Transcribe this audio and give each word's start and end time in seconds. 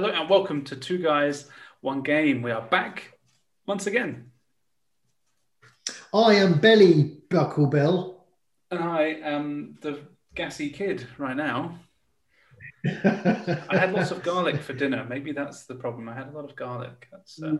Hello 0.00 0.14
and 0.14 0.30
welcome 0.30 0.64
to 0.64 0.76
Two 0.76 0.96
Guys, 0.96 1.44
One 1.82 2.00
Game. 2.00 2.40
We 2.40 2.52
are 2.52 2.62
back 2.62 3.18
once 3.66 3.86
again. 3.86 4.30
I 6.14 6.36
am 6.36 6.58
Belly 6.58 7.18
Buckle 7.28 7.66
Bill. 7.66 8.24
And 8.70 8.82
I 8.82 9.18
am 9.22 9.76
the 9.82 10.00
gassy 10.34 10.70
kid 10.70 11.06
right 11.18 11.36
now. 11.36 11.80
I 12.86 13.76
had 13.76 13.92
lots 13.92 14.10
of 14.10 14.22
garlic 14.22 14.62
for 14.62 14.72
dinner. 14.72 15.04
Maybe 15.06 15.32
that's 15.32 15.66
the 15.66 15.74
problem. 15.74 16.08
I 16.08 16.14
had 16.14 16.28
a 16.28 16.30
lot 16.30 16.46
of 16.46 16.56
garlic. 16.56 17.06
That's 17.12 17.42
uh, 17.42 17.56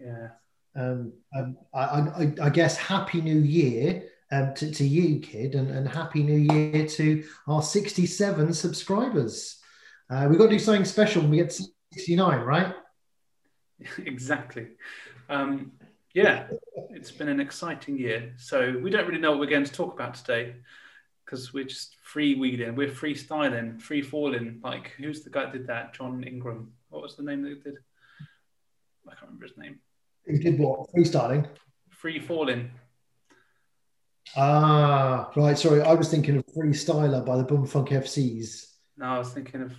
yeah. 0.00 0.30
Um, 0.74 1.12
um, 1.36 1.56
I, 1.72 1.82
I, 1.84 2.32
I 2.42 2.50
guess 2.50 2.76
Happy 2.76 3.20
New 3.20 3.38
Year 3.38 4.08
um, 4.32 4.54
to, 4.54 4.72
to 4.72 4.84
you, 4.84 5.20
kid, 5.20 5.54
and, 5.54 5.70
and 5.70 5.88
Happy 5.88 6.24
New 6.24 6.52
Year 6.52 6.84
to 6.88 7.22
our 7.46 7.62
67 7.62 8.54
subscribers. 8.54 9.57
Uh, 10.10 10.26
we've 10.28 10.38
got 10.38 10.46
to 10.46 10.50
do 10.50 10.58
something 10.58 10.84
special 10.84 11.22
when 11.22 11.30
we 11.30 11.36
get 11.36 11.50
to 11.50 11.64
69, 11.92 12.40
right? 12.40 12.74
exactly. 13.98 14.68
Um, 15.28 15.72
yeah, 16.14 16.48
it's 16.90 17.10
been 17.10 17.28
an 17.28 17.40
exciting 17.40 17.98
year. 17.98 18.32
So 18.38 18.78
we 18.82 18.90
don't 18.90 19.06
really 19.06 19.20
know 19.20 19.30
what 19.32 19.40
we're 19.40 19.46
going 19.46 19.64
to 19.64 19.72
talk 19.72 19.92
about 19.92 20.14
today 20.14 20.56
because 21.24 21.52
we're 21.52 21.64
just 21.64 21.96
freewheeling, 22.10 22.74
we're 22.74 22.88
freestyling, 22.88 23.80
free 23.80 24.00
falling. 24.00 24.60
Like, 24.64 24.94
who's 24.96 25.22
the 25.22 25.30
guy 25.30 25.44
that 25.44 25.52
did 25.52 25.66
that? 25.66 25.92
John 25.92 26.24
Ingram. 26.24 26.72
What 26.88 27.02
was 27.02 27.16
the 27.16 27.22
name 27.22 27.42
that 27.42 27.62
did? 27.62 27.74
I 29.06 29.10
can't 29.10 29.22
remember 29.26 29.46
his 29.46 29.56
name. 29.58 29.78
Who 30.24 30.38
did 30.38 30.58
what? 30.58 30.90
Freestyling? 30.92 31.46
Free 31.90 32.18
falling. 32.18 32.70
Ah, 34.36 35.30
right. 35.36 35.58
Sorry, 35.58 35.82
I 35.82 35.92
was 35.94 36.10
thinking 36.10 36.36
of 36.36 36.46
Freestyler 36.46 37.24
by 37.24 37.36
the 37.36 37.44
Bomfunk 37.44 37.92
MC's. 37.92 38.74
No, 38.96 39.06
I 39.06 39.18
was 39.18 39.30
thinking 39.30 39.62
of 39.62 39.72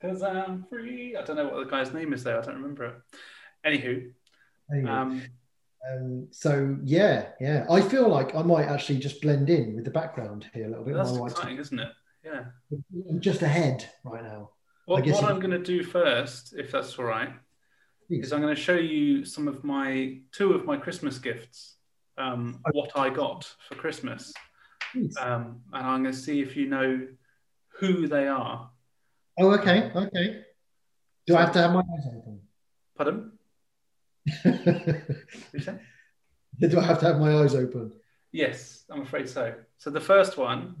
because 0.00 0.22
I'm 0.22 0.64
free. 0.70 1.16
I 1.16 1.22
don't 1.22 1.36
know 1.36 1.48
what 1.48 1.64
the 1.64 1.70
guy's 1.70 1.92
name 1.92 2.12
is 2.12 2.24
there. 2.24 2.38
I 2.38 2.44
don't 2.44 2.56
remember 2.56 2.86
it. 2.86 2.94
Anywho, 3.66 4.10
Anyway, 4.72 4.90
um, 4.90 5.22
um, 5.92 6.28
so 6.30 6.76
yeah, 6.84 7.28
yeah. 7.40 7.66
I 7.70 7.80
feel 7.80 8.08
like 8.08 8.34
I 8.34 8.42
might 8.42 8.66
actually 8.66 8.98
just 8.98 9.20
blend 9.20 9.50
in 9.50 9.74
with 9.74 9.84
the 9.84 9.90
background 9.90 10.46
here 10.54 10.66
a 10.66 10.68
little 10.68 10.84
bit. 10.84 10.94
that's 10.94 11.16
exciting, 11.16 11.58
isn't 11.58 11.78
it? 11.78 11.92
Yeah. 12.24 12.44
I'm 13.08 13.20
just 13.20 13.42
ahead 13.42 13.88
right 14.04 14.22
now. 14.22 14.50
What, 14.86 15.04
guess 15.04 15.20
what 15.20 15.30
I'm 15.30 15.40
going 15.40 15.52
to 15.52 15.58
do 15.58 15.82
first, 15.82 16.54
if 16.56 16.72
that's 16.72 16.98
all 16.98 17.04
right, 17.04 17.32
Please. 18.08 18.26
is 18.26 18.32
I'm 18.32 18.40
going 18.40 18.54
to 18.54 18.60
show 18.60 18.74
you 18.74 19.24
some 19.24 19.48
of 19.48 19.64
my 19.64 20.18
two 20.32 20.52
of 20.52 20.64
my 20.64 20.76
Christmas 20.76 21.18
gifts. 21.18 21.76
Um, 22.18 22.60
what 22.72 22.90
I 22.96 23.08
got 23.08 23.50
for 23.68 23.76
Christmas, 23.76 24.34
um, 25.18 25.62
and 25.72 25.86
I'm 25.86 26.02
going 26.02 26.14
to 26.14 26.20
see 26.20 26.42
if 26.42 26.54
you 26.54 26.68
know 26.68 27.06
who 27.78 28.08
they 28.08 28.26
are. 28.26 28.70
Oh, 29.40 29.52
okay, 29.54 29.90
okay. 29.94 30.42
Do 31.26 31.36
I 31.36 31.40
have 31.40 31.52
to 31.52 31.58
have 31.60 31.72
my 31.72 31.80
eyes 31.80 32.06
open? 32.14 32.40
Pardon? 32.96 33.32
Did 34.44 34.66
open? 34.66 35.16
you 35.54 35.60
say? 35.60 35.74
Do 36.58 36.78
I 36.78 36.82
have 36.82 37.00
to 37.00 37.06
have 37.06 37.18
my 37.18 37.34
eyes 37.36 37.54
open? 37.54 37.92
Yes, 38.32 38.84
I'm 38.90 39.02
afraid 39.02 39.28
so. 39.28 39.54
So 39.78 39.90
the 39.90 40.00
first 40.00 40.36
one, 40.36 40.74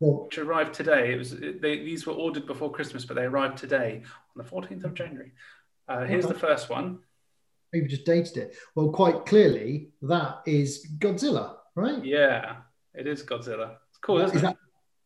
which 0.00 0.38
arrived 0.38 0.72
today, 0.74 1.12
it 1.12 1.18
was 1.18 1.32
they, 1.32 1.78
these 1.84 2.06
were 2.06 2.14
ordered 2.14 2.46
before 2.46 2.70
Christmas, 2.72 3.04
but 3.04 3.14
they 3.14 3.24
arrived 3.24 3.58
today 3.58 4.02
on 4.34 4.42
the 4.42 4.50
14th 4.50 4.84
of 4.84 4.94
January. 4.94 5.32
Uh, 5.86 6.04
here's 6.04 6.26
the 6.26 6.34
first 6.34 6.70
one. 6.70 7.00
maybe 7.72 7.88
just 7.88 8.06
dated 8.06 8.38
it. 8.38 8.56
Well, 8.74 8.88
quite 8.88 9.26
clearly, 9.26 9.90
that 10.02 10.38
is 10.46 10.86
Godzilla, 10.98 11.56
right? 11.74 12.02
Yeah, 12.02 12.56
it 12.94 13.06
is 13.06 13.22
Godzilla. 13.22 13.76
It's 13.90 13.98
cool, 14.00 14.20
isn't 14.20 14.34
Is 14.36 14.42
that 14.42 14.56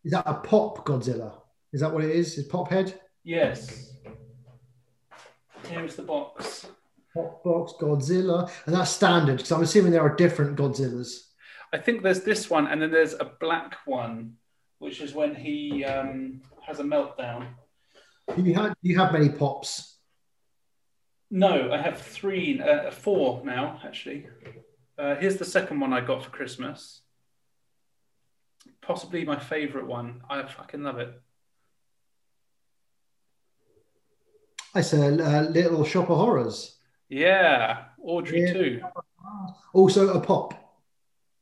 is 0.05 0.13
that 0.13 0.25
a 0.27 0.35
pop 0.35 0.87
Godzilla? 0.87 1.33
Is 1.73 1.81
that 1.81 1.93
what 1.93 2.05
it 2.05 2.11
is? 2.11 2.39
Is 2.39 2.45
pop 2.45 2.71
head? 2.71 2.99
Yes. 3.25 3.93
Here's 5.69 5.97
the 5.97 6.03
box. 6.03 6.67
Pop 7.15 7.43
box 7.45 7.75
Godzilla, 7.81 8.51
and 8.67 8.75
that's 8.75 8.91
standard 8.91 9.37
because 9.37 9.53
I'm 9.53 9.63
assuming 9.63 9.93
there 9.93 10.03
are 10.03 10.15
different 10.15 10.57
Godzillas. 10.57 11.25
I 11.73 11.79
think 11.79 12.03
there's 12.03 12.23
this 12.23 12.49
one, 12.49 12.67
and 12.67 12.81
then 12.81 12.91
there's 12.91 13.15
a 13.15 13.33
black 13.41 13.77
one, 13.85 14.35
which 14.79 15.01
is 15.01 15.13
when 15.13 15.35
he 15.35 15.85
um, 15.85 16.41
has 16.67 16.81
a 16.81 16.85
meltdown. 16.85 17.49
You 18.37 18.55
have 18.55 18.75
you 18.83 18.99
have 18.99 19.13
many 19.13 19.29
pops? 19.29 19.97
No, 21.31 21.73
I 21.73 21.79
have 21.79 22.01
three, 22.01 22.61
uh, 22.61 22.91
four 22.91 23.43
now, 23.45 23.81
actually. 23.85 24.27
Uh, 24.99 25.15
here's 25.17 25.37
the 25.37 25.45
second 25.45 25.79
one 25.79 25.93
I 25.93 26.01
got 26.01 26.25
for 26.25 26.31
Christmas. 26.31 27.03
Possibly 28.81 29.25
my 29.25 29.39
favorite 29.39 29.87
one. 29.87 30.23
I 30.31 30.43
fucking 30.43 30.83
love 30.83 30.99
it. 30.99 31.21
It's 34.75 34.93
a, 34.93 35.07
uh 35.07 35.43
little 35.51 35.85
shop 35.85 36.11
of 36.11 36.19
horrors. 36.19 36.77
Yeah, 37.09 37.85
Audrey 38.03 38.43
Yeah. 38.43 38.53
too. 38.53 38.81
Also 39.73 40.11
a 40.15 40.21
pop. 40.21 40.55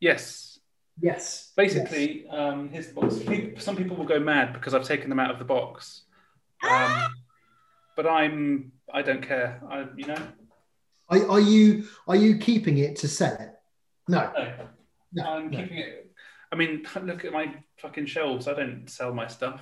Yes. 0.01 0.59
Yes. 1.01 1.53
Basically, 1.57 2.27
um, 2.29 2.69
here's 2.71 2.89
the 2.89 2.95
box. 2.95 3.17
Some 3.65 3.77
people 3.77 3.97
will 3.97 4.05
go 4.07 4.19
mad 4.21 4.53
because 4.53 4.75
I've 4.75 4.85
taken 4.85 5.09
them 5.11 5.19
out 5.21 5.31
of 5.31 5.39
the 5.39 5.45
box, 5.45 6.03
um, 6.69 7.15
but 7.97 8.07
I'm 8.07 8.73
I 8.93 9.03
don't 9.03 9.23
care. 9.27 9.61
I 9.69 9.87
you 9.97 10.07
know 10.07 10.23
Are, 11.09 11.31
are 11.33 11.41
you 11.41 11.85
are 12.09 12.17
you 12.17 12.39
keeping 12.39 12.79
it 12.79 12.97
to 12.97 13.09
sell 13.09 13.35
it? 13.35 13.53
No. 14.09 14.31
no, 14.37 14.53
No, 15.13 15.23
I'm 15.25 15.51
no. 15.51 15.59
keeping 15.59 15.79
it. 15.79 16.15
I 16.53 16.57
mean, 16.57 16.87
look 17.03 17.25
at 17.25 17.33
my 17.33 17.53
fucking 17.79 18.07
shelves. 18.07 18.47
I 18.49 18.55
don't 18.55 18.89
sell 18.89 19.13
my 19.13 19.27
stuff. 19.27 19.61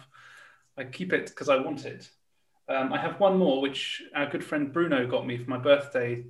I 0.76 0.84
keep 0.84 1.12
it 1.12 1.26
because 1.28 1.48
I 1.48 1.56
want 1.56 1.84
it. 1.86 2.08
Um, 2.68 2.92
I 2.92 2.98
have 2.98 3.20
one 3.20 3.36
more, 3.38 3.60
which 3.60 4.02
our 4.14 4.26
good 4.26 4.42
friend 4.44 4.72
Bruno 4.72 5.06
got 5.06 5.26
me 5.26 5.36
for 5.36 5.50
my 5.50 5.58
birthday 5.58 6.24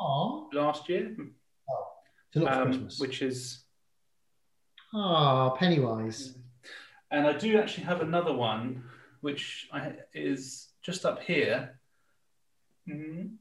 Aww. 0.00 0.52
last 0.52 0.88
year, 0.88 1.14
So 2.34 2.40
not 2.40 2.54
for 2.54 2.60
um, 2.62 2.66
Christmas. 2.68 2.98
which 3.00 3.22
is 3.22 3.64
Ah, 4.94 5.50
Pennywise. 5.50 6.34
And 7.10 7.26
I 7.26 7.32
do 7.32 7.58
actually 7.58 7.84
have 7.84 8.00
another 8.02 8.32
one, 8.32 8.84
which 9.22 9.68
I, 9.72 9.92
is 10.14 10.68
just 10.82 11.04
up 11.06 11.22
here. 11.22 11.78
Mhm. 12.88 13.36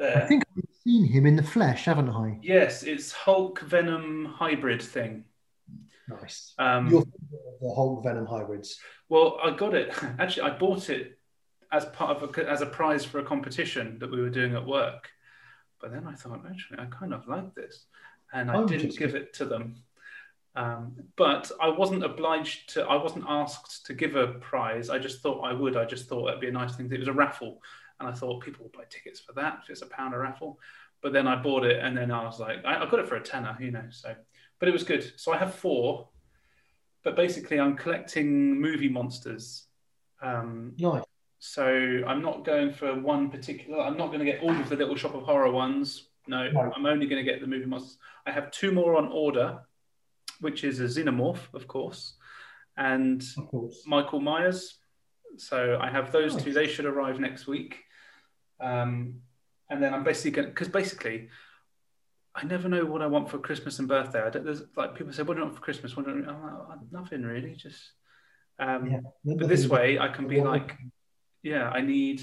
I 0.00 0.20
think 0.20 0.42
I've 0.56 0.64
seen 0.82 1.04
him 1.04 1.26
in 1.26 1.36
the 1.36 1.42
flesh, 1.42 1.84
haven't 1.84 2.08
I? 2.10 2.38
Yes, 2.42 2.82
it's 2.82 3.12
Hulk 3.12 3.60
Venom 3.60 4.24
hybrid 4.24 4.82
thing. 4.82 5.24
Nice. 6.08 6.54
Um, 6.58 6.88
Your 6.88 7.04
the 7.60 7.72
Hulk 7.74 8.02
Venom 8.02 8.26
hybrids. 8.26 8.80
well, 9.08 9.38
I 9.42 9.54
got 9.56 9.74
it. 9.74 9.94
Actually, 10.18 10.50
I 10.50 10.58
bought 10.58 10.90
it 10.90 11.16
as 11.72 11.86
part 11.86 12.16
of 12.22 12.36
a, 12.38 12.50
as 12.50 12.60
a 12.60 12.66
prize 12.66 13.04
for 13.04 13.18
a 13.18 13.24
competition 13.24 13.98
that 13.98 14.10
we 14.10 14.20
were 14.20 14.30
doing 14.30 14.54
at 14.54 14.64
work. 14.66 15.10
But 15.80 15.90
then 15.92 16.06
I 16.06 16.14
thought, 16.14 16.44
actually, 16.48 16.78
I 16.78 16.84
kind 16.86 17.12
of 17.12 17.26
like 17.26 17.54
this, 17.54 17.86
and 18.32 18.50
I 18.50 18.58
Oh, 18.58 18.66
didn't 18.66 18.96
give 18.96 19.14
it 19.16 19.32
to 19.34 19.44
them. 19.46 19.76
Um, 20.54 20.96
but 21.16 21.50
I 21.60 21.68
wasn't 21.70 22.04
obliged 22.04 22.74
to. 22.74 22.84
I 22.84 23.02
wasn't 23.02 23.24
asked 23.26 23.86
to 23.86 23.94
give 23.94 24.14
a 24.16 24.28
prize. 24.34 24.90
I 24.90 24.98
just 24.98 25.22
thought 25.22 25.40
I 25.40 25.52
would. 25.52 25.76
I 25.76 25.84
just 25.86 26.08
thought 26.08 26.28
it'd 26.28 26.40
be 26.40 26.48
a 26.48 26.52
nice 26.52 26.76
thing. 26.76 26.92
It 26.92 27.00
was 27.00 27.08
a 27.08 27.12
raffle, 27.12 27.62
and 27.98 28.08
I 28.08 28.12
thought 28.12 28.44
people 28.44 28.64
will 28.64 28.78
buy 28.78 28.84
tickets 28.90 29.18
for 29.18 29.32
that 29.32 29.60
if 29.62 29.70
it's 29.70 29.82
a 29.82 29.86
pound 29.86 30.14
a 30.14 30.18
raffle. 30.18 30.60
But 31.00 31.12
then 31.12 31.26
I 31.26 31.36
bought 31.36 31.64
it, 31.64 31.82
and 31.82 31.96
then 31.96 32.10
I 32.12 32.22
was 32.24 32.38
like, 32.38 32.64
I, 32.64 32.82
I 32.84 32.86
got 32.88 33.00
it 33.00 33.08
for 33.08 33.16
a 33.16 33.20
tenner, 33.22 33.56
you 33.58 33.70
know. 33.72 33.84
So, 33.90 34.14
but 34.60 34.68
it 34.68 34.72
was 34.72 34.84
good. 34.84 35.12
So 35.16 35.32
I 35.32 35.38
have 35.38 35.54
four. 35.54 36.08
But 37.02 37.16
basically, 37.16 37.58
I'm 37.58 37.76
collecting 37.76 38.60
movie 38.60 38.88
monsters. 38.88 39.64
Um, 40.20 40.74
Nice. 40.78 41.02
So 41.44 41.66
I'm 42.06 42.22
not 42.22 42.44
going 42.44 42.72
for 42.72 42.94
one 42.94 43.28
particular. 43.28 43.80
I'm 43.80 43.96
not 43.96 44.08
going 44.12 44.20
to 44.20 44.24
get 44.24 44.42
all 44.44 44.52
of 44.54 44.68
the 44.68 44.76
Little 44.76 44.94
Shop 44.94 45.12
of 45.16 45.24
Horror 45.24 45.50
ones. 45.50 46.06
No, 46.28 46.48
No. 46.48 46.72
I'm 46.76 46.86
only 46.86 47.06
going 47.06 47.24
to 47.24 47.28
get 47.28 47.40
the 47.40 47.48
movie 47.48 47.66
monsters. 47.66 47.98
I 48.24 48.30
have 48.30 48.52
two 48.52 48.70
more 48.70 48.96
on 48.96 49.08
order, 49.08 49.58
which 50.40 50.62
is 50.62 50.78
a 50.78 50.84
Xenomorph, 50.84 51.52
of 51.52 51.66
course, 51.66 52.14
and 52.76 53.20
Of 53.36 53.48
course. 53.48 53.82
Michael 53.88 54.20
Myers. 54.20 54.78
So 55.36 55.78
I 55.80 55.90
have 55.90 56.12
those 56.12 56.34
Nice. 56.34 56.44
two. 56.44 56.52
They 56.52 56.68
should 56.68 56.84
arrive 56.84 57.18
next 57.18 57.48
week. 57.48 57.80
Um, 58.60 59.22
and 59.68 59.82
then 59.82 59.92
I'm 59.94 60.04
basically 60.04 60.30
going 60.30 60.48
because 60.50 60.68
basically, 60.68 61.28
I 62.36 62.44
never 62.44 62.68
know 62.68 62.84
what 62.84 63.02
I 63.02 63.08
want 63.08 63.28
for 63.28 63.38
Christmas 63.38 63.80
and 63.80 63.88
birthday. 63.88 64.22
I 64.22 64.30
don't, 64.30 64.44
there's 64.44 64.62
like 64.76 64.94
people 64.94 65.12
say, 65.12 65.24
"What 65.24 65.34
do 65.34 65.40
you 65.40 65.44
want 65.46 65.56
for 65.56 65.62
Christmas?" 65.62 65.96
What 65.96 66.06
do 66.06 66.12
you 66.12 66.24
want? 66.24 66.28
Like, 66.28 66.52
"Oh, 66.70 66.78
nothing 66.92 67.22
really, 67.24 67.56
just. 67.56 67.82
Um, 68.60 68.86
Yeah. 68.88 69.00
But 69.24 69.48
this 69.48 69.66
way, 69.66 69.98
I 69.98 70.06
can 70.06 70.28
be 70.28 70.40
like, 70.40 70.76
yeah, 71.42 71.68
I 71.70 71.80
need 71.80 72.22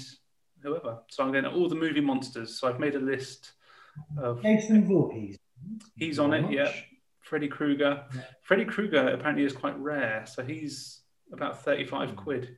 whoever. 0.62 0.98
So 1.08 1.22
I'm 1.24 1.32
going 1.32 1.44
to 1.44 1.50
all 1.50 1.68
the 1.68 1.74
movie 1.74 2.00
monsters. 2.00 2.58
So 2.58 2.68
I've 2.68 2.80
made 2.80 2.94
a 2.94 3.00
list 3.00 3.52
of. 4.18 4.42
Jason 4.42 4.86
Voorhees. 4.86 5.36
He's 5.96 6.18
on 6.18 6.32
it, 6.32 6.42
Very 6.42 6.56
yeah. 6.56 6.72
Freddy 7.20 7.48
Krueger. 7.48 8.04
Yeah. 8.14 8.20
Freddy 8.42 8.64
Krueger 8.64 9.08
apparently 9.08 9.44
is 9.44 9.52
quite 9.52 9.78
rare, 9.78 10.24
so 10.26 10.42
he's 10.42 11.02
about 11.32 11.62
thirty-five 11.64 12.10
Mm. 12.10 12.16
quid, 12.16 12.56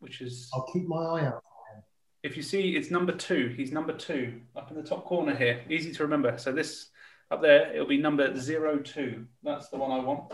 which 0.00 0.20
is 0.20 0.50
I'll 0.54 0.66
keep 0.72 0.86
my 0.86 0.96
eye 0.96 1.26
out. 1.26 1.42
For 1.42 1.74
him. 1.76 1.82
If 2.22 2.36
you 2.36 2.42
see, 2.42 2.76
it's 2.76 2.90
number 2.90 3.12
two. 3.12 3.48
He's 3.56 3.72
number 3.72 3.92
two 3.96 4.40
up 4.54 4.70
in 4.70 4.76
the 4.76 4.82
top 4.82 5.04
corner 5.06 5.34
here. 5.34 5.62
Easy 5.68 5.92
to 5.92 6.02
remember. 6.02 6.36
So 6.38 6.52
this 6.52 6.90
up 7.30 7.40
there, 7.42 7.72
it'll 7.72 7.86
be 7.86 7.96
number 7.98 8.36
zero 8.36 8.78
two. 8.78 9.26
That's 9.42 9.68
the 9.70 9.78
one 9.78 9.90
I 9.90 10.04
want. 10.04 10.32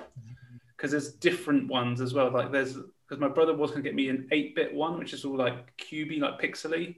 Because 0.77 0.91
there's 0.91 1.13
different 1.15 1.69
ones 1.69 2.01
as 2.01 2.13
well. 2.13 2.31
Like 2.31 2.51
there's 2.53 2.77
because 3.08 3.20
my 3.20 3.29
brother 3.29 3.55
was 3.55 3.70
going 3.70 3.82
to 3.82 3.88
get 3.88 3.94
me 3.94 4.08
an 4.08 4.29
8 4.32 4.55
bit 4.56 4.75
one, 4.75 4.99
which 4.99 5.12
is 5.12 5.25
all 5.25 5.37
like 5.37 5.76
cubey, 5.76 6.20
like 6.20 6.41
pixely. 6.41 6.97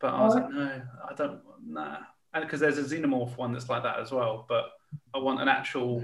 But 0.00 0.14
I 0.14 0.24
was 0.24 0.34
like, 0.34 0.50
no, 0.50 0.82
I 1.10 1.14
don't, 1.14 1.40
nah. 1.66 1.98
And 2.32 2.44
because 2.44 2.60
there's 2.60 2.78
a 2.78 2.82
xenomorph 2.82 3.36
one 3.36 3.52
that's 3.52 3.68
like 3.68 3.82
that 3.82 3.98
as 3.98 4.10
well. 4.12 4.46
But 4.48 4.70
I 5.14 5.18
want 5.18 5.42
an 5.42 5.48
actual 5.48 6.02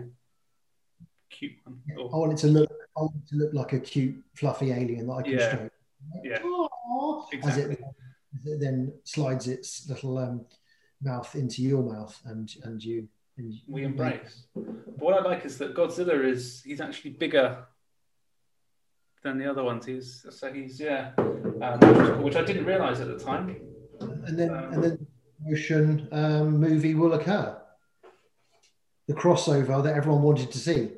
cute 1.31 1.53
one. 1.65 1.81
Or, 1.97 2.15
I 2.15 2.19
want 2.19 2.33
it 2.33 2.39
to 2.39 2.49
look. 2.49 2.71
I 2.97 3.01
want 3.01 3.15
it 3.17 3.29
to 3.31 3.37
look 3.37 3.55
like 3.55 3.73
a 3.73 3.81
cute, 3.81 4.17
fluffy 4.35 4.73
alien 4.73 5.07
that 5.07 5.13
I 5.13 5.23
can 5.23 5.33
Yeah. 5.33 5.49
stroke. 5.49 5.73
Yeah. 6.23 6.43
Aw, 6.43 7.27
As 7.27 7.33
exactly. 7.33 7.75
it, 7.75 7.81
as 8.39 8.47
it 8.53 8.61
then 8.61 8.93
slides 9.05 9.49
its 9.49 9.89
little 9.89 10.19
um, 10.19 10.45
mouth 11.03 11.35
into 11.35 11.63
your 11.63 11.83
mouth, 11.83 12.21
and 12.27 12.55
and 12.65 12.83
you. 12.83 13.09
And 13.39 13.53
we 13.69 13.85
embrace. 13.85 14.45
But 14.55 14.65
what 14.99 15.15
I 15.15 15.23
like 15.27 15.45
is 15.45 15.59
that 15.59 15.75
Godzilla 15.75 16.25
is 16.25 16.63
he's 16.65 16.81
actually 16.81 17.11
bigger 17.13 17.65
than 19.27 19.39
the 19.39 19.51
other 19.51 19.65
ones. 19.65 19.85
He's 19.87 20.25
so 20.31 20.53
he's 20.53 20.81
yeah, 20.81 21.13
um, 21.19 21.81
which, 21.81 21.99
is 21.99 22.09
cool, 22.11 22.23
which 22.23 22.37
I 22.37 22.43
didn't 22.43 22.65
realize 22.65 23.01
at 23.01 23.09
the 23.09 23.19
time. 23.19 23.57
and 24.01 24.39
then 24.39 24.51
Um, 24.51 24.73
and 24.73 24.85
then 24.85 25.07
motion 25.41 26.09
um, 26.13 26.59
movie 26.59 26.95
will 26.95 27.13
occur. 27.15 27.57
The 29.09 29.15
crossover 29.15 29.83
that 29.85 29.95
everyone 29.95 30.23
wanted 30.23 30.51
to 30.53 30.59
see. 30.59 30.91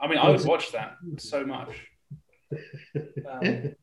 I 0.00 0.06
mean, 0.08 0.18
I 0.18 0.30
would 0.30 0.44
watch 0.44 0.72
that 0.72 0.96
so 1.18 1.44
much. 1.44 1.70
Um, 3.28 3.74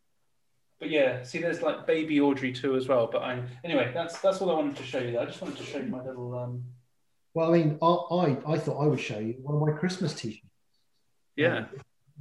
but 0.79 0.89
yeah, 0.89 1.23
see, 1.23 1.39
there's 1.39 1.61
like 1.61 1.85
Baby 1.85 2.19
Audrey 2.19 2.51
too 2.53 2.75
as 2.75 2.87
well. 2.87 3.07
But 3.11 3.21
I 3.23 3.41
anyway, 3.63 3.91
that's 3.93 4.19
that's 4.19 4.41
all 4.41 4.51
I 4.51 4.53
wanted 4.53 4.77
to 4.77 4.83
show 4.83 4.99
you. 4.99 5.19
I 5.19 5.25
just 5.25 5.41
wanted 5.41 5.57
to 5.57 5.63
show 5.63 5.79
you 5.79 5.87
my 5.87 6.01
little 6.01 6.37
um, 6.37 6.63
Well, 7.33 7.53
I 7.53 7.57
mean, 7.57 7.77
I, 7.81 7.87
I 7.87 8.53
I 8.53 8.57
thought 8.57 8.79
I 8.81 8.87
would 8.87 8.99
show 8.99 9.19
you 9.19 9.35
one 9.41 9.55
of 9.55 9.61
my 9.61 9.77
Christmas 9.79 10.13
T-shirts. 10.13 10.45
yeah. 11.35 11.65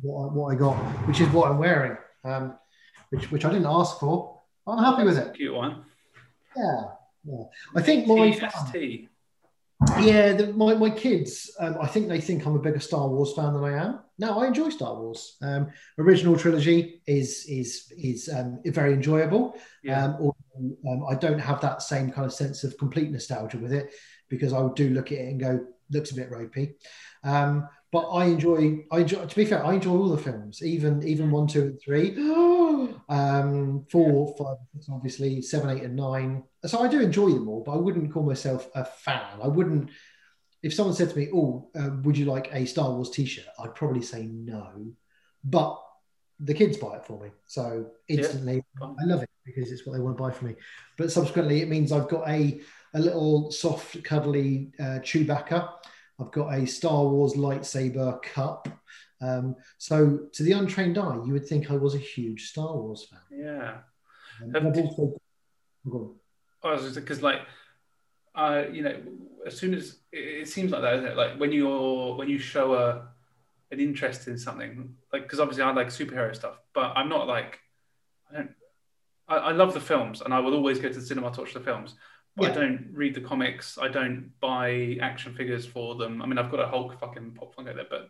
What 0.00 0.22
I, 0.22 0.32
what 0.32 0.54
I 0.54 0.58
got, 0.58 0.76
which 1.06 1.20
is 1.20 1.28
what 1.28 1.50
I'm 1.50 1.58
wearing, 1.58 1.96
um, 2.24 2.54
which 3.10 3.30
which 3.30 3.44
I 3.44 3.50
didn't 3.50 3.66
ask 3.66 3.98
for. 3.98 4.40
I'm 4.66 4.78
happy 4.78 5.04
with 5.04 5.18
it. 5.18 5.34
Cute 5.34 5.54
one. 5.54 5.84
Yeah, 6.56 6.82
yeah. 7.24 7.44
I 7.74 7.82
think 7.82 8.06
my 8.06 8.30
TST. 8.30 9.08
yeah, 10.00 10.32
the, 10.32 10.52
my 10.54 10.74
my 10.74 10.90
kids. 10.90 11.54
Um, 11.58 11.76
I 11.80 11.86
think 11.86 12.08
they 12.08 12.20
think 12.20 12.46
I'm 12.46 12.56
a 12.56 12.58
bigger 12.58 12.80
Star 12.80 13.08
Wars 13.08 13.32
fan 13.34 13.52
than 13.52 13.64
I 13.64 13.84
am. 13.84 14.00
No, 14.18 14.40
I 14.40 14.46
enjoy 14.46 14.68
Star 14.70 14.94
Wars. 14.94 15.36
Um, 15.42 15.70
original 15.98 16.36
trilogy 16.36 17.02
is 17.06 17.44
is 17.48 17.92
is 17.96 18.28
um, 18.28 18.60
very 18.66 18.92
enjoyable. 18.94 19.56
Yeah. 19.82 20.04
Um, 20.04 20.12
although, 20.20 20.76
um, 20.88 21.06
I 21.08 21.14
don't 21.14 21.38
have 21.38 21.60
that 21.60 21.82
same 21.82 22.10
kind 22.10 22.24
of 22.24 22.32
sense 22.32 22.64
of 22.64 22.78
complete 22.78 23.10
nostalgia 23.10 23.58
with 23.58 23.72
it 23.72 23.92
because 24.28 24.52
I 24.52 24.66
do 24.74 24.90
look 24.90 25.12
at 25.12 25.18
it 25.18 25.28
and 25.28 25.40
go, 25.40 25.66
looks 25.90 26.12
a 26.12 26.14
bit 26.14 26.30
ropey. 26.30 26.76
Um, 27.24 27.68
but 27.92 28.08
I 28.08 28.24
enjoy, 28.24 28.86
I 28.90 29.00
enjoy. 29.00 29.26
To 29.26 29.36
be 29.36 29.44
fair, 29.44 29.64
I 29.64 29.74
enjoy 29.74 29.90
all 29.90 30.08
the 30.08 30.16
films, 30.16 30.62
even 30.62 31.02
even 31.06 31.30
one, 31.30 31.46
two, 31.46 31.62
and 31.62 31.80
three. 31.80 32.16
um, 33.08 33.84
four, 33.90 34.34
five, 34.38 34.56
six, 34.72 34.88
obviously 34.90 35.42
seven, 35.42 35.76
eight, 35.76 35.84
and 35.84 35.94
nine. 35.94 36.42
So 36.64 36.80
I 36.80 36.88
do 36.88 37.00
enjoy 37.00 37.28
them 37.28 37.48
all, 37.48 37.62
but 37.62 37.72
I 37.72 37.76
wouldn't 37.76 38.10
call 38.12 38.22
myself 38.22 38.68
a 38.74 38.84
fan. 38.84 39.40
I 39.42 39.46
wouldn't. 39.46 39.90
If 40.62 40.72
someone 40.72 40.94
said 40.94 41.10
to 41.10 41.16
me, 41.16 41.28
"Oh, 41.34 41.68
uh, 41.78 41.90
would 42.02 42.16
you 42.16 42.24
like 42.24 42.48
a 42.54 42.64
Star 42.64 42.90
Wars 42.90 43.10
T-shirt?" 43.10 43.44
I'd 43.58 43.74
probably 43.74 44.02
say 44.02 44.24
no, 44.24 44.92
but 45.44 45.78
the 46.40 46.54
kids 46.54 46.78
buy 46.78 46.96
it 46.96 47.04
for 47.04 47.22
me, 47.22 47.28
so 47.46 47.90
instantly 48.08 48.64
Fine. 48.78 48.96
I 49.00 49.04
love 49.04 49.22
it 49.22 49.28
because 49.44 49.70
it's 49.70 49.86
what 49.86 49.92
they 49.92 50.00
want 50.00 50.16
to 50.16 50.22
buy 50.22 50.30
for 50.30 50.46
me. 50.46 50.54
But 50.96 51.12
subsequently, 51.12 51.60
it 51.60 51.68
means 51.68 51.92
I've 51.92 52.08
got 52.08 52.26
a, 52.26 52.60
a 52.94 53.00
little 53.00 53.52
soft, 53.52 54.02
cuddly 54.02 54.72
uh, 54.80 55.00
Chewbacca. 55.00 55.68
I've 56.20 56.30
got 56.30 56.52
a 56.54 56.66
Star 56.66 57.04
Wars 57.04 57.34
lightsaber 57.34 58.22
cup. 58.22 58.68
Um, 59.20 59.56
so, 59.78 60.26
to 60.32 60.42
the 60.42 60.52
untrained 60.52 60.98
eye, 60.98 61.20
you 61.24 61.32
would 61.32 61.46
think 61.46 61.70
I 61.70 61.76
was 61.76 61.94
a 61.94 61.98
huge 61.98 62.50
Star 62.50 62.76
Wars 62.76 63.06
fan. 63.08 63.20
Yeah. 63.30 63.78
Um, 64.42 64.52
Have- 64.52 64.76
also- 64.76 65.16
go. 65.88 66.16
I 66.62 66.72
was 66.72 66.94
because 66.94 67.22
like, 67.22 67.40
uh, 68.34 68.64
you 68.70 68.82
know, 68.82 68.96
as 69.46 69.56
soon 69.58 69.74
as 69.74 69.98
it, 70.12 70.42
it 70.42 70.48
seems 70.48 70.70
like 70.70 70.82
that, 70.82 70.94
isn't 70.94 71.06
it? 71.06 71.16
Like 71.16 71.38
when 71.38 71.52
you're 71.52 72.14
when 72.16 72.28
you 72.28 72.38
show 72.38 72.74
a 72.74 73.08
an 73.72 73.80
interest 73.80 74.28
in 74.28 74.38
something, 74.38 74.94
like 75.12 75.22
because 75.22 75.40
obviously 75.40 75.64
I 75.64 75.72
like 75.72 75.88
superhero 75.88 76.34
stuff, 76.34 76.58
but 76.74 76.92
I'm 76.96 77.08
not 77.08 77.26
like 77.26 77.58
I 78.30 78.36
don't. 78.36 78.50
I, 79.28 79.36
I 79.36 79.52
love 79.52 79.74
the 79.74 79.80
films, 79.80 80.20
and 80.20 80.32
I 80.32 80.40
will 80.40 80.54
always 80.54 80.78
go 80.78 80.88
to 80.88 80.94
the 80.94 81.04
cinema 81.04 81.32
to 81.32 81.40
watch 81.40 81.54
the 81.54 81.60
films. 81.60 81.94
But 82.36 82.52
I 82.52 82.54
don't 82.54 82.88
read 82.94 83.14
the 83.14 83.20
comics. 83.20 83.76
I 83.78 83.88
don't 83.88 84.30
buy 84.40 84.96
action 85.00 85.34
figures 85.34 85.66
for 85.66 85.96
them. 85.96 86.22
I 86.22 86.26
mean, 86.26 86.38
I've 86.38 86.50
got 86.50 86.60
a 86.60 86.66
Hulk 86.66 86.98
fucking 86.98 87.32
pop 87.32 87.54
Funko 87.54 87.74
there, 87.74 87.86
but 87.88 88.08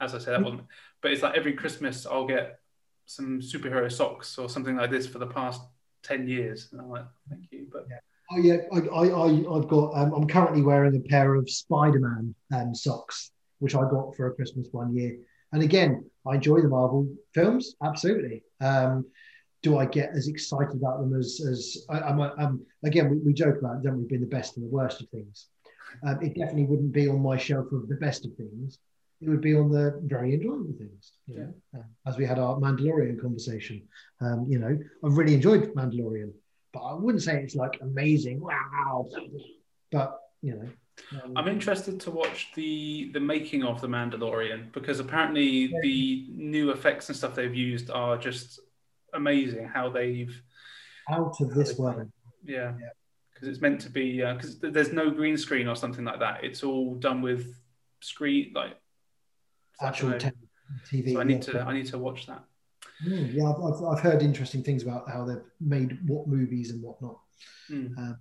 as 0.00 0.14
I 0.14 0.18
said, 0.18 0.34
that 0.34 0.40
Mm. 0.40 0.44
wasn't. 0.44 0.62
But 1.00 1.12
it's 1.12 1.22
like 1.22 1.34
every 1.36 1.54
Christmas 1.54 2.04
I'll 2.06 2.26
get 2.26 2.60
some 3.06 3.40
superhero 3.40 3.90
socks 3.90 4.38
or 4.38 4.48
something 4.48 4.76
like 4.76 4.90
this 4.90 5.06
for 5.06 5.18
the 5.18 5.26
past 5.26 5.62
ten 6.02 6.28
years, 6.28 6.68
and 6.72 6.80
I'm 6.80 6.90
like, 6.90 7.06
thank 7.28 7.44
you, 7.50 7.66
but. 7.72 7.86
Oh 8.32 8.38
yeah, 8.38 8.56
I, 8.72 8.78
I, 8.78 9.06
I 9.08 9.56
I've 9.56 9.68
got. 9.68 9.94
Um, 9.94 10.12
I'm 10.14 10.26
currently 10.26 10.62
wearing 10.62 10.96
a 10.96 11.08
pair 11.08 11.34
of 11.34 11.48
Spider-Man 11.48 12.34
um, 12.54 12.74
socks, 12.74 13.30
which 13.58 13.74
I 13.74 13.82
got 13.82 14.16
for 14.16 14.28
a 14.28 14.34
Christmas 14.34 14.68
one 14.72 14.96
year. 14.96 15.18
And 15.52 15.62
again, 15.62 16.04
I 16.26 16.36
enjoy 16.36 16.60
the 16.62 16.68
Marvel 16.68 17.06
films, 17.34 17.76
absolutely. 17.82 18.42
Um, 18.60 19.04
do 19.64 19.78
I 19.78 19.86
get 19.86 20.10
as 20.10 20.28
excited 20.28 20.76
about 20.76 21.00
them 21.00 21.18
as 21.18 21.40
as 21.50 21.86
I, 21.90 21.98
I'm? 22.00 22.20
Um, 22.20 22.64
again, 22.84 23.10
we, 23.10 23.16
we 23.18 23.32
joke 23.32 23.58
about 23.58 23.82
don't 23.82 23.98
we 23.98 24.04
being 24.04 24.20
the 24.20 24.36
best 24.38 24.56
and 24.56 24.64
the 24.64 24.70
worst 24.70 25.00
of 25.00 25.08
things. 25.08 25.48
Um, 26.06 26.22
it 26.22 26.34
definitely 26.36 26.66
wouldn't 26.66 26.92
be 26.92 27.08
on 27.08 27.20
my 27.20 27.36
shelf 27.36 27.72
of 27.72 27.88
the 27.88 27.96
best 27.96 28.24
of 28.24 28.34
things. 28.36 28.78
It 29.20 29.28
would 29.28 29.40
be 29.40 29.56
on 29.56 29.70
the 29.70 30.00
very 30.04 30.34
enjoyable 30.34 30.74
things. 30.78 31.12
Know, 31.26 31.52
uh, 31.76 31.82
as 32.06 32.16
we 32.16 32.26
had 32.26 32.38
our 32.38 32.56
Mandalorian 32.56 33.20
conversation. 33.20 33.82
Um, 34.20 34.46
you 34.48 34.58
know, 34.58 34.78
I've 35.04 35.16
really 35.16 35.34
enjoyed 35.34 35.74
Mandalorian 35.74 36.32
but 36.74 36.80
I 36.80 36.94
wouldn't 36.94 37.22
say 37.22 37.40
it's 37.42 37.54
like 37.54 37.78
amazing. 37.80 38.40
Wow, 38.40 39.08
but 39.92 40.18
you 40.42 40.56
know, 40.56 40.68
um, 41.22 41.32
I'm 41.36 41.48
interested 41.48 42.00
to 42.00 42.10
watch 42.10 42.50
the 42.54 43.10
the 43.14 43.20
making 43.20 43.62
of 43.62 43.80
the 43.80 43.86
Mandalorian 43.86 44.72
because 44.72 44.98
apparently 45.00 45.66
Yeah. 45.66 45.78
the 45.82 46.26
new 46.30 46.70
effects 46.72 47.08
and 47.08 47.16
stuff 47.16 47.36
they've 47.36 47.54
used 47.54 47.90
are 47.90 48.18
just 48.18 48.60
amazing. 49.14 49.66
How 49.66 49.88
they've 49.88 50.34
out 51.10 51.40
of 51.40 51.54
this 51.54 51.78
world. 51.78 52.10
yeah, 52.44 52.72
Yeah. 52.80 52.88
because 53.32 53.48
it's 53.48 53.60
meant 53.60 53.80
to 53.82 53.90
be 53.90 54.18
because 54.20 54.58
there's 54.58 54.92
no 54.92 55.10
green 55.10 55.36
screen 55.36 55.68
or 55.68 55.76
something 55.76 56.04
like 56.04 56.20
that. 56.20 56.44
It's 56.44 56.62
all 56.62 56.94
done 56.96 57.22
with 57.22 57.58
screen 58.00 58.52
like 58.54 58.76
Actual 59.80 60.10
know. 60.10 60.18
TV. 60.88 61.12
So 61.12 61.20
I 61.20 61.24
need 61.24 61.46
yeah. 61.46 61.52
to 61.52 61.60
I 61.62 61.72
need 61.72 61.86
to 61.86 61.98
watch 61.98 62.26
that. 62.26 62.44
Mm, 63.06 63.34
yeah, 63.34 63.50
I've, 63.50 63.62
I've, 63.62 63.84
I've 63.84 64.00
heard 64.00 64.22
interesting 64.22 64.62
things 64.62 64.82
about 64.82 65.10
how 65.10 65.24
they've 65.24 65.42
made 65.60 65.98
what 66.08 66.28
movies 66.28 66.70
and 66.70 66.80
whatnot. 66.82 67.18
Mm. 67.70 68.16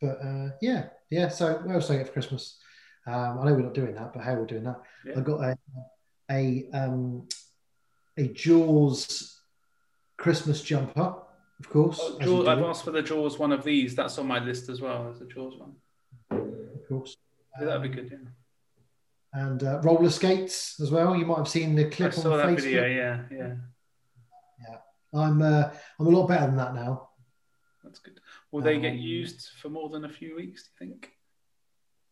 But 0.00 0.18
uh, 0.22 0.50
yeah, 0.60 0.88
yeah. 1.10 1.28
So 1.28 1.60
what 1.64 1.74
else 1.74 1.90
I 1.90 1.96
get 1.96 2.08
for 2.08 2.12
Christmas? 2.12 2.58
Um, 3.06 3.38
I 3.40 3.44
know 3.46 3.54
we're 3.54 3.62
not 3.62 3.74
doing 3.74 3.94
that, 3.94 4.12
but 4.12 4.22
how 4.22 4.34
we're 4.34 4.46
doing 4.46 4.64
that. 4.64 4.80
Yeah. 5.06 5.14
I 5.18 5.20
got 5.20 5.40
a 5.40 5.58
a 6.30 6.68
um, 6.74 7.26
a 8.18 8.28
Jaws 8.28 9.31
Christmas 10.26 10.62
jumper, 10.62 11.14
of 11.58 11.68
course. 11.68 11.98
Oh, 12.00 12.18
Jaws, 12.20 12.46
I've 12.46 12.62
asked 12.62 12.84
for 12.84 12.92
the 12.92 13.02
Jaws 13.02 13.38
one 13.40 13.50
of 13.50 13.64
these. 13.64 13.96
That's 13.96 14.18
on 14.18 14.26
my 14.28 14.38
list 14.38 14.68
as 14.68 14.80
well. 14.80 15.08
as 15.10 15.18
the 15.18 15.26
Jaws 15.26 15.54
one. 15.58 15.72
of 16.30 16.88
course. 16.88 17.16
Yeah, 17.58 17.66
that'd 17.66 17.82
be 17.82 17.88
Um, 17.88 17.94
good. 17.94 18.10
Yeah. 18.12 19.40
and 19.42 19.62
uh, 19.64 19.80
roller 19.82 20.10
skates 20.10 20.78
as 20.80 20.90
well. 20.92 21.16
You 21.16 21.26
might 21.26 21.38
have 21.38 21.48
seen 21.48 21.74
the 21.74 21.86
clip 21.90 22.12
I 22.12 22.16
saw 22.16 22.32
on 22.32 22.38
that 22.38 22.46
Facebook. 22.46 22.62
video. 22.62 22.86
Yeah, 22.86 23.22
yeah. 23.32 23.54
Yeah. 24.60 24.76
I'm 25.14 25.42
uh, 25.42 25.70
I'm 25.98 26.06
a 26.06 26.10
lot 26.10 26.28
better 26.28 26.46
than 26.46 26.56
that 26.56 26.74
now. 26.74 27.08
That's 27.82 27.98
good. 27.98 28.20
Will 28.52 28.62
they 28.62 28.78
get 28.78 28.92
Um, 28.92 28.98
used 28.98 29.48
for 29.60 29.70
more 29.70 29.88
than 29.90 30.04
a 30.04 30.08
few 30.08 30.36
weeks? 30.36 30.62
Do 30.78 30.84
you 30.84 30.90
think? 30.92 31.10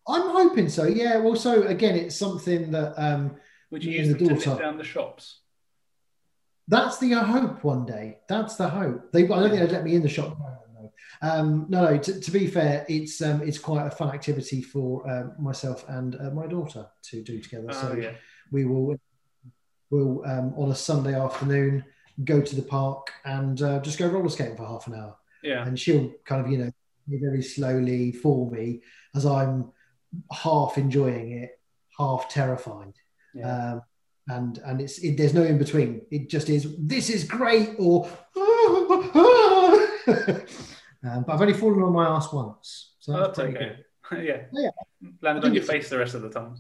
I'm 0.08 0.30
hoping 0.30 0.68
so. 0.68 0.84
Yeah. 0.86 1.18
Well, 1.18 1.36
so 1.36 1.62
again, 1.62 1.94
it's 1.94 2.16
something 2.16 2.72
that 2.72 2.92
um, 3.00 3.36
Would 3.70 3.84
you 3.84 3.92
use 3.92 4.08
the 4.08 4.18
to 4.18 4.34
daughter. 4.34 4.60
down 4.60 4.76
the 4.78 4.84
shops? 4.84 5.42
That's 6.70 6.98
the 6.98 7.12
hope 7.12 7.64
one 7.64 7.84
day. 7.84 8.18
That's 8.28 8.54
the 8.54 8.68
hope. 8.68 9.10
They, 9.12 9.24
I 9.24 9.26
don't 9.26 9.50
think 9.50 9.60
they'd 9.60 9.72
let 9.72 9.84
me 9.84 9.96
in 9.96 10.02
the 10.02 10.08
shop. 10.08 10.38
No, 10.38 10.92
um, 11.22 11.66
no, 11.68 11.90
no. 11.90 11.98
To, 11.98 12.20
to 12.20 12.30
be 12.30 12.46
fair, 12.46 12.86
it's 12.88 13.20
um, 13.20 13.42
it's 13.42 13.58
quite 13.58 13.86
a 13.86 13.90
fun 13.90 14.14
activity 14.14 14.62
for 14.62 15.08
um, 15.10 15.34
myself 15.38 15.84
and 15.88 16.14
uh, 16.14 16.30
my 16.30 16.46
daughter 16.46 16.86
to 17.10 17.22
do 17.22 17.40
together. 17.40 17.68
Oh 17.70 17.80
so 17.80 17.92
yeah. 17.94 18.12
we 18.52 18.64
will 18.64 18.96
will 19.90 20.22
um, 20.24 20.54
on 20.56 20.70
a 20.70 20.74
Sunday 20.74 21.14
afternoon 21.14 21.84
go 22.24 22.40
to 22.40 22.56
the 22.56 22.62
park 22.62 23.10
and 23.24 23.60
uh, 23.62 23.80
just 23.80 23.98
go 23.98 24.06
roller 24.06 24.28
skating 24.28 24.56
for 24.56 24.66
half 24.66 24.86
an 24.86 24.94
hour. 24.94 25.16
Yeah. 25.42 25.66
and 25.66 25.78
she'll 25.78 26.12
kind 26.26 26.44
of 26.44 26.52
you 26.52 26.58
know 26.58 26.70
very 27.08 27.42
slowly 27.42 28.12
for 28.12 28.50
me 28.50 28.82
as 29.14 29.26
I'm 29.26 29.72
half 30.30 30.78
enjoying 30.78 31.32
it, 31.32 31.58
half 31.98 32.28
terrified. 32.28 32.92
Yeah. 33.34 33.80
And 34.30 34.58
and 34.64 34.80
it's 34.80 34.98
it, 34.98 35.16
there's 35.16 35.34
no 35.34 35.42
in 35.42 35.58
between. 35.58 36.02
It 36.10 36.30
just 36.30 36.48
is. 36.48 36.76
This 36.78 37.10
is 37.10 37.24
great, 37.24 37.74
or 37.78 38.08
um, 38.36 38.86
but 41.02 41.28
I've 41.28 41.40
only 41.40 41.54
fallen 41.54 41.82
on 41.82 41.92
my 41.92 42.06
ass 42.06 42.32
once, 42.32 42.94
so 43.00 43.14
Oh, 43.14 43.20
that's, 43.20 43.38
that's 43.38 43.48
okay. 43.48 43.76
yeah. 44.12 44.42
Yeah. 44.52 44.70
Landed 45.22 45.44
on 45.44 45.54
your 45.54 45.62
face 45.62 45.88
the 45.88 45.98
rest 45.98 46.14
of 46.14 46.22
the 46.22 46.30
time. 46.30 46.56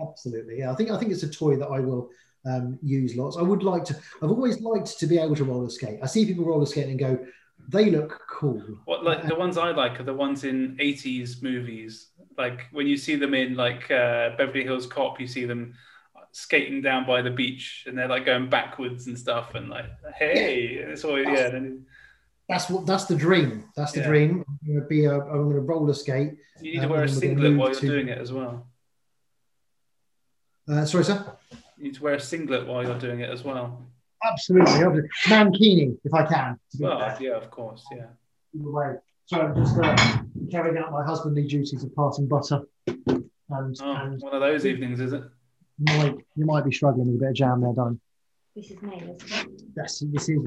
Absolutely, 0.00 0.58
yeah. 0.58 0.70
I 0.70 0.74
think 0.74 0.90
I 0.90 0.98
think 0.98 1.12
it's 1.12 1.24
a 1.24 1.30
toy 1.30 1.56
that 1.56 1.68
I 1.68 1.80
will 1.80 2.10
um, 2.46 2.78
use 2.82 3.16
lots. 3.16 3.36
I 3.36 3.42
would 3.42 3.62
like 3.62 3.84
to. 3.86 3.96
I've 4.22 4.30
always 4.30 4.60
liked 4.60 4.98
to 4.98 5.06
be 5.06 5.18
able 5.18 5.36
to 5.36 5.44
roller 5.44 5.70
skate. 5.70 5.98
I 6.02 6.06
see 6.06 6.26
people 6.26 6.44
roller 6.44 6.66
skating 6.66 6.92
and 6.92 7.00
go, 7.00 7.26
they 7.68 7.90
look 7.90 8.20
cool. 8.28 8.62
What 8.84 9.04
like 9.04 9.26
the 9.26 9.34
ones 9.34 9.58
I 9.58 9.70
like 9.70 10.00
are 10.00 10.04
the 10.04 10.14
ones 10.14 10.44
in 10.44 10.76
'80s 10.76 11.42
movies. 11.42 12.08
Like 12.36 12.66
when 12.72 12.86
you 12.86 12.96
see 12.96 13.16
them 13.16 13.34
in 13.34 13.56
like 13.56 13.90
uh, 13.90 14.30
Beverly 14.36 14.64
Hills 14.64 14.86
Cop, 14.86 15.20
you 15.20 15.26
see 15.26 15.44
them 15.44 15.74
skating 16.32 16.80
down 16.82 17.06
by 17.06 17.22
the 17.22 17.30
beach 17.30 17.84
and 17.86 17.96
they're 17.96 18.08
like 18.08 18.26
going 18.26 18.48
backwards 18.48 19.06
and 19.06 19.18
stuff 19.18 19.54
and 19.54 19.68
like 19.68 19.86
hey 20.16 20.76
yeah. 20.76 20.92
it's 20.92 21.04
always 21.04 21.26
yeah 21.26 21.48
then, 21.50 21.84
that's 22.48 22.70
what 22.70 22.86
that's 22.86 23.04
the 23.04 23.14
dream. 23.14 23.64
That's 23.76 23.92
the 23.92 24.00
yeah. 24.00 24.08
dream. 24.08 24.44
I'm 24.48 24.80
to 24.80 24.86
be 24.86 25.04
a 25.04 25.18
i'm 25.18 25.50
to 25.50 25.60
roller 25.60 25.92
skate 25.92 26.38
you 26.62 26.72
need 26.72 26.80
to 26.80 26.88
wear 26.88 27.04
a 27.04 27.08
singlet 27.08 27.56
while 27.56 27.68
you're 27.68 27.80
to... 27.80 27.86
doing 27.86 28.08
it 28.08 28.18
as 28.18 28.32
well. 28.32 28.66
Uh, 30.66 30.84
sorry 30.84 31.04
sir? 31.04 31.24
You 31.76 31.84
need 31.84 31.94
to 31.94 32.02
wear 32.02 32.14
a 32.14 32.20
singlet 32.20 32.66
while 32.66 32.82
you're 32.82 32.98
doing 32.98 33.20
it 33.20 33.30
as 33.30 33.44
well. 33.44 33.86
Absolutely, 34.24 34.72
mankini 35.26 35.96
if 36.04 36.12
i 36.12 36.24
can 36.24 36.58
well 36.80 37.16
yeah 37.20 37.36
of 37.36 37.50
course 37.50 37.84
yeah. 37.92 38.06
So 39.26 39.40
i'm 39.40 39.54
just 39.54 39.78
uh, 39.78 40.22
carrying 40.50 40.76
out 40.76 40.90
my 40.90 41.04
husbandly 41.04 41.46
duties 41.46 41.84
of 41.84 41.94
passing 41.94 42.26
butter 42.26 42.62
and, 42.86 43.76
oh, 43.80 43.92
and 43.92 44.20
one 44.20 44.34
of 44.34 44.40
those 44.40 44.66
evenings 44.66 44.98
is 44.98 45.12
it 45.12 45.22
you 45.78 45.96
might, 45.96 46.14
you 46.36 46.46
might 46.46 46.64
be 46.64 46.72
struggling 46.72 47.06
with 47.06 47.16
a 47.16 47.18
bit 47.18 47.28
of 47.30 47.34
jam 47.34 47.60
there, 47.60 47.72
Don. 47.72 48.00
This 48.54 48.70
is 48.70 48.82
May, 48.82 48.96
isn't 48.96 49.32
it? 49.32 49.62
Yes, 49.76 50.02
this 50.06 50.28
is. 50.28 50.38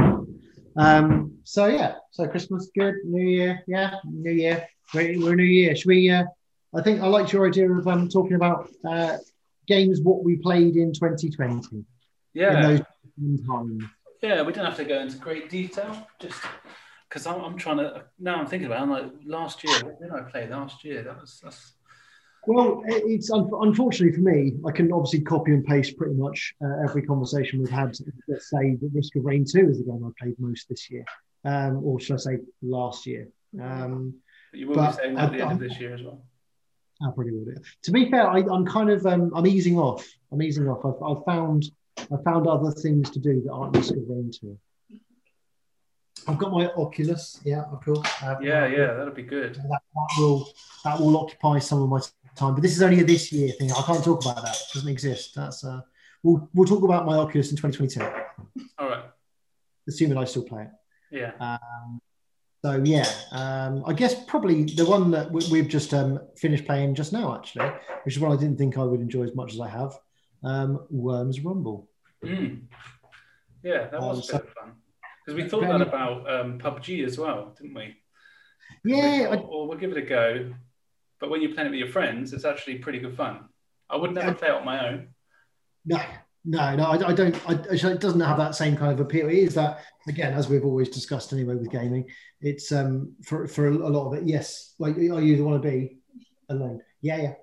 Um, 0.77 1.33
so 1.43 1.67
yeah, 1.67 1.95
so 2.11 2.27
Christmas 2.27 2.69
good, 2.77 2.95
New 3.05 3.27
Year, 3.27 3.63
yeah, 3.67 3.95
New 4.05 4.31
Year. 4.31 4.67
We're, 4.93 5.19
we're 5.19 5.35
New 5.35 5.43
Year. 5.43 5.75
Should 5.75 5.87
we? 5.87 6.09
Uh, 6.09 6.25
I 6.75 6.81
think 6.81 7.01
I 7.01 7.07
liked 7.07 7.33
your 7.33 7.47
idea 7.47 7.71
of 7.71 7.87
um, 7.87 8.09
talking 8.09 8.35
about 8.35 8.69
uh, 8.87 9.17
games 9.67 10.01
what 10.01 10.23
we 10.23 10.37
played 10.37 10.75
in 10.75 10.93
2020. 10.93 11.85
Yeah. 12.33 12.79
Yeah, 14.21 14.43
we 14.43 14.53
don't 14.53 14.65
have 14.65 14.77
to 14.77 14.85
go 14.85 14.99
into 14.99 15.17
great 15.17 15.49
detail. 15.49 16.07
Just 16.19 16.39
because 17.09 17.25
I'm, 17.25 17.41
I'm, 17.41 17.57
trying 17.57 17.77
to 17.77 18.03
now 18.19 18.35
I'm 18.35 18.47
thinking 18.47 18.67
about. 18.67 18.79
It, 18.79 18.83
I'm 18.83 18.89
like 18.89 19.11
last 19.25 19.63
year. 19.63 19.73
What 19.83 19.99
did 19.99 20.11
I 20.11 20.21
play 20.21 20.47
last 20.47 20.83
year? 20.83 21.03
That 21.03 21.19
was 21.19 21.41
that's 21.43 21.73
well, 22.47 22.81
it's 22.87 23.29
unfortunately 23.29 24.15
for 24.15 24.21
me. 24.21 24.53
I 24.65 24.71
can 24.71 24.91
obviously 24.91 25.21
copy 25.21 25.51
and 25.51 25.63
paste 25.63 25.97
pretty 25.97 26.15
much 26.15 26.55
uh, 26.63 26.83
every 26.83 27.03
conversation 27.03 27.59
we've 27.59 27.69
had. 27.69 27.95
Let's 28.27 28.49
say 28.49 28.75
the 28.75 28.89
Risk 28.93 29.15
of 29.15 29.25
Rain 29.25 29.45
Two 29.45 29.69
is 29.69 29.77
the 29.77 29.85
game 29.85 30.03
I 30.03 30.09
played 30.23 30.39
most 30.39 30.67
this 30.67 30.89
year, 30.89 31.05
um, 31.45 31.83
or 31.83 31.99
should 31.99 32.15
I 32.15 32.17
say 32.17 32.37
last 32.63 33.05
year? 33.05 33.27
Um, 33.61 34.15
you 34.53 34.67
will 34.67 34.75
be 34.75 34.91
saying 34.93 35.15
that 35.15 35.25
at 35.25 35.31
the 35.33 35.41
end 35.41 35.51
of 35.51 35.59
this 35.59 35.79
year 35.79 35.93
as 35.93 36.01
well. 36.01 36.23
I 37.01 37.11
probably 37.13 37.31
will. 37.31 37.53
To 37.83 37.91
be 37.91 38.09
fair, 38.09 38.27
I, 38.27 38.39
am 38.39 38.65
kind 38.65 38.89
of 38.89 39.05
um, 39.05 39.31
I'm 39.35 39.47
easing 39.47 39.77
off. 39.77 40.07
I'm 40.31 40.41
easing 40.41 40.67
off. 40.67 40.85
I've, 40.85 41.01
I've, 41.03 41.23
found 41.25 41.65
I 41.97 42.23
found 42.23 42.47
other 42.47 42.71
things 42.71 43.09
to 43.11 43.19
do 43.19 43.41
that 43.41 43.51
aren't 43.51 43.75
Risk 43.75 43.93
of 43.93 44.03
Rain 44.07 44.31
Two. 44.31 44.57
I've 46.27 46.37
got 46.37 46.51
my 46.51 46.71
Oculus. 46.77 47.39
Yeah, 47.43 47.63
of 47.71 47.83
course. 47.83 48.07
Yeah, 48.41 48.67
yeah, 48.67 48.93
that'll 48.93 49.13
be 49.13 49.23
good. 49.23 49.55
That, 49.55 49.81
that, 49.93 50.09
will 50.17 50.49
that 50.83 50.99
will 50.99 51.17
occupy 51.17 51.59
some 51.59 51.81
of 51.81 51.89
my 51.89 51.99
time. 52.35 52.53
But 52.53 52.61
this 52.61 52.75
is 52.75 52.81
only 52.81 52.99
a 52.99 53.03
this 53.03 53.31
year 53.31 53.51
thing. 53.51 53.71
I 53.71 53.81
can't 53.81 54.03
talk 54.03 54.23
about 54.23 54.43
that. 54.43 54.55
It 54.55 54.73
doesn't 54.73 54.89
exist. 54.89 55.35
That's 55.35 55.63
uh, 55.63 55.81
we'll 56.23 56.49
we'll 56.53 56.67
talk 56.67 56.83
about 56.83 57.05
my 57.05 57.17
Oculus 57.17 57.51
in 57.51 57.57
2022. 57.57 58.01
All 58.77 58.89
right. 58.89 59.03
Assuming 59.87 60.17
I 60.17 60.25
still 60.25 60.43
play 60.43 60.63
it. 60.63 60.69
Yeah. 61.11 61.31
Um, 61.39 62.01
so 62.63 62.81
yeah, 62.83 63.09
um, 63.31 63.83
I 63.87 63.93
guess 63.93 64.23
probably 64.25 64.65
the 64.65 64.85
one 64.85 65.09
that 65.11 65.31
we've 65.31 65.67
just 65.67 65.93
um, 65.95 66.19
finished 66.37 66.65
playing 66.65 66.93
just 66.93 67.11
now, 67.11 67.35
actually, 67.35 67.65
which 68.03 68.15
is 68.15 68.19
one 68.19 68.31
I 68.31 68.39
didn't 68.39 68.57
think 68.57 68.77
I 68.77 68.83
would 68.83 69.01
enjoy 69.01 69.23
as 69.23 69.35
much 69.35 69.53
as 69.53 69.59
I 69.59 69.67
have. 69.67 69.93
Um, 70.43 70.85
Worms 70.91 71.39
Rumble. 71.39 71.89
Mm. 72.23 72.63
Yeah, 73.63 73.87
that 73.87 73.99
was 73.99 74.29
a 74.29 74.33
bit 74.33 74.41
of 74.43 74.53
fun 74.53 74.73
because 75.25 75.41
we 75.41 75.49
thought 75.49 75.61
that 75.61 75.81
about 75.81 76.31
um, 76.31 76.59
PUBG 76.59 77.05
as 77.05 77.17
well, 77.17 77.55
didn't 77.59 77.75
we? 77.75 77.95
Yeah. 78.83 79.29
We 79.29 79.37
thought, 79.37 79.49
well, 79.49 79.67
we'll 79.67 79.77
give 79.77 79.91
it 79.91 79.97
a 79.97 80.01
go. 80.01 80.53
But 81.21 81.29
when 81.29 81.41
you're 81.41 81.53
playing 81.53 81.67
it 81.67 81.71
with 81.71 81.79
your 81.79 81.89
friends, 81.89 82.33
it's 82.33 82.45
actually 82.45 82.79
pretty 82.79 82.99
good 82.99 83.15
fun. 83.15 83.45
I 83.89 83.95
would 83.95 84.13
never 84.13 84.33
play 84.33 84.47
it 84.47 84.55
on 84.55 84.65
my 84.65 84.89
own. 84.89 85.09
No, 85.85 86.01
no, 86.43 86.75
no. 86.75 86.85
I, 86.85 87.09
I 87.09 87.13
don't. 87.13 87.49
I, 87.49 87.53
it 87.53 88.01
doesn't 88.01 88.19
have 88.19 88.37
that 88.37 88.55
same 88.55 88.75
kind 88.75 88.91
of 88.91 88.99
appeal. 88.99 89.29
It 89.29 89.37
is 89.37 89.53
that 89.53 89.83
again, 90.07 90.33
as 90.33 90.49
we've 90.49 90.65
always 90.65 90.89
discussed 90.89 91.31
anyway 91.31 91.55
with 91.55 91.71
gaming. 91.71 92.09
It's 92.41 92.71
um 92.71 93.13
for 93.23 93.47
for 93.47 93.67
a 93.67 93.71
lot 93.71 94.07
of 94.07 94.13
it. 94.15 94.27
Yes, 94.27 94.73
like 94.79 94.97
I 94.97 95.21
either 95.21 95.43
want 95.43 95.61
to 95.61 95.69
be 95.69 95.99
alone. 96.49 96.81
Yeah, 97.01 97.17
yeah. 97.17 97.33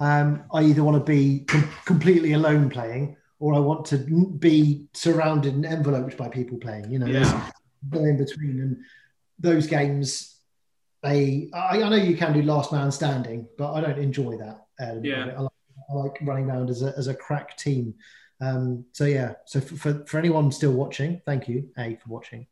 Um, 0.00 0.44
I 0.52 0.62
either 0.62 0.82
want 0.82 0.96
to 0.96 1.12
be 1.12 1.40
com- 1.40 1.70
completely 1.84 2.32
alone 2.32 2.70
playing, 2.70 3.16
or 3.38 3.54
I 3.54 3.58
want 3.58 3.84
to 3.86 3.98
be 3.98 4.88
surrounded 4.94 5.54
and 5.54 5.64
enveloped 5.64 6.16
by 6.16 6.28
people 6.28 6.58
playing. 6.58 6.90
You 6.90 7.00
know, 7.00 7.06
yeah. 7.06 7.50
there's 7.82 8.04
in 8.04 8.16
between, 8.16 8.60
and 8.60 8.76
those 9.38 9.66
games 9.66 10.33
I, 11.04 11.48
I 11.54 11.76
know 11.76 11.96
you 11.96 12.16
can 12.16 12.32
do 12.32 12.42
last 12.42 12.72
man 12.72 12.90
standing, 12.90 13.46
but 13.58 13.72
I 13.74 13.80
don't 13.80 13.98
enjoy 13.98 14.38
that. 14.38 14.66
yeah. 15.02 15.32
I 15.36 15.40
like, 15.42 15.52
I 15.90 15.92
like, 15.92 16.18
running 16.22 16.50
around 16.50 16.70
as 16.70 16.82
a, 16.82 16.94
as 16.96 17.08
a 17.08 17.14
crack 17.14 17.56
team. 17.56 17.94
Um, 18.40 18.84
so 18.92 19.04
yeah, 19.04 19.34
so 19.46 19.60
for, 19.60 19.76
for, 19.76 20.04
for, 20.06 20.18
anyone 20.18 20.50
still 20.50 20.72
watching, 20.72 21.20
thank 21.24 21.48
you, 21.48 21.68
A, 21.78 21.96
for 21.96 22.08
watching. 22.08 22.46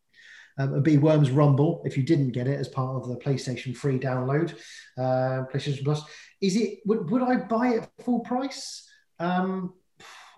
Um, 0.58 0.74
and 0.74 0.84
B, 0.84 0.98
Worms 0.98 1.30
Rumble, 1.30 1.82
if 1.84 1.96
you 1.96 2.02
didn't 2.02 2.32
get 2.32 2.46
it 2.46 2.58
as 2.58 2.68
part 2.68 2.96
of 2.96 3.08
the 3.08 3.16
PlayStation 3.16 3.74
free 3.76 3.98
download, 3.98 4.54
uh, 4.98 5.44
PlayStation 5.52 5.82
Plus, 5.84 6.02
is 6.40 6.56
it, 6.56 6.80
would, 6.84 7.10
would 7.10 7.22
I 7.22 7.36
buy 7.36 7.68
it 7.68 7.88
full 8.04 8.20
price? 8.20 8.88
Um, 9.18 9.74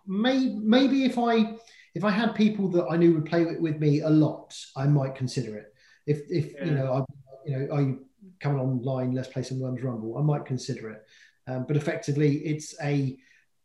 may, 0.07 0.55
maybe 0.55 1.05
if 1.05 1.19
I, 1.19 1.57
if 1.95 2.05
I 2.05 2.11
had 2.11 2.35
people 2.35 2.69
that 2.71 2.87
I 2.91 2.97
knew 2.97 3.15
would 3.15 3.27
play 3.27 3.43
it 3.43 3.61
with 3.61 3.79
me 3.79 4.01
a 4.01 4.11
lot, 4.11 4.57
I 4.77 4.87
might 4.87 5.15
consider 5.15 5.57
it. 5.57 5.75
If, 6.07 6.21
if 6.29 6.53
yeah. 6.53 6.65
you 6.65 6.71
know, 6.73 6.93
I, 6.93 7.03
you 7.47 7.59
know, 7.59 7.75
are 7.75 7.83
you 7.83 8.05
coming 8.41 8.61
online? 8.61 9.13
Let's 9.13 9.29
play 9.29 9.43
some 9.43 9.61
Worms 9.61 9.83
Rumble. 9.83 10.19
I 10.19 10.23
might 10.23 10.45
consider 10.47 10.91
it, 10.91 11.07
um, 11.47 11.65
but 11.67 11.77
effectively, 11.77 12.39
it's 12.39 12.75
a 12.83 13.17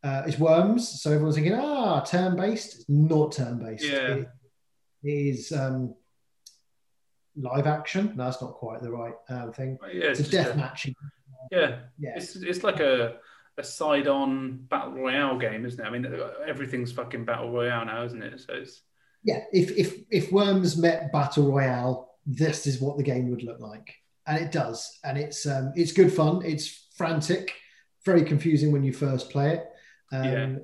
uh, 0.03 0.23
it's 0.25 0.39
Worms. 0.39 1.01
So 1.01 1.11
everyone's 1.11 1.35
thinking, 1.35 1.55
ah, 1.55 2.01
turn 2.01 2.35
based. 2.35 2.75
It's 2.75 2.89
not 2.89 3.33
turn 3.33 3.59
based. 3.59 3.83
Yeah. 3.83 4.15
It 4.15 4.27
is 5.03 5.51
um, 5.51 5.95
live 7.35 7.67
action. 7.67 8.13
No, 8.15 8.25
that's 8.25 8.41
not 8.41 8.53
quite 8.53 8.81
the 8.81 8.91
right 8.91 9.13
uh, 9.29 9.51
thing. 9.51 9.77
Yeah, 9.93 10.05
it's, 10.05 10.19
it's 10.19 10.29
a 10.29 10.31
death 10.31 10.55
matching. 10.55 10.95
Yeah, 11.51 11.79
yeah. 11.97 12.13
It's 12.15 12.35
it's 12.35 12.63
like 12.63 12.79
a 12.79 13.17
a 13.57 13.63
side 13.63 14.07
on 14.07 14.57
battle 14.69 14.93
royale 14.93 15.37
game, 15.37 15.65
isn't 15.65 15.79
it? 15.79 15.87
I 15.87 15.89
mean, 15.89 16.07
everything's 16.47 16.91
fucking 16.91 17.25
battle 17.25 17.51
royale 17.51 17.85
now, 17.85 18.03
isn't 18.05 18.21
it? 18.21 18.39
So 18.39 18.53
it's 18.53 18.81
yeah. 19.23 19.41
If 19.51 19.71
if 19.71 20.01
if 20.09 20.31
Worms 20.31 20.77
met 20.77 21.11
battle 21.11 21.51
royale 21.51 22.08
this 22.29 22.67
is 22.67 22.79
what 22.79 22.97
the 22.97 23.03
game 23.03 23.29
would 23.29 23.43
look 23.43 23.59
like, 23.59 23.93
and 24.27 24.37
it 24.37 24.51
does, 24.51 24.99
and 25.03 25.17
it's 25.17 25.45
um, 25.47 25.73
it's 25.75 25.91
good 25.91 26.13
fun. 26.13 26.41
It's 26.45 26.87
frantic, 26.95 27.53
very 28.05 28.23
confusing 28.23 28.71
when 28.71 28.83
you 28.83 28.93
first 28.93 29.31
play 29.31 29.53
it, 29.55 29.65
um, 30.11 30.23
yeah. 30.23 30.55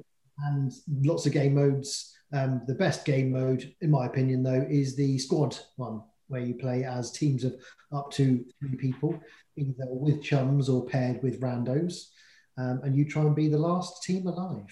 and 0.48 0.72
lots 1.04 1.26
of 1.26 1.34
game 1.34 1.56
modes. 1.56 2.16
Um, 2.34 2.62
the 2.68 2.76
best 2.76 3.06
game 3.06 3.32
mode, 3.32 3.74
in 3.82 3.90
my 3.90 4.06
opinion, 4.06 4.44
though, 4.44 4.66
is 4.70 4.96
the 4.96 5.18
squad 5.18 5.58
one, 5.78 6.02
where 6.28 6.42
you 6.42 6.54
play 6.54 6.84
as 6.84 7.12
teams 7.12 7.44
of 7.44 7.56
up 7.92 8.12
to 8.12 8.46
three 8.60 8.76
people, 8.76 9.20
either 9.58 9.86
with 9.88 10.22
chums 10.22 10.70
or 10.70 10.86
paired 10.86 11.24
with 11.24 11.42
randos, 11.42 12.10
um, 12.58 12.82
and 12.84 12.96
you 12.96 13.06
try 13.06 13.24
and 13.24 13.36
be 13.36 13.48
the 13.48 13.58
last 13.58 14.04
team 14.04 14.28
alive. 14.28 14.68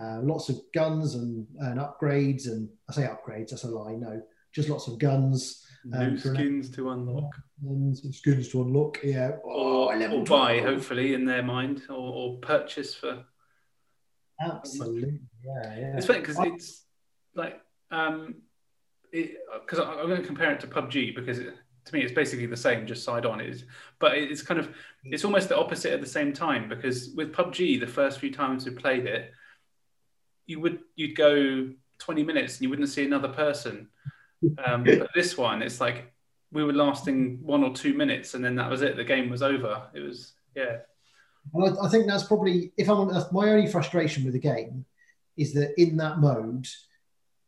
Uh, 0.00 0.20
lots 0.22 0.48
of 0.48 0.60
guns 0.72 1.16
and, 1.16 1.46
and 1.58 1.80
upgrades, 1.80 2.46
and 2.46 2.68
I 2.88 2.92
say 2.92 3.02
upgrades, 3.02 3.50
that's 3.50 3.64
a 3.64 3.68
lie. 3.68 3.96
No, 3.96 4.22
just 4.54 4.68
lots 4.68 4.86
of 4.86 4.98
guns, 4.98 5.66
New 5.84 6.08
um, 6.08 6.18
skins 6.18 6.70
to 6.70 6.90
unlock. 6.90 7.34
skins 8.12 8.48
to 8.50 8.62
unlock, 8.62 8.98
yeah. 9.02 9.32
Oh, 9.44 9.88
or, 9.88 10.10
or 10.12 10.24
buy, 10.24 10.60
hopefully, 10.60 11.14
in 11.14 11.24
their 11.24 11.42
mind, 11.42 11.82
or, 11.88 11.94
or 11.94 12.38
purchase 12.38 12.94
for. 12.94 13.24
Absolutely, 14.40 15.20
yeah, 15.44 15.78
yeah. 15.78 15.96
It's 15.96 16.06
funny 16.06 16.20
because 16.20 16.38
it's 16.40 16.84
like 17.34 17.60
um, 17.90 18.36
because 19.12 19.78
I'm 19.78 20.06
going 20.06 20.20
to 20.20 20.26
compare 20.26 20.52
it 20.52 20.60
to 20.60 20.66
PUBG 20.66 21.14
because 21.14 21.38
it, 21.38 21.54
to 21.84 21.94
me 21.94 22.02
it's 22.02 22.12
basically 22.12 22.46
the 22.46 22.56
same, 22.56 22.86
just 22.86 23.04
side 23.04 23.24
on. 23.24 23.40
Is 23.40 23.64
but 23.98 24.16
it's 24.16 24.42
kind 24.42 24.60
of 24.60 24.74
it's 25.04 25.24
almost 25.24 25.48
the 25.48 25.58
opposite 25.58 25.92
at 25.92 26.00
the 26.00 26.06
same 26.06 26.32
time 26.32 26.68
because 26.68 27.10
with 27.16 27.32
PUBG, 27.32 27.80
the 27.80 27.86
first 27.86 28.18
few 28.18 28.32
times 28.32 28.66
we 28.66 28.72
played 28.72 29.06
it, 29.06 29.32
you 30.46 30.60
would 30.60 30.80
you'd 30.94 31.16
go 31.16 31.70
20 31.98 32.22
minutes 32.22 32.56
and 32.56 32.62
you 32.62 32.70
wouldn't 32.70 32.88
see 32.88 33.04
another 33.04 33.28
person 33.28 33.88
um, 34.64 34.84
but 34.84 35.10
this 35.14 35.36
one, 35.36 35.62
it's 35.62 35.80
like 35.80 36.12
we 36.52 36.64
were 36.64 36.72
lasting 36.72 37.38
one 37.42 37.62
or 37.62 37.72
two 37.74 37.94
minutes, 37.94 38.34
and 38.34 38.44
then 38.44 38.56
that 38.56 38.70
was 38.70 38.82
it. 38.82 38.96
The 38.96 39.04
game 39.04 39.30
was 39.30 39.42
over. 39.42 39.82
It 39.94 40.00
was 40.00 40.32
yeah. 40.54 40.78
Well, 41.52 41.78
I, 41.80 41.86
I 41.86 41.88
think 41.88 42.06
that's 42.06 42.24
probably 42.24 42.72
if 42.76 42.88
I'm 42.88 43.08
my 43.32 43.50
only 43.50 43.66
frustration 43.66 44.24
with 44.24 44.34
the 44.34 44.40
game 44.40 44.84
is 45.36 45.54
that 45.54 45.80
in 45.80 45.96
that 45.96 46.18
mode 46.18 46.66